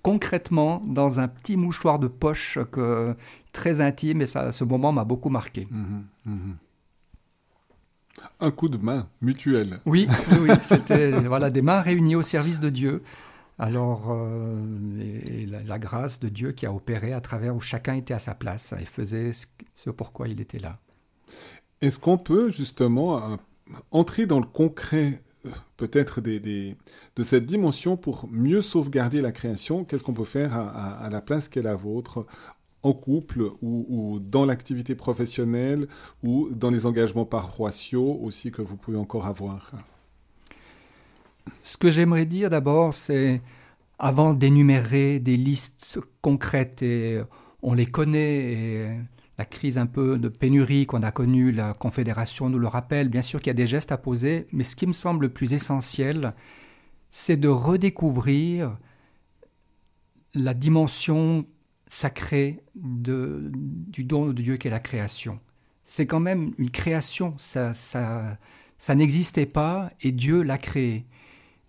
concrètement 0.00 0.82
dans 0.86 1.20
un 1.20 1.28
petit 1.28 1.58
mouchoir 1.58 1.98
de 1.98 2.08
poche 2.08 2.58
que, 2.70 3.14
très 3.52 3.82
intime 3.82 4.22
et 4.22 4.26
ça, 4.26 4.52
ce 4.52 4.64
moment 4.64 4.90
m'a 4.90 5.04
beaucoup 5.04 5.30
marqué. 5.30 5.68
Mmh 5.70 6.00
mmh 6.26 6.52
un 8.40 8.50
coup 8.50 8.68
de 8.68 8.76
main 8.76 9.08
mutuel. 9.20 9.80
Oui, 9.84 10.06
oui, 10.40 10.50
c'était 10.64 11.10
voilà, 11.10 11.50
des 11.50 11.62
mains 11.62 11.80
réunies 11.80 12.14
au 12.14 12.22
service 12.22 12.60
de 12.60 12.70
Dieu. 12.70 13.02
Alors, 13.58 14.10
euh, 14.10 14.60
la, 15.66 15.78
grâce 15.78 16.20
de 16.20 16.28
Dieu 16.28 16.52
qui 16.52 16.66
a 16.66 16.72
opéré 16.72 17.12
à 17.12 17.20
travers 17.20 17.54
où 17.54 17.60
chacun 17.60 17.94
était 17.94 18.14
à 18.14 18.18
sa 18.18 18.34
place 18.34 18.74
et 18.80 18.84
faisait 18.84 19.32
ce, 19.74 19.90
pourquoi 19.90 20.28
il 20.28 20.40
était 20.40 20.58
là. 20.58 20.78
Est-ce 21.80 21.98
qu'on 21.98 22.18
peut 22.18 22.48
justement 22.48 23.18
euh, 23.18 23.36
entrer 23.90 24.26
dans 24.26 24.40
le 24.40 24.46
concret 24.46 25.20
euh, 25.44 25.50
peut-être 25.76 26.20
de 26.20 26.74
cette 27.22 27.46
dimension 27.46 27.96
pour 27.96 28.26
mieux 28.30 28.62
sauvegarder 28.62 29.20
la 29.20 29.32
création? 29.32 29.84
Qu'est-ce 29.84 30.02
qu'on 30.02 30.14
peut 30.14 30.24
faire 30.24 30.54
à, 30.56 31.08
la 31.10 31.20
place 31.20 31.48
qu'est 31.48 31.62
la 31.62 31.76
vôtre 31.76 32.26
en 32.82 32.94
couple 32.94 33.42
ou, 33.60 33.86
ou 33.88 34.18
dans 34.18 34.44
l'activité 34.44 34.94
professionnelle 34.94 35.86
ou 36.22 36.48
dans 36.50 36.70
les 36.70 36.86
engagements 36.86 37.26
paroissiaux 37.26 38.18
aussi 38.22 38.50
que 38.50 38.62
vous 38.62 38.76
pouvez 38.76 38.98
encore 38.98 39.26
avoir? 39.26 39.72
Ce 41.60 41.76
que 41.76 41.90
j'aimerais 41.90 42.26
dire 42.26 42.50
d'abord, 42.50 42.94
c'est 42.94 43.40
avant 43.98 44.34
d'énumérer 44.34 45.20
des 45.20 45.36
listes 45.36 45.98
concrètes, 46.20 46.82
et 46.82 47.22
on 47.62 47.74
les 47.74 47.86
connaît, 47.86 48.52
et 48.52 48.98
la 49.38 49.44
crise 49.44 49.78
un 49.78 49.86
peu 49.86 50.18
de 50.18 50.28
pénurie 50.28 50.86
qu'on 50.86 51.02
a 51.02 51.10
connue, 51.10 51.52
la 51.52 51.72
Confédération 51.74 52.48
nous 52.48 52.58
le 52.58 52.66
rappelle, 52.66 53.08
bien 53.08 53.22
sûr 53.22 53.40
qu'il 53.40 53.48
y 53.48 53.50
a 53.50 53.54
des 53.54 53.66
gestes 53.66 53.92
à 53.92 53.96
poser, 53.96 54.46
mais 54.52 54.64
ce 54.64 54.76
qui 54.76 54.86
me 54.86 54.92
semble 54.92 55.26
le 55.26 55.32
plus 55.32 55.52
essentiel, 55.52 56.34
c'est 57.10 57.36
de 57.36 57.48
redécouvrir 57.48 58.76
la 60.34 60.54
dimension 60.54 61.46
sacrée 61.86 62.64
du 62.74 64.04
don 64.04 64.26
de 64.28 64.32
Dieu 64.32 64.56
qu'est 64.56 64.70
la 64.70 64.80
création. 64.80 65.38
C'est 65.84 66.06
quand 66.06 66.20
même 66.20 66.54
une 66.58 66.70
création, 66.70 67.34
ça, 67.36 67.74
ça, 67.74 68.38
ça 68.78 68.94
n'existait 68.94 69.46
pas 69.46 69.90
et 70.00 70.10
Dieu 70.10 70.42
l'a 70.42 70.58
créé. 70.58 71.06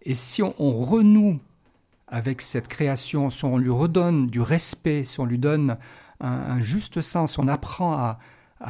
Et 0.03 0.13
si 0.13 0.43
on, 0.43 0.53
renoue 0.57 1.39
avec 2.07 2.41
cette 2.41 2.67
création, 2.67 3.29
si 3.29 3.45
on 3.45 3.57
lui 3.57 3.69
redonne 3.69 4.27
du 4.27 4.41
respect, 4.41 5.03
si 5.05 5.19
on 5.19 5.25
lui 5.25 5.37
donne 5.39 5.77
un, 6.19 6.59
juste 6.59 7.01
sens, 7.01 7.37
on 7.37 7.47
apprend 7.47 7.93
à, 7.93 8.19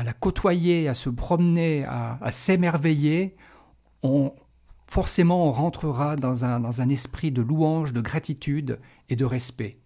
la 0.03 0.13
côtoyer, 0.13 0.87
à 0.87 0.93
se 0.93 1.09
promener, 1.09 1.85
à, 1.85 2.31
s'émerveiller, 2.31 3.35
on, 4.03 4.31
forcément 4.87 5.47
on 5.47 5.51
rentrera 5.51 6.15
dans 6.15 6.45
un, 6.45 6.89
esprit 6.89 7.31
de 7.31 7.41
louange, 7.41 7.93
de 7.93 8.01
gratitude 8.01 8.79
et 9.09 9.15
de 9.15 9.25
respect. 9.25 9.77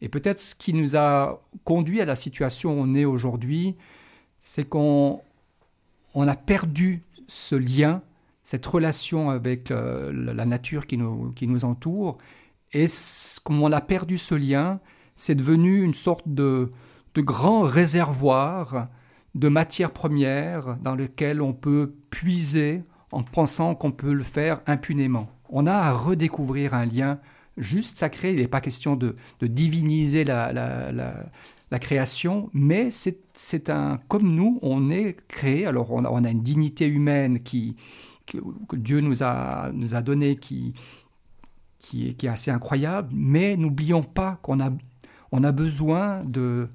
Et 0.00 0.08
peut-être 0.08 0.40
ce 0.40 0.54
qui 0.54 0.74
nous 0.74 0.96
a 0.96 1.40
conduit 1.64 2.00
à 2.00 2.04
la 2.04 2.16
situation 2.16 2.72
où 2.72 2.82
on 2.82 2.94
est 2.94 3.04
aujourd'hui, 3.04 3.76
c'est 4.40 4.68
qu'on 4.68 5.22
on 6.14 6.28
a 6.28 6.36
perdu 6.36 7.04
ce 7.28 7.54
lien 7.54 8.02
cette 8.46 8.64
relation 8.64 9.28
avec 9.28 9.72
euh, 9.72 10.12
la 10.12 10.46
nature 10.46 10.86
qui 10.86 10.96
nous, 10.96 11.32
qui 11.32 11.48
nous 11.48 11.64
entoure. 11.64 12.16
Et 12.72 12.86
comme 13.42 13.60
on 13.60 13.72
a 13.72 13.80
perdu 13.80 14.18
ce 14.18 14.36
lien, 14.36 14.78
c'est 15.16 15.34
devenu 15.34 15.82
une 15.82 15.94
sorte 15.94 16.28
de, 16.28 16.70
de 17.14 17.20
grand 17.20 17.62
réservoir 17.62 18.86
de 19.34 19.48
matières 19.48 19.90
premières 19.90 20.76
dans 20.80 20.94
lequel 20.94 21.42
on 21.42 21.54
peut 21.54 21.96
puiser 22.10 22.84
en 23.10 23.24
pensant 23.24 23.74
qu'on 23.74 23.90
peut 23.90 24.12
le 24.12 24.22
faire 24.22 24.60
impunément. 24.68 25.28
On 25.48 25.66
a 25.66 25.74
à 25.74 25.92
redécouvrir 25.92 26.72
un 26.72 26.86
lien 26.86 27.18
juste 27.56 27.98
sacré. 27.98 28.30
Il 28.30 28.36
n'est 28.36 28.46
pas 28.46 28.60
question 28.60 28.94
de, 28.94 29.16
de 29.40 29.48
diviniser 29.48 30.22
la, 30.22 30.52
la, 30.52 30.92
la, 30.92 31.78
création, 31.80 32.48
mais 32.52 32.90
c'est 32.92 33.70
un 33.70 33.98
comme 34.06 34.34
nous, 34.36 34.60
on 34.62 34.88
est 34.88 35.16
créé. 35.26 35.66
Alors 35.66 35.90
on 35.90 36.04
a, 36.04 36.10
on 36.10 36.22
a 36.22 36.30
une 36.30 36.42
dignité 36.42 36.86
humaine 36.86 37.40
qui, 37.40 37.76
que, 38.26 38.76
Dieu 38.76 39.00
nous 39.00 39.22
a, 39.22 39.70
nous 39.72 39.94
a 39.94 40.02
donné 40.02 40.36
qui, 40.36 40.74
qui, 41.78 42.08
est, 42.08 42.28
assez 42.28 42.50
incroyable, 42.50 43.10
mais 43.12 43.56
n'oublions 43.56 44.02
pas 44.02 44.38
qu'on 44.42 44.60
a, 44.60 44.70
on 45.32 45.44
a 45.44 45.52
besoin 45.52 46.24
de... 46.24 46.68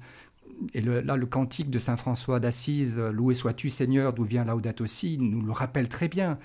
Et 0.74 0.80
là, 0.80 1.16
le 1.16 1.26
cantique 1.26 1.70
de 1.70 1.78
Saint 1.80 1.96
François 1.96 2.38
d'Assise, 2.38 2.98
Loué 2.98 3.34
sois-tu 3.34 3.68
Seigneur, 3.68 4.12
d'où 4.12 4.22
vient 4.22 4.44
Laudato 4.44 4.84
aussi, 4.84 5.18
nous 5.18 5.42
le 5.42 5.50
rappelle 5.50 5.88
très 5.88 6.08
bien. 6.08 6.38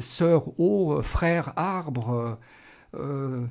Sœur 0.00 0.58
eau, 0.60 1.00
frère 1.02 1.52
arbre, 1.54 2.38
euh, 2.94 3.46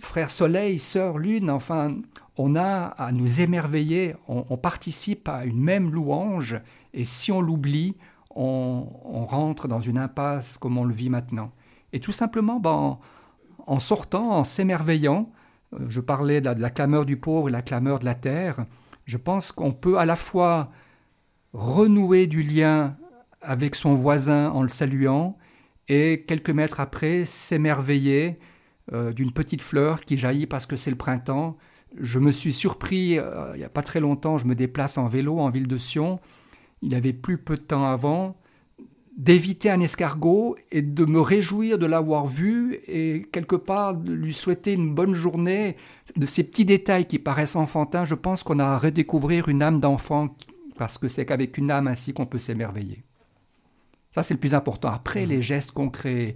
frère 0.00 0.30
soleil, 0.30 0.78
sœur 0.78 1.16
lune, 1.16 1.48
enfin, 1.48 1.96
on 2.36 2.56
a 2.56 2.88
à 2.88 3.10
nous 3.12 3.40
émerveiller, 3.40 4.16
on 4.28 4.56
participe 4.58 5.28
à 5.28 5.46
une 5.46 5.60
même 5.60 5.90
louange, 5.90 6.60
et 6.92 7.06
si 7.06 7.32
on 7.32 7.40
l'oublie, 7.40 7.96
on, 8.36 9.26
rentre 9.26 9.68
dans 9.68 9.80
une 9.80 9.98
impasse 9.98 10.56
comme 10.56 10.78
on 10.78 10.84
le 10.84 10.94
vit 10.94 11.10
maintenant. 11.10 11.52
Et 11.92 12.00
tout 12.00 12.12
simplement, 12.12 12.60
ben, 12.60 12.98
en, 13.66 13.78
sortant, 13.78 14.30
en 14.30 14.44
s'émerveillant, 14.44 15.30
euh, 15.74 15.86
je 15.88 16.00
parlais 16.00 16.40
de 16.40 16.48
la, 16.48 16.70
clameur 16.70 17.06
du 17.06 17.16
pauvre 17.16 17.48
et 17.48 17.52
la 17.52 17.62
clameur 17.62 17.98
de 17.98 18.04
la 18.04 18.14
terre, 18.14 18.66
je 19.04 19.16
pense 19.16 19.52
qu'on 19.52 19.72
peut 19.72 19.98
à 19.98 20.04
la 20.04 20.16
fois 20.16 20.70
renouer 21.52 22.26
du 22.26 22.42
lien 22.42 22.96
avec 23.40 23.74
son 23.74 23.94
voisin 23.94 24.50
en 24.50 24.62
le 24.62 24.68
saluant 24.68 25.36
et 25.88 26.24
quelques 26.26 26.50
mètres 26.50 26.80
après 26.80 27.24
s'émerveiller 27.24 28.38
euh, 28.92 29.12
d'une 29.12 29.32
petite 29.32 29.62
fleur 29.62 30.00
qui 30.00 30.16
jaillit 30.16 30.46
parce 30.46 30.66
que 30.66 30.76
c'est 30.76 30.90
le 30.90 30.96
printemps. 30.96 31.56
Je 32.00 32.18
me 32.18 32.32
suis 32.32 32.52
surpris, 32.52 33.18
il 33.18 33.56
n'y 33.56 33.64
a 33.64 33.68
pas 33.68 33.82
très 33.82 34.00
longtemps, 34.00 34.38
je 34.38 34.46
me 34.46 34.54
déplace 34.54 34.96
en 34.96 35.08
vélo 35.08 35.38
en 35.38 35.50
ville 35.50 35.68
de 35.68 35.76
Sion. 35.76 36.20
Il 36.82 36.94
avait 36.94 37.12
plus 37.12 37.38
peu 37.38 37.56
de 37.56 37.62
temps 37.62 37.86
avant 37.86 38.36
d'éviter 39.16 39.70
un 39.70 39.80
escargot 39.80 40.56
et 40.70 40.82
de 40.82 41.04
me 41.04 41.20
réjouir 41.20 41.78
de 41.78 41.86
l'avoir 41.86 42.26
vu 42.26 42.78
et 42.86 43.26
quelque 43.30 43.56
part 43.56 43.94
de 43.94 44.12
lui 44.12 44.32
souhaiter 44.32 44.72
une 44.72 44.94
bonne 44.94 45.14
journée. 45.14 45.76
De 46.16 46.26
ces 46.26 46.44
petits 46.44 46.64
détails 46.64 47.06
qui 47.06 47.18
paraissent 47.18 47.56
enfantins, 47.56 48.04
je 48.04 48.14
pense 48.14 48.42
qu'on 48.42 48.58
a 48.58 48.64
à 48.64 48.78
redécouvrir 48.78 49.48
une 49.48 49.62
âme 49.62 49.80
d'enfant 49.80 50.34
parce 50.76 50.98
que 50.98 51.08
c'est 51.08 51.26
qu'avec 51.26 51.58
une 51.58 51.70
âme 51.70 51.88
ainsi 51.88 52.14
qu'on 52.14 52.26
peut 52.26 52.38
s'émerveiller. 52.38 53.04
Ça, 54.14 54.22
c'est 54.22 54.34
le 54.34 54.40
plus 54.40 54.54
important. 54.54 54.88
Après, 54.88 55.26
les 55.26 55.42
gestes 55.42 55.72
concrets. 55.72 56.34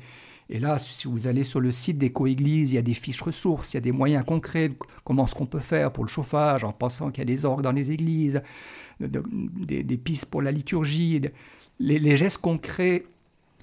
Et 0.49 0.61
là, 0.61 0.79
si 0.79 1.09
vous 1.09 1.27
allez 1.27 1.43
sur 1.43 1.61
le 1.61 1.73
site 1.73 1.99
d'éco-église, 1.99 2.71
il 2.71 2.77
y 2.77 2.79
a 2.79 2.83
des 2.83 2.95
fiches 2.95 3.21
ressources, 3.21 3.73
il 3.73 3.77
y 3.77 3.79
a 3.79 3.81
des 3.81 3.93
moyens 3.93 4.25
concrets, 4.25 4.73
comment 5.05 5.27
ce 5.27 5.35
qu'on 5.35 5.47
peut 5.47 5.59
faire 5.59 5.93
pour 5.93 6.05
le 6.05 6.09
chauffage, 6.09 6.63
en 6.63 6.73
pensant 6.73 7.11
qu'il 7.11 7.19
y 7.19 7.23
a 7.23 7.25
des 7.25 7.45
orgues 7.45 7.63
dans 7.63 7.73
les 7.73 7.91
églises, 7.91 8.41
des, 9.01 9.97
pistes 9.97 10.27
pour 10.27 10.43
la 10.43 10.53
liturgie. 10.53 11.21
Les, 11.81 12.17
gestes 12.17 12.39
concrets 12.39 13.07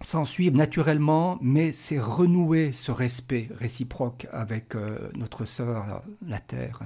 s'en 0.01 0.25
suivent 0.25 0.57
naturellement, 0.57 1.37
mais 1.41 1.71
c'est 1.71 1.99
renouer 1.99 2.73
ce 2.73 2.91
respect 2.91 3.47
réciproque 3.57 4.27
avec 4.31 4.75
euh, 4.75 5.09
notre 5.15 5.45
sœur, 5.45 6.03
la, 6.27 6.39
Terre. 6.39 6.81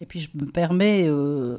Et 0.00 0.06
puis 0.06 0.20
je 0.20 0.28
me 0.34 0.46
permets, 0.46 1.08
euh, 1.08 1.58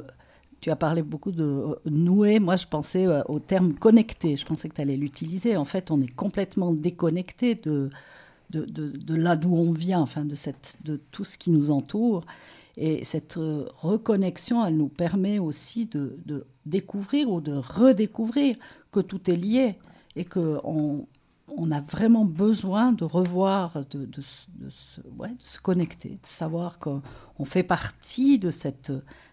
tu 0.60 0.70
as 0.70 0.76
parlé 0.76 1.02
beaucoup 1.02 1.32
de 1.32 1.44
euh, 1.44 1.74
nouer, 1.86 2.38
moi 2.38 2.56
je 2.56 2.66
pensais 2.66 3.06
au 3.28 3.38
terme 3.38 3.74
connecté, 3.74 4.36
je 4.36 4.44
pensais 4.44 4.68
que 4.68 4.74
tu 4.74 4.80
allais 4.80 4.96
l'utiliser. 4.96 5.56
En 5.56 5.64
fait, 5.64 5.90
on 5.90 6.00
est 6.02 6.14
complètement 6.14 6.72
déconnecté 6.72 7.54
de, 7.54 7.90
de, 8.50 8.64
de 8.64 9.14
là 9.14 9.36
d'où 9.36 9.54
on 9.54 9.72
vient, 9.72 10.00
enfin 10.00 10.24
de, 10.24 10.34
cette, 10.34 10.76
de 10.84 11.00
tout 11.10 11.24
ce 11.24 11.38
qui 11.38 11.50
nous 11.50 11.70
entoure. 11.70 12.24
Et 12.76 13.04
cette 13.04 13.36
euh, 13.36 13.68
reconnexion, 13.78 14.64
elle 14.64 14.76
nous 14.76 14.88
permet 14.88 15.38
aussi 15.38 15.86
de, 15.86 16.46
découvrir 16.66 17.30
ou 17.30 17.40
de 17.40 17.52
redécouvrir 17.52 18.56
que 18.92 19.00
tout 19.00 19.30
est 19.30 19.36
lié 19.36 19.76
et 20.16 20.24
qu'on 20.24 21.06
on 21.56 21.72
a 21.72 21.80
vraiment 21.80 22.24
besoin 22.24 22.92
de 22.92 23.04
revoir, 23.04 23.84
de, 23.90 24.06
de, 24.06 24.22
se 24.22 25.58
connecter, 25.60 26.10
de 26.10 26.18
savoir 26.26 26.78
qu'on 26.78 27.02
fait 27.44 27.64
partie 27.64 28.38
de, 28.38 28.50
cette, 28.50 28.92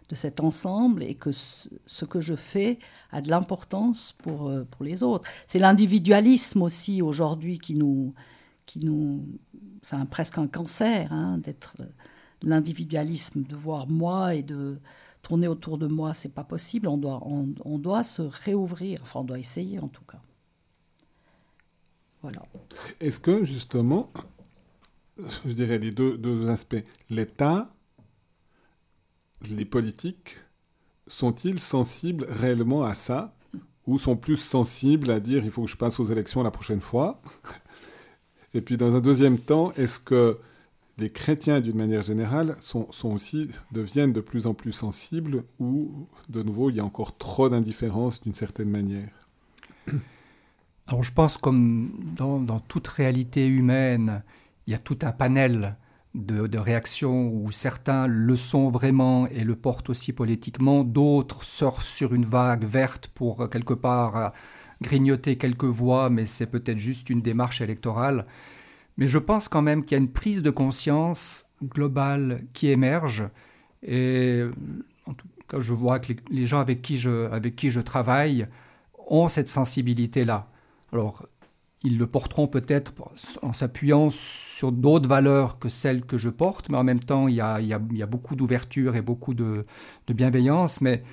de 0.10 0.16
cet 0.16 0.40
ensemble 0.40 1.04
et 1.04 1.16
que 1.16 1.32
ce, 1.32 2.06
que 2.06 2.22
je 2.22 2.36
fais 2.36 2.80
a 3.12 3.22
de 3.22 3.30
l'importance 3.30 4.14
pour, 4.18 4.48
euh, 4.48 4.64
pour 4.64 4.86
les 4.86 5.04
autres. 5.04 5.30
C'est 5.48 5.60
l'individualisme 5.60 6.62
aussi 6.62 7.02
aujourd'hui 7.02 7.60
qui 7.60 7.76
nous... 7.76 8.14
Qui 8.66 8.86
nous 8.86 9.26
c'est 9.82 9.96
presque 10.10 10.38
un 10.38 10.48
cancer 10.48 11.14
hein, 11.14 11.38
d'être 11.38 11.78
l'individualisme, 12.42 13.44
de 13.44 13.56
voir 13.56 13.88
moi 13.88 14.36
et 14.36 14.44
de 14.44 14.80
tourner 15.22 15.48
autour 15.48 15.78
de 15.78 15.88
moi, 15.88 16.14
c'est 16.14 16.34
pas 16.34 16.44
possible. 16.44 16.88
On 16.88 16.98
doit, 16.98 17.22
on, 17.26 17.78
doit 17.78 18.04
se 18.04 18.22
réouvrir. 18.22 19.00
Enfin, 19.02 19.22
on 19.22 19.24
doit 19.24 19.40
essayer 19.40 19.80
en 19.80 19.88
tout 19.88 20.04
cas. 20.04 20.22
Voilà. 22.22 22.42
Est-ce 23.00 23.20
que 23.20 23.44
justement, 23.44 24.12
je 25.18 25.54
dirais 25.54 25.80
les 25.80 25.92
deux, 25.92 26.18
deux 26.18 26.50
aspects, 26.50 26.84
l'État, 27.10 27.74
les 29.50 29.66
politiques, 29.66 30.38
sont-ils 31.08 31.60
sensibles 31.60 32.26
réellement 32.30 32.84
à 32.84 32.94
ça 32.94 33.36
ou 33.86 33.98
sont 33.98 34.18
plus 34.18 34.36
sensibles 34.36 35.10
à 35.10 35.20
dire 35.20 35.46
il 35.46 35.52
faut 35.52 35.64
que 35.64 35.72
je 35.72 35.78
passe 35.78 36.00
aux 36.00 36.06
élections 36.06 36.44
la 36.44 36.52
prochaine 36.52 36.82
fois? 36.82 37.22
Et 38.54 38.62
puis 38.62 38.78
dans 38.78 38.96
un 38.96 39.02
deuxième 39.02 39.40
temps, 39.40 39.72
est-ce 39.74 40.00
que 40.00 40.40
les 40.98 41.12
chrétiens, 41.12 41.62
d'une 41.62 41.78
manière 41.78 42.02
générale, 42.02 42.56
sont, 42.60 42.88
aussi, 43.04 43.52
deviennent 43.72 44.14
de 44.14 44.22
plus 44.22 44.48
en 44.48 44.56
plus 44.56 44.74
sensibles 44.74 45.44
ou, 45.60 46.08
de 46.28 46.42
nouveau, 46.42 46.72
il 46.72 46.78
y 46.78 46.80
a 46.80 46.86
encore 46.86 47.18
trop 47.18 47.50
d'indifférence 47.50 48.20
d'une 48.22 48.34
certaine 48.34 48.70
manière? 48.70 49.30
Alors 50.88 51.04
je 51.04 51.12
pense 51.12 51.38
comme 51.38 51.92
dans, 52.16 52.60
toute 52.62 52.88
réalité 52.88 53.46
humaine, 53.46 54.24
il 54.66 54.72
y 54.72 54.74
a 54.74 54.80
tout 54.80 54.98
un 55.02 55.12
panel 55.12 55.76
de, 56.16 56.58
réactions 56.58 57.30
où 57.30 57.52
certains 57.52 58.08
le 58.08 58.36
sont 58.36 58.70
vraiment 58.70 59.28
et 59.28 59.44
le 59.44 59.56
portent 59.56 59.90
aussi 59.90 60.14
politiquement, 60.14 60.84
d'autres 60.84 61.44
surfent 61.44 61.86
sur 61.86 62.14
une 62.14 62.26
vague 62.26 62.66
verte 62.66 63.08
pour 63.08 63.50
quelque 63.50 63.74
part 63.74 64.34
grignoter 64.82 65.38
quelques 65.38 65.66
voix, 65.66 66.10
mais 66.10 66.26
c'est 66.26 66.48
peut-être 66.48 66.80
juste 66.80 67.10
une 67.10 67.22
démarche 67.22 67.62
électorale. 67.62 68.26
Mais 68.98 69.08
je 69.08 69.18
pense 69.18 69.48
quand 69.48 69.62
même 69.62 69.84
qu'il 69.84 69.98
y 69.98 70.00
a 70.00 70.04
une 70.04 70.12
prise 70.12 70.42
de 70.42 70.50
conscience 70.50 71.46
globale 71.64 72.44
qui 72.54 72.70
émerge. 72.70 73.24
Et 73.84 74.44
en 75.06 75.14
tout 75.14 75.28
cas, 75.48 75.60
je 75.60 75.74
vois 75.74 76.00
que 76.00 76.14
les, 76.30 76.46
gens 76.46 76.60
avec 76.60 76.82
qui, 76.82 76.98
je, 76.98 77.30
avec 77.32 77.56
qui 77.56 77.70
je 77.70 77.80
travaille 77.80 78.48
ont 79.08 79.30
cette 79.30 79.50
sensibilité-là. 79.50 80.48
Alors, 80.92 81.28
ils 81.84 81.98
le 81.98 82.08
porteront 82.08 82.48
peut-être 82.48 82.94
en 83.42 83.54
s'appuyant 83.54 84.10
sur 84.10 84.72
d'autres 84.72 85.08
valeurs 85.08 85.60
que 85.60 85.70
celles 85.70 86.06
que 86.06 86.18
je 86.18 86.30
porte, 86.30 86.70
mais 86.70 86.78
en 86.78 86.84
même 86.84 87.00
temps, 87.00 87.28
il 87.28 87.36
y 87.36 87.42
a, 87.42 87.80
beaucoup 88.08 88.36
d'ouverture 88.36 88.96
et 88.96 89.02
beaucoup 89.02 89.34
de, 89.34 89.66
bienveillance. 90.08 90.82
Mais 90.82 91.04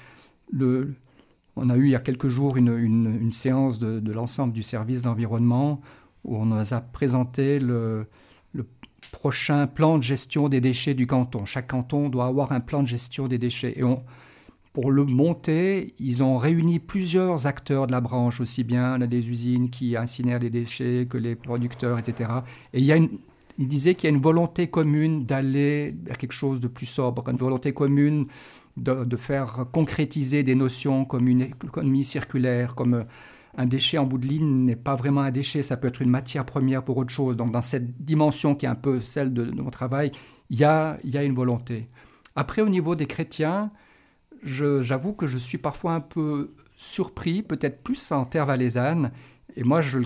le, 0.50 0.94
on 1.56 1.68
a 1.68 1.76
eu 1.76 1.84
il 1.84 1.90
y 1.90 1.94
a 1.94 2.00
quelques 2.00 2.28
jours 2.28 2.56
une, 2.56 3.30
séance 3.32 3.78
de, 3.78 4.12
l'ensemble 4.12 4.52
du 4.52 4.62
service 4.62 5.02
d'environnement 5.02 5.80
où 6.24 6.36
on 6.36 6.46
nous 6.46 6.74
a 6.74 6.80
présenté 6.80 7.58
le, 7.58 8.06
prochain 9.12 9.66
plan 9.66 9.98
de 9.98 10.02
gestion 10.02 10.48
des 10.48 10.62
déchets 10.62 10.94
du 10.94 11.06
canton. 11.06 11.44
Chaque 11.44 11.68
canton 11.68 12.08
doit 12.08 12.24
avoir 12.24 12.52
un 12.52 12.60
plan 12.60 12.82
de 12.82 12.88
gestion 12.88 13.28
des 13.28 13.36
déchets. 13.38 13.74
Et 13.76 13.82
pour 14.74 14.90
le 14.90 15.04
monter, 15.04 15.94
ils 16.00 16.22
ont 16.22 16.36
réuni 16.36 16.80
plusieurs 16.80 17.46
acteurs 17.46 17.86
de 17.86 17.92
la 17.92 18.00
branche, 18.00 18.40
aussi 18.40 18.64
bien 18.64 18.98
les 18.98 19.30
usines 19.30 19.70
qui 19.70 19.96
incinèrent 19.96 20.40
les 20.40 20.50
déchets 20.50 21.06
que 21.08 21.16
les 21.16 21.36
producteurs, 21.36 21.98
etc. 21.98 22.30
Et 22.74 22.80
il 22.80 22.84
y 22.84 22.92
a 22.92 22.98
il 23.56 23.68
disait 23.68 23.94
qu'il 23.94 24.10
y 24.10 24.12
a 24.12 24.16
une 24.16 24.20
volonté 24.20 24.66
commune 24.66 25.26
d'aller 25.26 25.94
vers 26.02 26.18
quelque 26.18 26.32
chose 26.32 26.58
de 26.58 26.66
plus 26.66 26.86
sobre, 26.86 27.28
une 27.28 27.36
volonté 27.36 27.72
commune 27.72 28.26
de, 28.76 29.04
de, 29.04 29.16
faire 29.16 29.66
concrétiser 29.70 30.42
des 30.42 30.56
notions 30.56 31.04
comme 31.04 31.28
une 31.28 31.42
économie 31.42 32.02
circulaire, 32.02 32.74
comme 32.74 33.04
un 33.56 33.66
déchet 33.66 33.96
en 33.98 34.06
bout 34.06 34.18
de 34.18 34.26
ligne 34.26 34.64
n'est 34.64 34.74
pas 34.74 34.96
vraiment 34.96 35.20
un 35.20 35.30
déchet, 35.30 35.62
ça 35.62 35.76
peut 35.76 35.86
être 35.86 36.02
une 36.02 36.10
matière 36.10 36.44
première 36.44 36.82
pour 36.82 36.96
autre 36.96 37.12
chose. 37.12 37.36
Donc 37.36 37.52
dans 37.52 37.62
cette 37.62 38.02
dimension 38.02 38.56
qui 38.56 38.66
est 38.66 38.68
un 38.68 38.74
peu 38.74 39.00
celle 39.00 39.32
de, 39.32 39.44
mon 39.44 39.70
travail, 39.70 40.10
il 40.50 40.58
y 40.58 40.64
a, 40.64 40.98
y 41.04 41.16
a 41.16 41.22
une 41.22 41.34
volonté. 41.34 41.88
Après, 42.34 42.60
au 42.60 42.68
niveau 42.68 42.96
des 42.96 43.06
chrétiens, 43.06 43.70
j'avoue 44.44 45.12
que 45.12 45.26
je 45.26 45.38
suis 45.38 45.58
parfois 45.58 45.94
un 45.94 46.00
peu 46.00 46.54
surpris, 46.76 47.42
peut-être 47.42 47.82
plus 47.82 48.12
en 48.12 48.24
terre 48.24 48.46
valaisanne, 48.46 49.10
et 49.56 49.64
moi 49.64 49.80
je, 49.80 50.00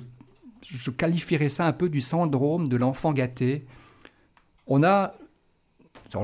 je 0.63 0.91
qualifierais 0.91 1.49
ça 1.49 1.67
un 1.67 1.73
peu 1.73 1.89
du 1.89 2.01
syndrome 2.01 2.69
de 2.69 2.77
l'enfant 2.77 3.13
gâté. 3.13 3.67
On 4.67 4.83
a 4.83 5.13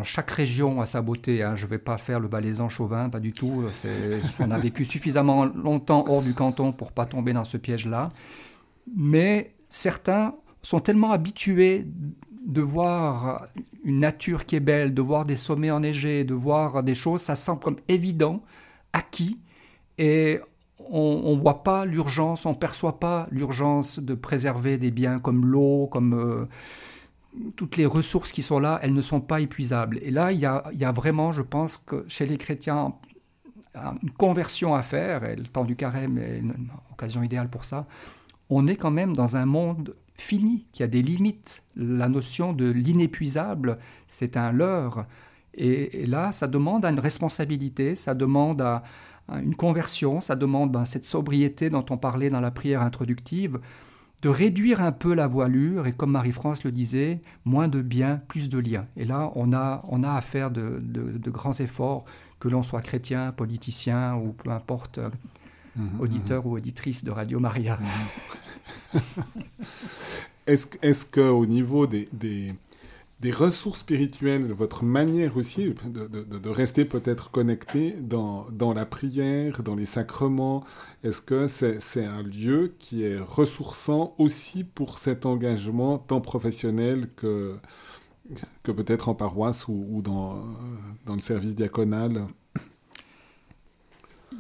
chaque 0.03 0.31
région 0.31 0.81
a 0.81 0.87
sa 0.87 1.03
beauté. 1.03 1.43
Hein. 1.43 1.57
Je 1.57 1.67
ne 1.67 1.71
vais 1.71 1.79
pas 1.79 1.99
faire 1.99 2.21
le 2.21 2.29
balaisan 2.29 2.69
chauvin, 2.69 3.09
pas 3.09 3.21
du 3.21 3.33
tout. 3.33 3.65
On 4.39 4.51
a 4.51 4.59
vécu 4.59 4.85
suffisamment 4.85 5.45
longtemps 5.45 6.05
hors 6.09 6.23
du 6.23 6.35
canton 6.35 6.73
pour 6.73 6.93
pas 6.93 7.07
tomber 7.07 7.33
dans 7.33 7.45
ce 7.45 7.57
piège-là. 7.57 8.11
Mais 8.97 9.55
certains 9.69 10.35
sont 10.63 10.81
tellement 10.81 11.13
habitués 11.13 11.87
de 12.47 12.61
voir 12.61 13.47
une 13.85 14.01
nature 14.01 14.47
qui 14.47 14.57
est 14.57 14.61
belle, 14.61 14.95
de 14.95 15.03
voir 15.03 15.27
des 15.27 15.37
sommets 15.37 15.71
enneigés, 15.71 16.25
de 16.25 16.35
voir 16.35 16.83
des 16.83 16.95
choses, 16.95 17.21
ça 17.21 17.37
semble 17.37 17.61
comme 17.61 17.77
évident, 17.89 18.43
acquis, 18.93 19.39
et 19.99 20.41
on 20.91 21.35
ne 21.37 21.41
voit 21.41 21.63
pas 21.63 21.85
l'urgence, 21.85 22.47
on 22.47 22.51
ne 22.51 22.57
perçoit 22.57 22.99
pas 22.99 23.29
l'urgence 23.31 23.99
de 23.99 24.15
préserver 24.15 24.79
des 24.79 24.91
biens 24.91 25.19
comme 25.19 25.47
l'eau, 25.47 25.87
comme 25.91 26.15
euh, 26.15 26.47
toutes 27.57 27.77
les 27.77 27.87
ressources 27.87 28.33
qui 28.33 28.43
sont 28.43 28.59
là, 28.59 28.79
elles 28.83 28.95
ne 28.95 29.03
sont 29.03 29.21
pas 29.21 29.41
épuisables. 29.41 29.99
Et 30.03 30.11
là, 30.11 30.33
il 30.33 30.41
y 30.41 30.47
a, 30.47 30.93
vraiment, 30.93 31.33
je 31.33 31.43
pense 31.43 31.79
que 31.79 32.05
chez 32.09 32.27
les 32.27 32.39
chrétiens, 32.39 32.95
une 33.75 34.11
conversion 34.11 34.75
à 34.75 34.83
faire, 34.83 35.25
et 35.25 35.37
le 35.37 35.45
temps 35.45 35.65
du 35.65 35.77
carême 35.77 36.19
est 36.19 36.39
une 36.39 36.69
occasion 36.93 37.23
idéale 37.23 37.49
pour 37.49 37.65
ça. 37.65 37.87
On 38.51 38.67
est 38.67 38.77
quand 38.77 38.91
même 38.91 39.17
dans 39.17 39.37
un 39.37 39.47
monde 39.47 39.95
fini, 40.17 40.67
qui 40.73 40.83
a 40.83 40.87
des 40.87 41.03
limites. 41.03 41.63
La 41.77 42.09
notion 42.09 42.53
de 42.53 42.71
l'inépuisable, 42.71 43.79
c'est 44.07 44.37
un 44.37 44.53
leurre. 44.53 45.07
Et, 45.55 46.07
là, 46.07 46.33
ça 46.33 46.47
demande 46.47 46.85
une 46.85 47.01
responsabilité, 47.01 47.95
ça 47.95 48.15
demande 48.15 48.61
à, 48.61 48.83
une 49.29 49.55
conversion, 49.55 50.21
ça 50.21 50.37
demande 50.37 50.73
ben, 50.73 50.85
cette 50.85 51.05
sobriété 51.05 51.71
dont 51.71 51.85
on 51.91 51.97
parlait 51.97 52.31
dans 52.31 52.41
la 52.41 52.51
prière 52.51 52.83
introductive 52.83 53.59
de 54.25 54.31
réduire 54.31 54.81
un 54.81 54.91
peu 54.91 55.15
la 55.15 55.27
voilure 55.27 55.87
et 55.87 55.93
comme 55.93 56.13
Marie-France 56.13 56.65
le 56.65 56.73
disait, 56.73 57.21
moins 57.45 57.69
de 57.69 57.83
biens, 57.83 58.23
plus 58.27 58.49
de 58.49 58.59
liens. 58.59 58.87
Et 58.97 59.05
là, 59.05 59.31
on 59.35 59.53
a, 59.53 59.85
on 59.89 60.03
a 60.03 60.15
à 60.15 60.23
faire 60.23 60.51
de, 60.51 60.81
grands 61.27 61.53
efforts, 61.53 62.07
que 62.41 62.49
l'on 62.49 62.63
soit 62.63 62.81
chrétien, 62.81 63.33
politicien 63.33 64.15
ou 64.15 64.33
peu 64.33 64.51
importe, 64.51 64.97
euh, 64.97 65.11
mhm, 65.77 66.01
auditeur 66.01 66.43
mhm. 66.43 66.51
ou 66.51 66.57
auditrice 66.57 67.05
de 67.05 67.11
Radio 67.11 67.39
Maria. 67.39 67.79
est-ce 70.47 70.67
est 70.83 71.11
qu'au 71.11 71.47
niveau 71.47 71.87
des, 71.87 72.09
ressources 73.33 73.81
spirituelles, 73.81 74.53
votre 74.53 74.85
manière 74.85 75.37
aussi 75.37 75.75
de, 75.87 76.49
rester 76.49 76.85
peut-être 76.85 77.31
connecté 77.31 77.97
dans, 77.99 78.47
dans, 78.51 78.75
la 78.75 78.85
prière, 78.85 79.63
dans 79.63 79.75
les 79.75 79.87
sacrements, 79.87 80.65
est-ce 81.03 81.23
que 81.23 81.49
c'est 81.49 82.05
un 82.05 82.23
lieu 82.23 82.75
qui 82.79 83.05
est 83.05 83.19
ressourçant 83.19 84.15
aussi 84.19 84.65
pour 84.65 84.99
cet 84.99 85.27
engagement 85.27 85.99
tant 85.99 86.21
professionnel 86.21 87.09
que, 87.17 87.57
peut-être 88.63 89.09
en 89.09 89.15
paroisse 89.15 89.69
ou, 89.69 90.03
dans, 90.03 90.45
dans 91.07 91.15
le 91.15 91.21
service 91.21 91.55
diaconal? 91.55 92.27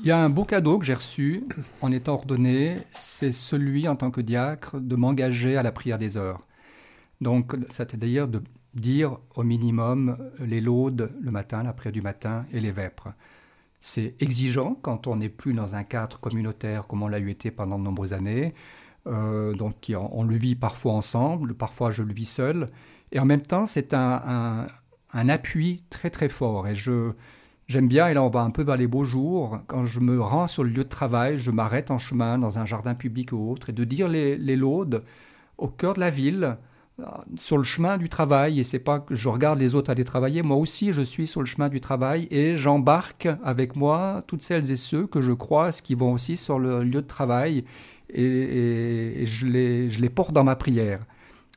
Il 0.01 0.07
y 0.09 0.11
a 0.11 0.19
un 0.19 0.31
beau 0.31 0.45
cadeau 0.45 0.79
que 0.79 0.85
j'ai 0.85 0.95
reçu 0.95 1.45
en 1.81 1.91
étant 1.93 2.15
ordonné, 2.15 2.79
c'est 2.93 3.33
celui 3.33 3.89
en 3.89 3.97
tant 3.97 4.11
que 4.11 4.21
diacre 4.21 4.81
de 4.81 4.97
m'engager 4.97 5.57
à 5.57 5.63
la 5.63 5.73
prière 5.73 5.99
des 5.99 6.17
heures. 6.17 6.41
Donc, 7.21 7.55
c'est-à-dire 7.71 8.29
de 8.29 8.43
dire 8.75 9.19
au 9.35 9.45
minimum 9.45 10.19
les 10.41 10.61
laudes 10.61 11.13
le 11.21 11.31
matin, 11.31 11.63
la 11.63 11.73
prière 11.73 11.93
du 11.93 12.03
matin 12.03 12.45
et 12.53 12.61
les 12.61 12.73
vêpres. 12.73 13.09
C'est 13.81 14.15
exigeant 14.21 14.77
quand 14.81 15.07
on 15.07 15.17
n'est 15.17 15.29
plus 15.29 15.53
dans 15.53 15.75
un 15.75 15.85
cadre 15.85 16.19
communautaire 16.19 16.87
comme 16.87 17.03
on 17.03 17.09
l'a 17.09 17.19
eu 17.19 17.31
été 17.31 17.51
pendant 17.51 17.79
de 17.79 17.85
nombreuses 17.85 18.13
années. 18.13 18.55
Euh, 19.07 19.53
donc 19.53 19.93
on 19.97 20.25
le 20.25 20.37
vit 20.37 20.57
parfois 20.57 20.95
ensemble, 20.95 21.55
parfois 21.55 21.91
je 21.91 22.03
le 22.03 22.13
vis 22.13 22.25
seul. 22.29 22.71
Et 23.13 23.21
en 23.21 23.27
même 23.27 23.43
temps, 23.43 23.67
c'est 23.67 23.95
un, 23.95 24.23
un, 24.27 24.67
un 25.13 25.29
appui 25.29 25.85
très 25.91 26.11
très 26.11 26.29
fort. 26.29 26.67
Et 26.67 26.75
je, 26.75 27.13
J'aime 27.67 27.89
bien, 27.89 28.09
et 28.09 28.15
là 28.15 28.23
on 28.23 28.29
va 28.29 28.41
un 28.41 28.51
peu 28.51 28.63
vers 28.63 28.77
les 28.77 28.87
beaux 28.87 29.05
jours, 29.05 29.59
quand 29.69 29.87
je 29.87 30.01
me 30.01 30.21
rends 30.21 30.47
sur 30.47 30.65
le 30.65 30.71
lieu 30.71 30.85
de 30.85 30.89
travail, 30.89 31.39
je 31.39 31.51
m'arrête 31.51 31.91
en 31.91 31.99
chemin 31.99 32.37
dans 32.37 32.59
un 32.59 32.67
jardin 32.67 32.95
public 32.95 33.33
ou 33.33 33.51
autre, 33.51 33.71
et 33.71 33.73
de 33.73 33.85
dire 33.85 34.07
les, 34.07 34.37
les 34.37 34.57
laudes 34.57 35.03
au 35.57 35.69
cœur 35.69 35.95
de 35.95 36.01
la 36.01 36.11
ville, 36.11 36.59
euh, 37.01 37.05
sur 37.37 37.57
le 37.57 37.65
chemin 37.65 37.97
du 37.97 38.11
travail, 38.11 38.61
et 38.61 38.65
c'est 38.65 38.79
pas 38.79 39.01
que 39.01 39.15
je 39.15 39.29
regarde 39.31 39.59
les 39.59 39.75
autres 39.75 39.91
aller 39.91 40.05
travailler, 40.05 40.43
moi 40.43 40.59
aussi 40.59 40.93
je 40.93 41.01
suis 41.01 41.27
sur 41.27 41.41
le 41.41 41.47
chemin 41.47 41.71
du 41.71 41.81
travail, 41.81 42.29
et 42.31 42.55
j'embarque 42.55 43.29
avec 43.43 43.77
moi 43.77 44.23
toutes 44.27 44.43
celles 44.43 44.71
et 44.71 44.77
ceux 44.77 45.07
que 45.07 45.23
je 45.23 45.33
croise 45.33 45.81
qui 45.81 45.95
vont 45.95 46.13
aussi 46.13 46.37
sur 46.37 46.59
le 46.59 46.83
lieu 46.85 47.01
de 47.01 47.07
travail, 47.07 47.65
et, 48.11 49.23
et 49.23 49.27
je, 49.27 49.47
les, 49.47 49.89
je 49.89 50.01
les 50.03 50.11
porte 50.11 50.35
dans 50.35 50.45
ma 50.45 50.55
prière. 50.57 51.01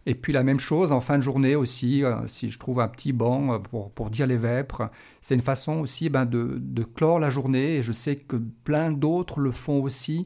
Et 0.10 0.16
puis 0.16 0.32
la 0.32 0.43
même 0.43 0.58
chose 0.58 0.93
en 0.93 1.01
fin 1.01 1.18
de 1.18 1.22
journée 1.22 1.58
aussi, 1.58 2.05
euh, 2.05 2.26
si 2.28 2.49
je 2.49 2.58
trouve 2.58 2.80
un 2.80 2.88
petit 2.88 3.12
banc 3.12 3.53
euh, 3.53 3.60
pour, 3.60 3.91
pour 3.91 4.10
dire 4.10 4.26
les 4.26 4.38
vêpres, 4.38 4.89
c'est 5.22 5.36
une 5.36 5.41
façon 5.41 5.80
aussi 5.80 6.08
ben, 6.08 6.26
de, 6.26 6.60
de, 6.62 6.84
clore 6.84 7.20
la 7.20 7.30
journée. 7.30 7.76
Et 7.76 7.84
je 7.84 7.91
sais 7.91 8.16
que 8.16 8.38
plein 8.38 8.93
d'autres 8.93 9.41
le 9.41 9.51
font 9.51 9.84
aussi, 9.84 10.26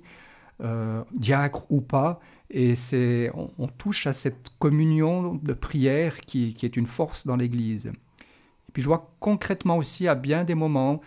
euh, 0.61 1.03
diacre 1.13 1.65
ou 1.71 1.81
pas. 1.81 2.19
Et 2.51 2.75
c'est, 2.75 3.31
on, 3.33 3.67
touche 3.67 4.05
à 4.05 4.13
cette 4.13 4.51
communion 4.59 5.39
de 5.41 5.53
prière 5.53 6.21
qui, 6.21 6.53
qui 6.53 6.67
est 6.67 6.77
une 6.77 6.85
force 6.85 7.25
dans 7.25 7.35
l'Église. 7.35 7.87
Et 7.87 8.71
puis 8.73 8.83
je 8.83 8.87
vois 8.87 9.15
concrètement 9.19 9.77
aussi 9.77 10.07
à 10.07 10.13
bien 10.13 10.43
des 10.43 10.53
moments 10.53 11.01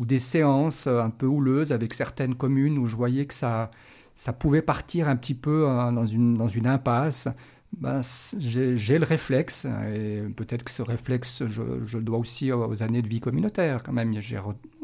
ou 0.00 0.04
des 0.04 0.18
séances 0.18 0.88
un 0.88 1.10
peu 1.10 1.26
houleuses 1.26 1.70
avec 1.70 1.94
certaines 1.94 2.34
communes 2.34 2.76
où 2.76 2.86
je 2.86 2.96
voyais 2.96 3.26
que 3.26 3.34
ça, 3.34 3.70
ça 4.16 4.32
pouvait 4.32 4.62
partir 4.62 5.06
un 5.06 5.14
petit 5.14 5.34
peu 5.34 5.68
hein, 5.68 5.92
dans 5.92 6.06
une, 6.06 6.36
dans 6.36 6.48
une 6.48 6.66
impasse 6.66 7.28
ben, 7.76 8.00
j'ai 8.38 8.98
le 8.98 9.04
réflexe, 9.04 9.66
et 9.94 10.22
peut-être 10.34 10.64
que 10.64 10.70
ce 10.70 10.80
réflexe, 10.82 11.42
je, 11.46 11.62
le 11.62 12.02
dois 12.02 12.18
aussi 12.18 12.50
aux 12.50 12.82
années 12.82 13.02
de 13.02 13.08
vie 13.08 13.20
communautaire 13.20 13.82
quand 13.82 13.92
même. 13.92 14.14
J'ai 14.20 14.38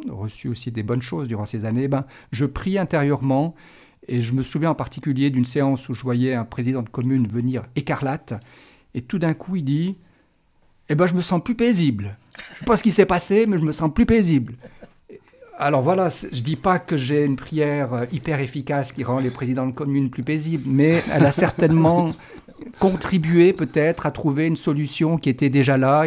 reçu 0.09 0.49
aussi 0.49 0.70
des 0.70 0.82
bonnes 0.82 1.01
choses 1.01 1.26
durant 1.26 1.47
ces 1.47 1.64
années. 1.64 1.88
Ben, 1.88 2.05
je 2.32 2.45
prie 2.45 2.76
intérieurement, 2.78 3.55
et 4.09 4.20
je 4.20 4.34
me 4.34 4.43
souviens 4.43 4.70
en 4.70 4.74
particulier 4.74 5.30
d'une 5.30 5.47
séance 5.47 5.88
où 5.88 5.95
je 5.95 6.03
voyais 6.03 6.34
un 6.34 6.45
président 6.45 6.82
de 6.82 6.88
commune 6.90 7.26
venir 7.26 7.62
écarlate, 7.76 8.34
et 8.95 9.01
tout 9.01 9.18
d'un 9.18 9.32
coup 9.32 9.57
il 9.57 9.64
dit 9.64 9.97
Eh 10.90 10.95
ben, 10.95 11.07
je 11.07 11.14
me 11.14 11.22
sens 11.22 11.43
plus 11.43 11.55
paisible. 11.55 12.18
Je 12.36 12.40
ne 12.40 12.59
sais 12.59 12.64
pas 12.66 12.76
ce 12.76 12.82
qui 12.82 12.90
s'est 12.90 13.07
passé, 13.07 13.47
mais 13.47 13.59
je 13.59 13.64
me 13.64 13.72
sens 13.72 13.93
plus 13.93 14.05
paisible. 14.05 14.55
Alors 15.59 15.82
voilà, 15.82 16.09
je 16.11 16.40
dis 16.40 16.57
pas 16.57 16.78
que 16.78 16.97
j'ai 16.97 17.24
une 17.24 17.36
prière 17.36 17.95
euh, 17.95 18.05
hyper 18.11 18.40
efficace 18.40 18.90
qui 18.90 19.05
rend 19.05 19.18
les 19.18 19.30
présidents 19.30 19.66
de 19.66 19.72
commune 19.72 20.11
plus 20.11 20.22
paisibles, 20.22 20.64
mais 20.66 21.03
elle 21.12 21.24
a 21.24 21.30
certainement 21.30 22.11
contribué 22.78 23.52
peut-être 23.52 24.06
à 24.06 24.10
trouver 24.10 24.46
une 24.46 24.56
solution 24.56 25.18
qui 25.18 25.28
était 25.28 25.50
déjà 25.50 25.76
là. 25.76 26.04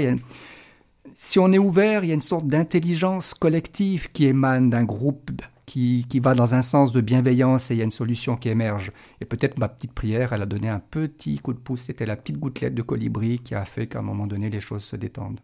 Si 1.13 1.39
on 1.39 1.51
est 1.51 1.57
ouvert, 1.57 2.03
il 2.03 2.07
y 2.07 2.11
a 2.11 2.13
une 2.15 2.21
sorte 2.21 2.47
d'intelligence 2.47 3.33
collective 3.33 4.11
qui 4.11 4.25
émane 4.25 4.69
d'un 4.69 4.83
groupe 4.83 5.31
qui, 5.65 6.05
qui, 6.07 6.19
va 6.19 6.35
dans 6.35 6.53
un 6.53 6.61
sens 6.61 6.91
de 6.91 7.01
bienveillance 7.01 7.71
et 7.71 7.75
il 7.75 7.77
y 7.77 7.81
a 7.81 7.85
une 7.85 7.91
solution 7.91 8.35
qui 8.35 8.49
émerge. 8.49 8.91
Et 9.21 9.25
peut-être 9.25 9.57
ma 9.57 9.67
petite 9.67 9.93
prière, 9.93 10.33
elle 10.33 10.41
a 10.41 10.45
donné 10.45 10.69
un 10.69 10.79
petit 10.79 11.37
coup 11.39 11.53
de 11.53 11.59
pouce, 11.59 11.81
c'était 11.81 12.05
la 12.05 12.15
petite 12.15 12.37
gouttelette 12.37 12.75
de 12.75 12.81
colibri 12.81 13.39
qui 13.39 13.55
a 13.55 13.65
fait 13.65 13.87
qu'à 13.87 13.99
un 13.99 14.03
moment 14.03 14.27
donné, 14.27 14.49
les 14.49 14.61
choses 14.61 14.83
se 14.83 14.95
détendent. 14.95 15.39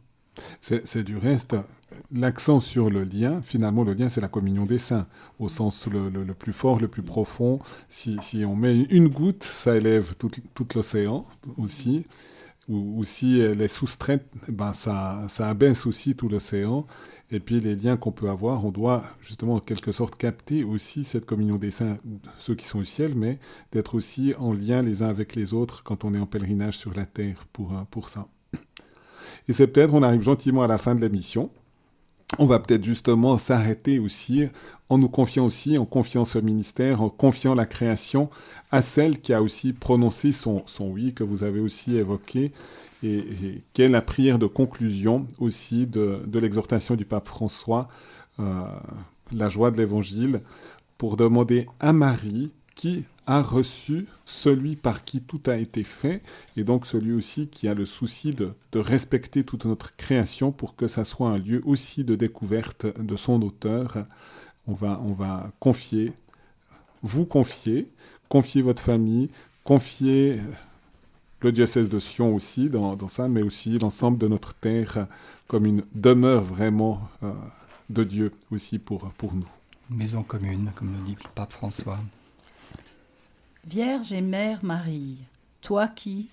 C'est 0.62 1.04
du 1.04 1.18
reste 1.18 1.56
l'accent 2.12 2.60
sur 2.60 2.90
le 2.90 3.04
lien. 3.04 3.42
Finalement, 3.44 3.84
le 3.84 3.94
lien, 3.94 4.10
c'est 4.10 4.22
la 4.22 4.28
communion 4.28 4.66
des 4.66 4.78
saints, 4.78 5.08
au 5.40 5.50
sens 5.50 5.88
le, 5.88 6.34
plus 6.34 6.54
fort, 6.54 6.80
le 6.80 6.88
plus 6.88 7.04
profond. 7.04 7.60
Si, 7.90 8.18
si, 8.22 8.46
on 8.46 8.56
met 8.56 8.82
une 8.84 9.08
goutte, 9.08 9.44
ça 9.44 9.76
élève 9.76 10.16
tout, 10.16 10.32
l'océan 10.76 11.26
aussi. 11.58 12.06
Ou, 12.70 13.00
ou, 13.00 13.04
si 13.04 13.40
elle 13.40 13.62
est 13.62 13.68
soustraite, 13.68 14.26
ben 14.48 14.74
ça, 14.74 15.26
ça 15.28 15.50
abaisse 15.50 15.86
aussi 15.86 16.16
tout 16.16 16.30
l'océan. 16.30 16.86
Et 17.32 17.40
puis 17.40 17.60
les 17.60 17.76
liens 17.76 17.98
qu'on 17.98 18.12
peut 18.12 18.30
avoir, 18.30 18.66
on 18.66 18.72
doit 18.72 19.04
justement 19.22 19.56
en 19.56 19.60
quelque 19.60 19.92
sorte 19.92 20.16
capter 20.16 20.64
aussi 20.64 21.04
cette 21.04 21.26
communion 21.26 21.58
des 21.58 21.72
saints, 21.72 21.98
ceux 22.40 22.56
qui 22.56 22.66
sont 22.66 22.80
au 22.80 22.86
ciel, 22.86 23.16
mais 23.16 23.40
d'être 23.72 23.96
aussi 23.96 24.34
en 24.38 24.54
lien 24.54 24.82
les 24.82 25.02
uns 25.02 25.08
avec 25.08 25.36
les 25.36 25.54
autres 25.54 25.84
quand 25.84 26.04
on 26.04 26.14
est 26.14 26.20
en 26.20 26.28
pèlerinage 26.28 26.78
sur 26.78 26.94
la 26.94 27.06
terre 27.06 27.48
pour, 27.52 27.74
pour 27.90 28.10
ça. 28.10 28.28
Et 29.48 29.54
c'est 29.54 29.68
peut-être, 29.68 29.94
on 29.94 30.04
arrive 30.04 30.22
gentiment 30.22 30.64
à 30.64 30.68
la 30.68 30.78
fin 30.78 30.96
de 30.96 31.02
l'émission. 31.02 31.50
On 32.40 32.46
va 32.46 32.60
peut-être 32.60 32.86
justement 32.86 33.38
s'arrêter 33.38 34.00
aussi 34.00 34.48
en 34.90 34.98
nous 34.98 35.10
confiant 35.10 35.46
aussi, 35.46 35.78
en 35.78 35.86
confiant 35.86 36.26
ce 36.26 36.38
ministère, 36.38 37.02
en 37.02 37.10
confiant 37.10 37.56
la 37.56 37.66
création 37.66 38.30
à 38.72 38.82
celle 38.82 39.20
qui 39.20 39.34
a 39.34 39.42
aussi 39.42 39.74
prononcé 39.74 40.32
son, 40.32 40.64
son 40.66 40.90
oui 40.90 41.14
que 41.14 41.24
vous 41.24 41.44
avez 41.44 41.60
aussi 41.60 41.98
évoqué 41.98 42.52
et, 43.04 43.18
et 43.18 43.64
qui 43.74 43.82
est 43.82 43.88
la 43.88 44.02
prière 44.02 44.40
de 44.40 44.48
conclusion 44.48 45.28
aussi 45.40 45.88
de, 45.88 46.22
de 46.26 46.40
l'exhortation 46.40 46.96
du 46.96 47.06
pape 47.06 47.28
François, 47.28 47.90
euh, 48.40 48.64
la 49.34 49.50
joie 49.50 49.72
de 49.72 49.78
l'évangile, 49.78 50.42
pour 50.98 51.18
demander 51.18 51.68
à 51.80 51.94
Marie 51.94 52.52
qui 52.76 53.06
a 53.28 53.42
reçu 53.42 54.08
celui 54.26 54.76
par 54.76 55.04
qui 55.04 55.22
tout 55.22 55.42
a 55.46 55.58
été 55.58 55.84
fait, 55.84 56.22
et 56.58 56.64
donc 56.64 56.86
celui 56.86 57.14
aussi 57.14 57.48
qui 57.48 57.68
a 57.68 57.74
le 57.74 57.86
souci 57.86 58.34
de, 58.34 58.54
de, 58.72 58.80
respecter 58.80 59.44
toute 59.44 59.66
notre 59.66 59.96
création 59.96 60.52
pour 60.52 60.76
que 60.76 60.88
ça 60.88 61.06
soit 61.06 61.30
un 61.30 61.38
lieu 61.38 61.62
aussi 61.66 62.04
de 62.04 62.16
découverte 62.16 62.86
de 63.00 63.16
son 63.16 63.42
auteur. 63.42 64.06
On 64.68 64.74
va, 64.74 65.00
on 65.04 65.14
va 65.14 65.52
confier, 65.60 66.14
vous 67.04 67.26
confier, 67.26 67.88
confier 68.30 68.62
votre 68.62 68.82
famille, 68.82 69.30
confier 69.64 70.42
le 71.42 71.52
diocèse 71.52 71.90
de 71.90 72.00
Sion 72.00 72.36
aussi 72.36 72.70
dans, 72.70 72.96
dans 72.96 73.08
ça, 73.08 73.28
mais 73.28 73.42
aussi 73.42 73.78
l'ensemble 73.78 74.18
de 74.18 74.28
notre 74.28 74.54
terre 74.54 75.08
comme 75.48 75.66
une 75.66 75.84
demeure 75.94 76.44
vraiment 76.44 77.10
euh, 77.24 77.34
de 77.90 78.04
Dieu 78.04 78.32
aussi 78.52 78.80
pour, 78.80 79.12
pour 79.18 79.34
nous. 79.34 79.50
Maison 79.90 80.24
commune, 80.24 80.72
comme 80.76 80.94
le 80.94 81.04
dit 81.06 81.18
le 81.22 81.30
pape 81.36 81.52
François. 81.52 82.00
Vierge 83.66 84.12
et 84.12 84.22
Mère 84.22 84.66
Marie, 84.66 85.20
toi 85.62 85.88
qui, 85.88 86.30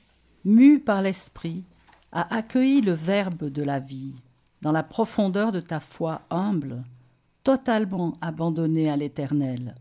mue 0.47 0.81
par 0.81 1.03
l'Esprit, 1.03 1.63
as 2.11 2.35
accueilli 2.35 2.81
le 2.81 2.93
Verbe 2.93 3.51
de 3.51 3.63
la 3.63 3.81
vie, 3.81 4.15
dans 4.63 4.73
la 4.73 4.83
profondeur 4.83 5.53
de 5.53 5.61
ta 5.61 5.79
foi 5.79 6.23
humble, 6.31 6.85
totalement 7.45 8.15
abandonnée 8.23 8.89
à 8.89 8.97
l'Éternel, 8.97 9.75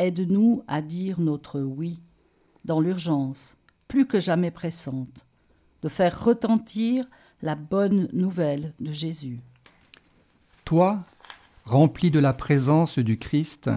aide-nous 0.00 0.64
à 0.66 0.82
dire 0.82 1.20
notre 1.20 1.60
oui, 1.60 2.00
dans 2.64 2.80
l'urgence, 2.80 3.56
plus 3.86 4.06
que 4.06 4.18
jamais 4.18 4.50
pressante, 4.50 5.24
de 5.82 5.88
faire 5.88 6.24
retentir 6.24 7.06
la 7.40 7.54
bonne 7.54 8.08
nouvelle 8.12 8.74
de 8.80 8.90
Jésus. 8.90 9.38
Toi, 10.64 11.04
rempli 11.64 12.10
de 12.10 12.18
la 12.18 12.32
présence 12.32 12.98
du 12.98 13.16
Christ, 13.16 13.70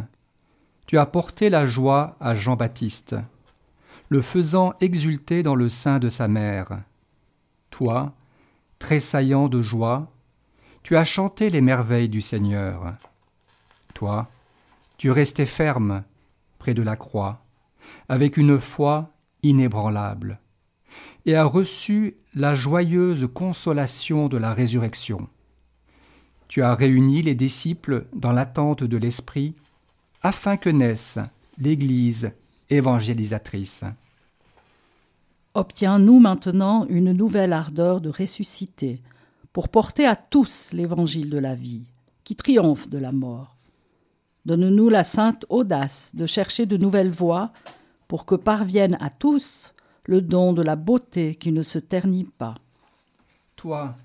tu 0.87 0.97
as 0.97 1.05
porté 1.05 1.49
la 1.49 1.65
joie 1.65 2.15
à 2.21 2.33
Jean-Baptiste, 2.33 3.15
le 4.07 4.21
faisant 4.21 4.73
exulter 4.79 5.43
dans 5.43 5.55
le 5.55 5.67
sein 5.67 5.99
de 5.99 6.09
sa 6.09 6.29
mère. 6.29 6.81
Toi, 7.69 8.13
tressaillant 8.79 9.49
de 9.49 9.61
joie, 9.61 10.09
tu 10.83 10.95
as 10.95 11.03
chanté 11.03 11.49
les 11.49 11.59
merveilles 11.59 12.07
du 12.07 12.21
Seigneur. 12.21 12.95
Toi, 13.93 14.29
tu 14.97 15.11
restais 15.11 15.45
ferme 15.45 16.03
près 16.57 16.73
de 16.73 16.81
la 16.81 16.95
croix, 16.95 17.43
avec 18.07 18.37
une 18.37 18.57
foi 18.57 19.11
inébranlable, 19.43 20.39
et 21.25 21.35
as 21.35 21.43
reçu 21.43 22.15
la 22.33 22.55
joyeuse 22.55 23.27
consolation 23.33 24.29
de 24.29 24.37
la 24.37 24.53
résurrection. 24.53 25.27
Tu 26.47 26.61
as 26.61 26.75
réuni 26.75 27.21
les 27.21 27.35
disciples 27.35 28.05
dans 28.13 28.31
l'attente 28.31 28.85
de 28.85 28.95
l'Esprit 28.95 29.53
afin 30.21 30.57
que 30.57 30.69
naisse 30.69 31.19
l'Église 31.57 32.31
évangélisatrice. 32.69 33.83
Obtiens-nous 35.53 36.19
maintenant 36.19 36.85
une 36.87 37.13
nouvelle 37.13 37.53
ardeur 37.53 38.01
de 38.01 38.09
ressusciter, 38.09 39.01
pour 39.53 39.69
porter 39.69 40.05
à 40.05 40.15
tous 40.15 40.71
l'évangile 40.71 41.31
de 41.31 41.39
la 41.39 41.55
vie, 41.55 41.85
qui 42.23 42.35
triomphe 42.35 42.89
de 42.89 42.99
la 42.99 43.11
mort. 43.11 43.55
Donne-nous 44.45 44.89
la 44.89 45.03
sainte 45.03 45.45
audace 45.49 46.11
de 46.13 46.25
chercher 46.25 46.65
de 46.65 46.77
nouvelles 46.77 47.09
voies, 47.09 47.47
pour 48.07 48.25
que 48.25 48.35
parvienne 48.35 48.97
à 49.01 49.09
tous 49.09 49.73
le 50.05 50.21
don 50.21 50.53
de 50.53 50.61
la 50.61 50.75
beauté 50.75 51.35
qui 51.35 51.51
ne 51.51 51.63
se 51.63 51.79
ternit 51.79 52.25
pas. 52.37 52.55
Toi, 53.55 53.95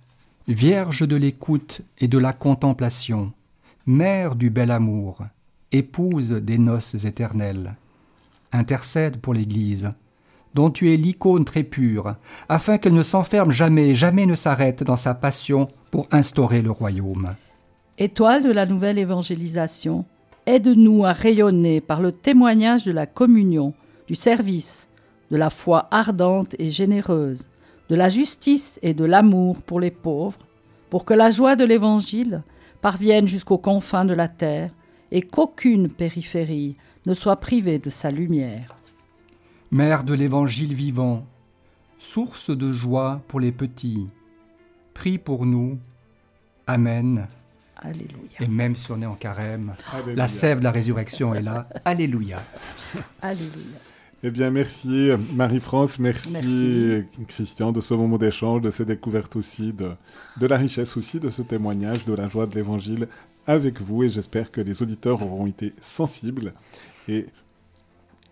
Vierge 0.48 1.06
de 1.06 1.14
l'écoute 1.14 1.82
et 1.98 2.08
de 2.08 2.18
la 2.18 2.32
contemplation, 2.32 3.32
Mère 3.86 4.34
du 4.34 4.50
bel 4.50 4.70
amour, 4.70 5.22
épouse 5.72 6.30
des 6.32 6.58
noces 6.58 7.04
éternelles, 7.04 7.74
intercède 8.52 9.16
pour 9.16 9.34
l'Église, 9.34 9.92
dont 10.54 10.70
tu 10.70 10.92
es 10.92 10.96
l'icône 10.96 11.44
très 11.44 11.62
pure, 11.62 12.14
afin 12.48 12.78
qu'elle 12.78 12.92
ne 12.92 13.02
s'enferme 13.02 13.50
jamais, 13.50 13.94
jamais 13.94 14.26
ne 14.26 14.34
s'arrête 14.34 14.82
dans 14.84 14.96
sa 14.96 15.14
passion 15.14 15.68
pour 15.90 16.06
instaurer 16.12 16.60
le 16.60 16.70
royaume. 16.70 17.34
Étoile 17.98 18.42
de 18.42 18.50
la 18.50 18.66
nouvelle 18.66 18.98
évangélisation, 18.98 20.04
aide-nous 20.46 21.04
à 21.04 21.12
rayonner 21.12 21.80
par 21.80 22.00
le 22.00 22.12
témoignage 22.12 22.84
de 22.84 22.92
la 22.92 23.06
communion, 23.06 23.72
du 24.06 24.14
service, 24.14 24.88
de 25.30 25.36
la 25.36 25.50
foi 25.50 25.88
ardente 25.90 26.54
et 26.58 26.68
généreuse, 26.68 27.48
de 27.88 27.96
la 27.96 28.08
justice 28.08 28.78
et 28.82 28.92
de 28.92 29.04
l'amour 29.04 29.62
pour 29.62 29.80
les 29.80 29.90
pauvres, 29.90 30.38
pour 30.90 31.04
que 31.04 31.14
la 31.14 31.30
joie 31.30 31.56
de 31.56 31.64
l'Évangile 31.64 32.42
parvienne 32.82 33.26
jusqu'aux 33.26 33.58
confins 33.58 34.04
de 34.04 34.12
la 34.12 34.28
terre 34.28 34.70
et 35.12 35.22
qu'aucune 35.22 35.88
périphérie 35.88 36.74
ne 37.06 37.14
soit 37.14 37.36
privée 37.36 37.78
de 37.78 37.90
sa 37.90 38.10
lumière. 38.10 38.74
Mère 39.70 40.04
de 40.04 40.14
l'Évangile 40.14 40.74
vivant, 40.74 41.26
source 41.98 42.50
de 42.50 42.72
joie 42.72 43.20
pour 43.28 43.38
les 43.38 43.52
petits, 43.52 44.08
prie 44.94 45.18
pour 45.18 45.46
nous. 45.46 45.78
Amen. 46.66 47.28
Alléluia. 47.76 48.40
Et 48.40 48.46
même 48.48 48.74
si 48.74 48.90
on 48.90 49.02
est 49.02 49.06
en 49.06 49.14
carême, 49.14 49.74
Alléluia. 49.92 50.16
la 50.16 50.28
sève 50.28 50.58
de 50.60 50.64
la 50.64 50.70
résurrection 50.70 51.34
est 51.34 51.42
là. 51.42 51.68
Alléluia. 51.84 52.42
Alléluia. 53.20 53.78
Eh 54.24 54.30
bien, 54.30 54.50
merci 54.50 55.10
Marie-France, 55.34 55.98
merci, 55.98 56.30
Merci. 56.30 57.04
Christian 57.26 57.72
de 57.72 57.80
ce 57.80 57.92
moment 57.92 58.18
d'échange, 58.18 58.60
de 58.60 58.70
ces 58.70 58.84
découvertes 58.84 59.34
aussi, 59.34 59.72
de, 59.72 59.90
de 60.38 60.46
la 60.46 60.56
richesse 60.56 60.96
aussi 60.96 61.18
de 61.18 61.28
ce 61.28 61.42
témoignage, 61.42 62.04
de 62.04 62.14
la 62.14 62.28
joie 62.28 62.46
de 62.46 62.54
l'Évangile 62.54 63.08
avec 63.46 63.80
vous. 63.80 64.04
Et 64.04 64.10
j'espère 64.10 64.50
que 64.50 64.60
les 64.60 64.82
auditeurs 64.82 65.22
auront 65.22 65.46
été 65.46 65.72
sensibles 65.80 66.52
et 67.08 67.26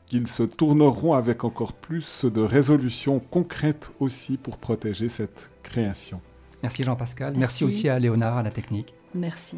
qu'ils 0.06 0.26
se 0.26 0.42
tourneront 0.42 1.14
avec 1.14 1.44
encore 1.44 1.72
plus 1.72 2.24
de 2.24 2.40
résolutions 2.40 3.20
concrètes 3.20 3.90
aussi 4.00 4.36
pour 4.36 4.56
protéger 4.58 5.08
cette 5.08 5.50
création. 5.62 6.20
Merci 6.62 6.82
Jean-Pascal. 6.82 7.34
Merci. 7.36 7.64
Merci 7.64 7.64
aussi 7.64 7.88
à 7.88 7.98
Léonard 7.98 8.36
à 8.36 8.42
la 8.42 8.50
technique. 8.50 8.94
Merci. 9.14 9.56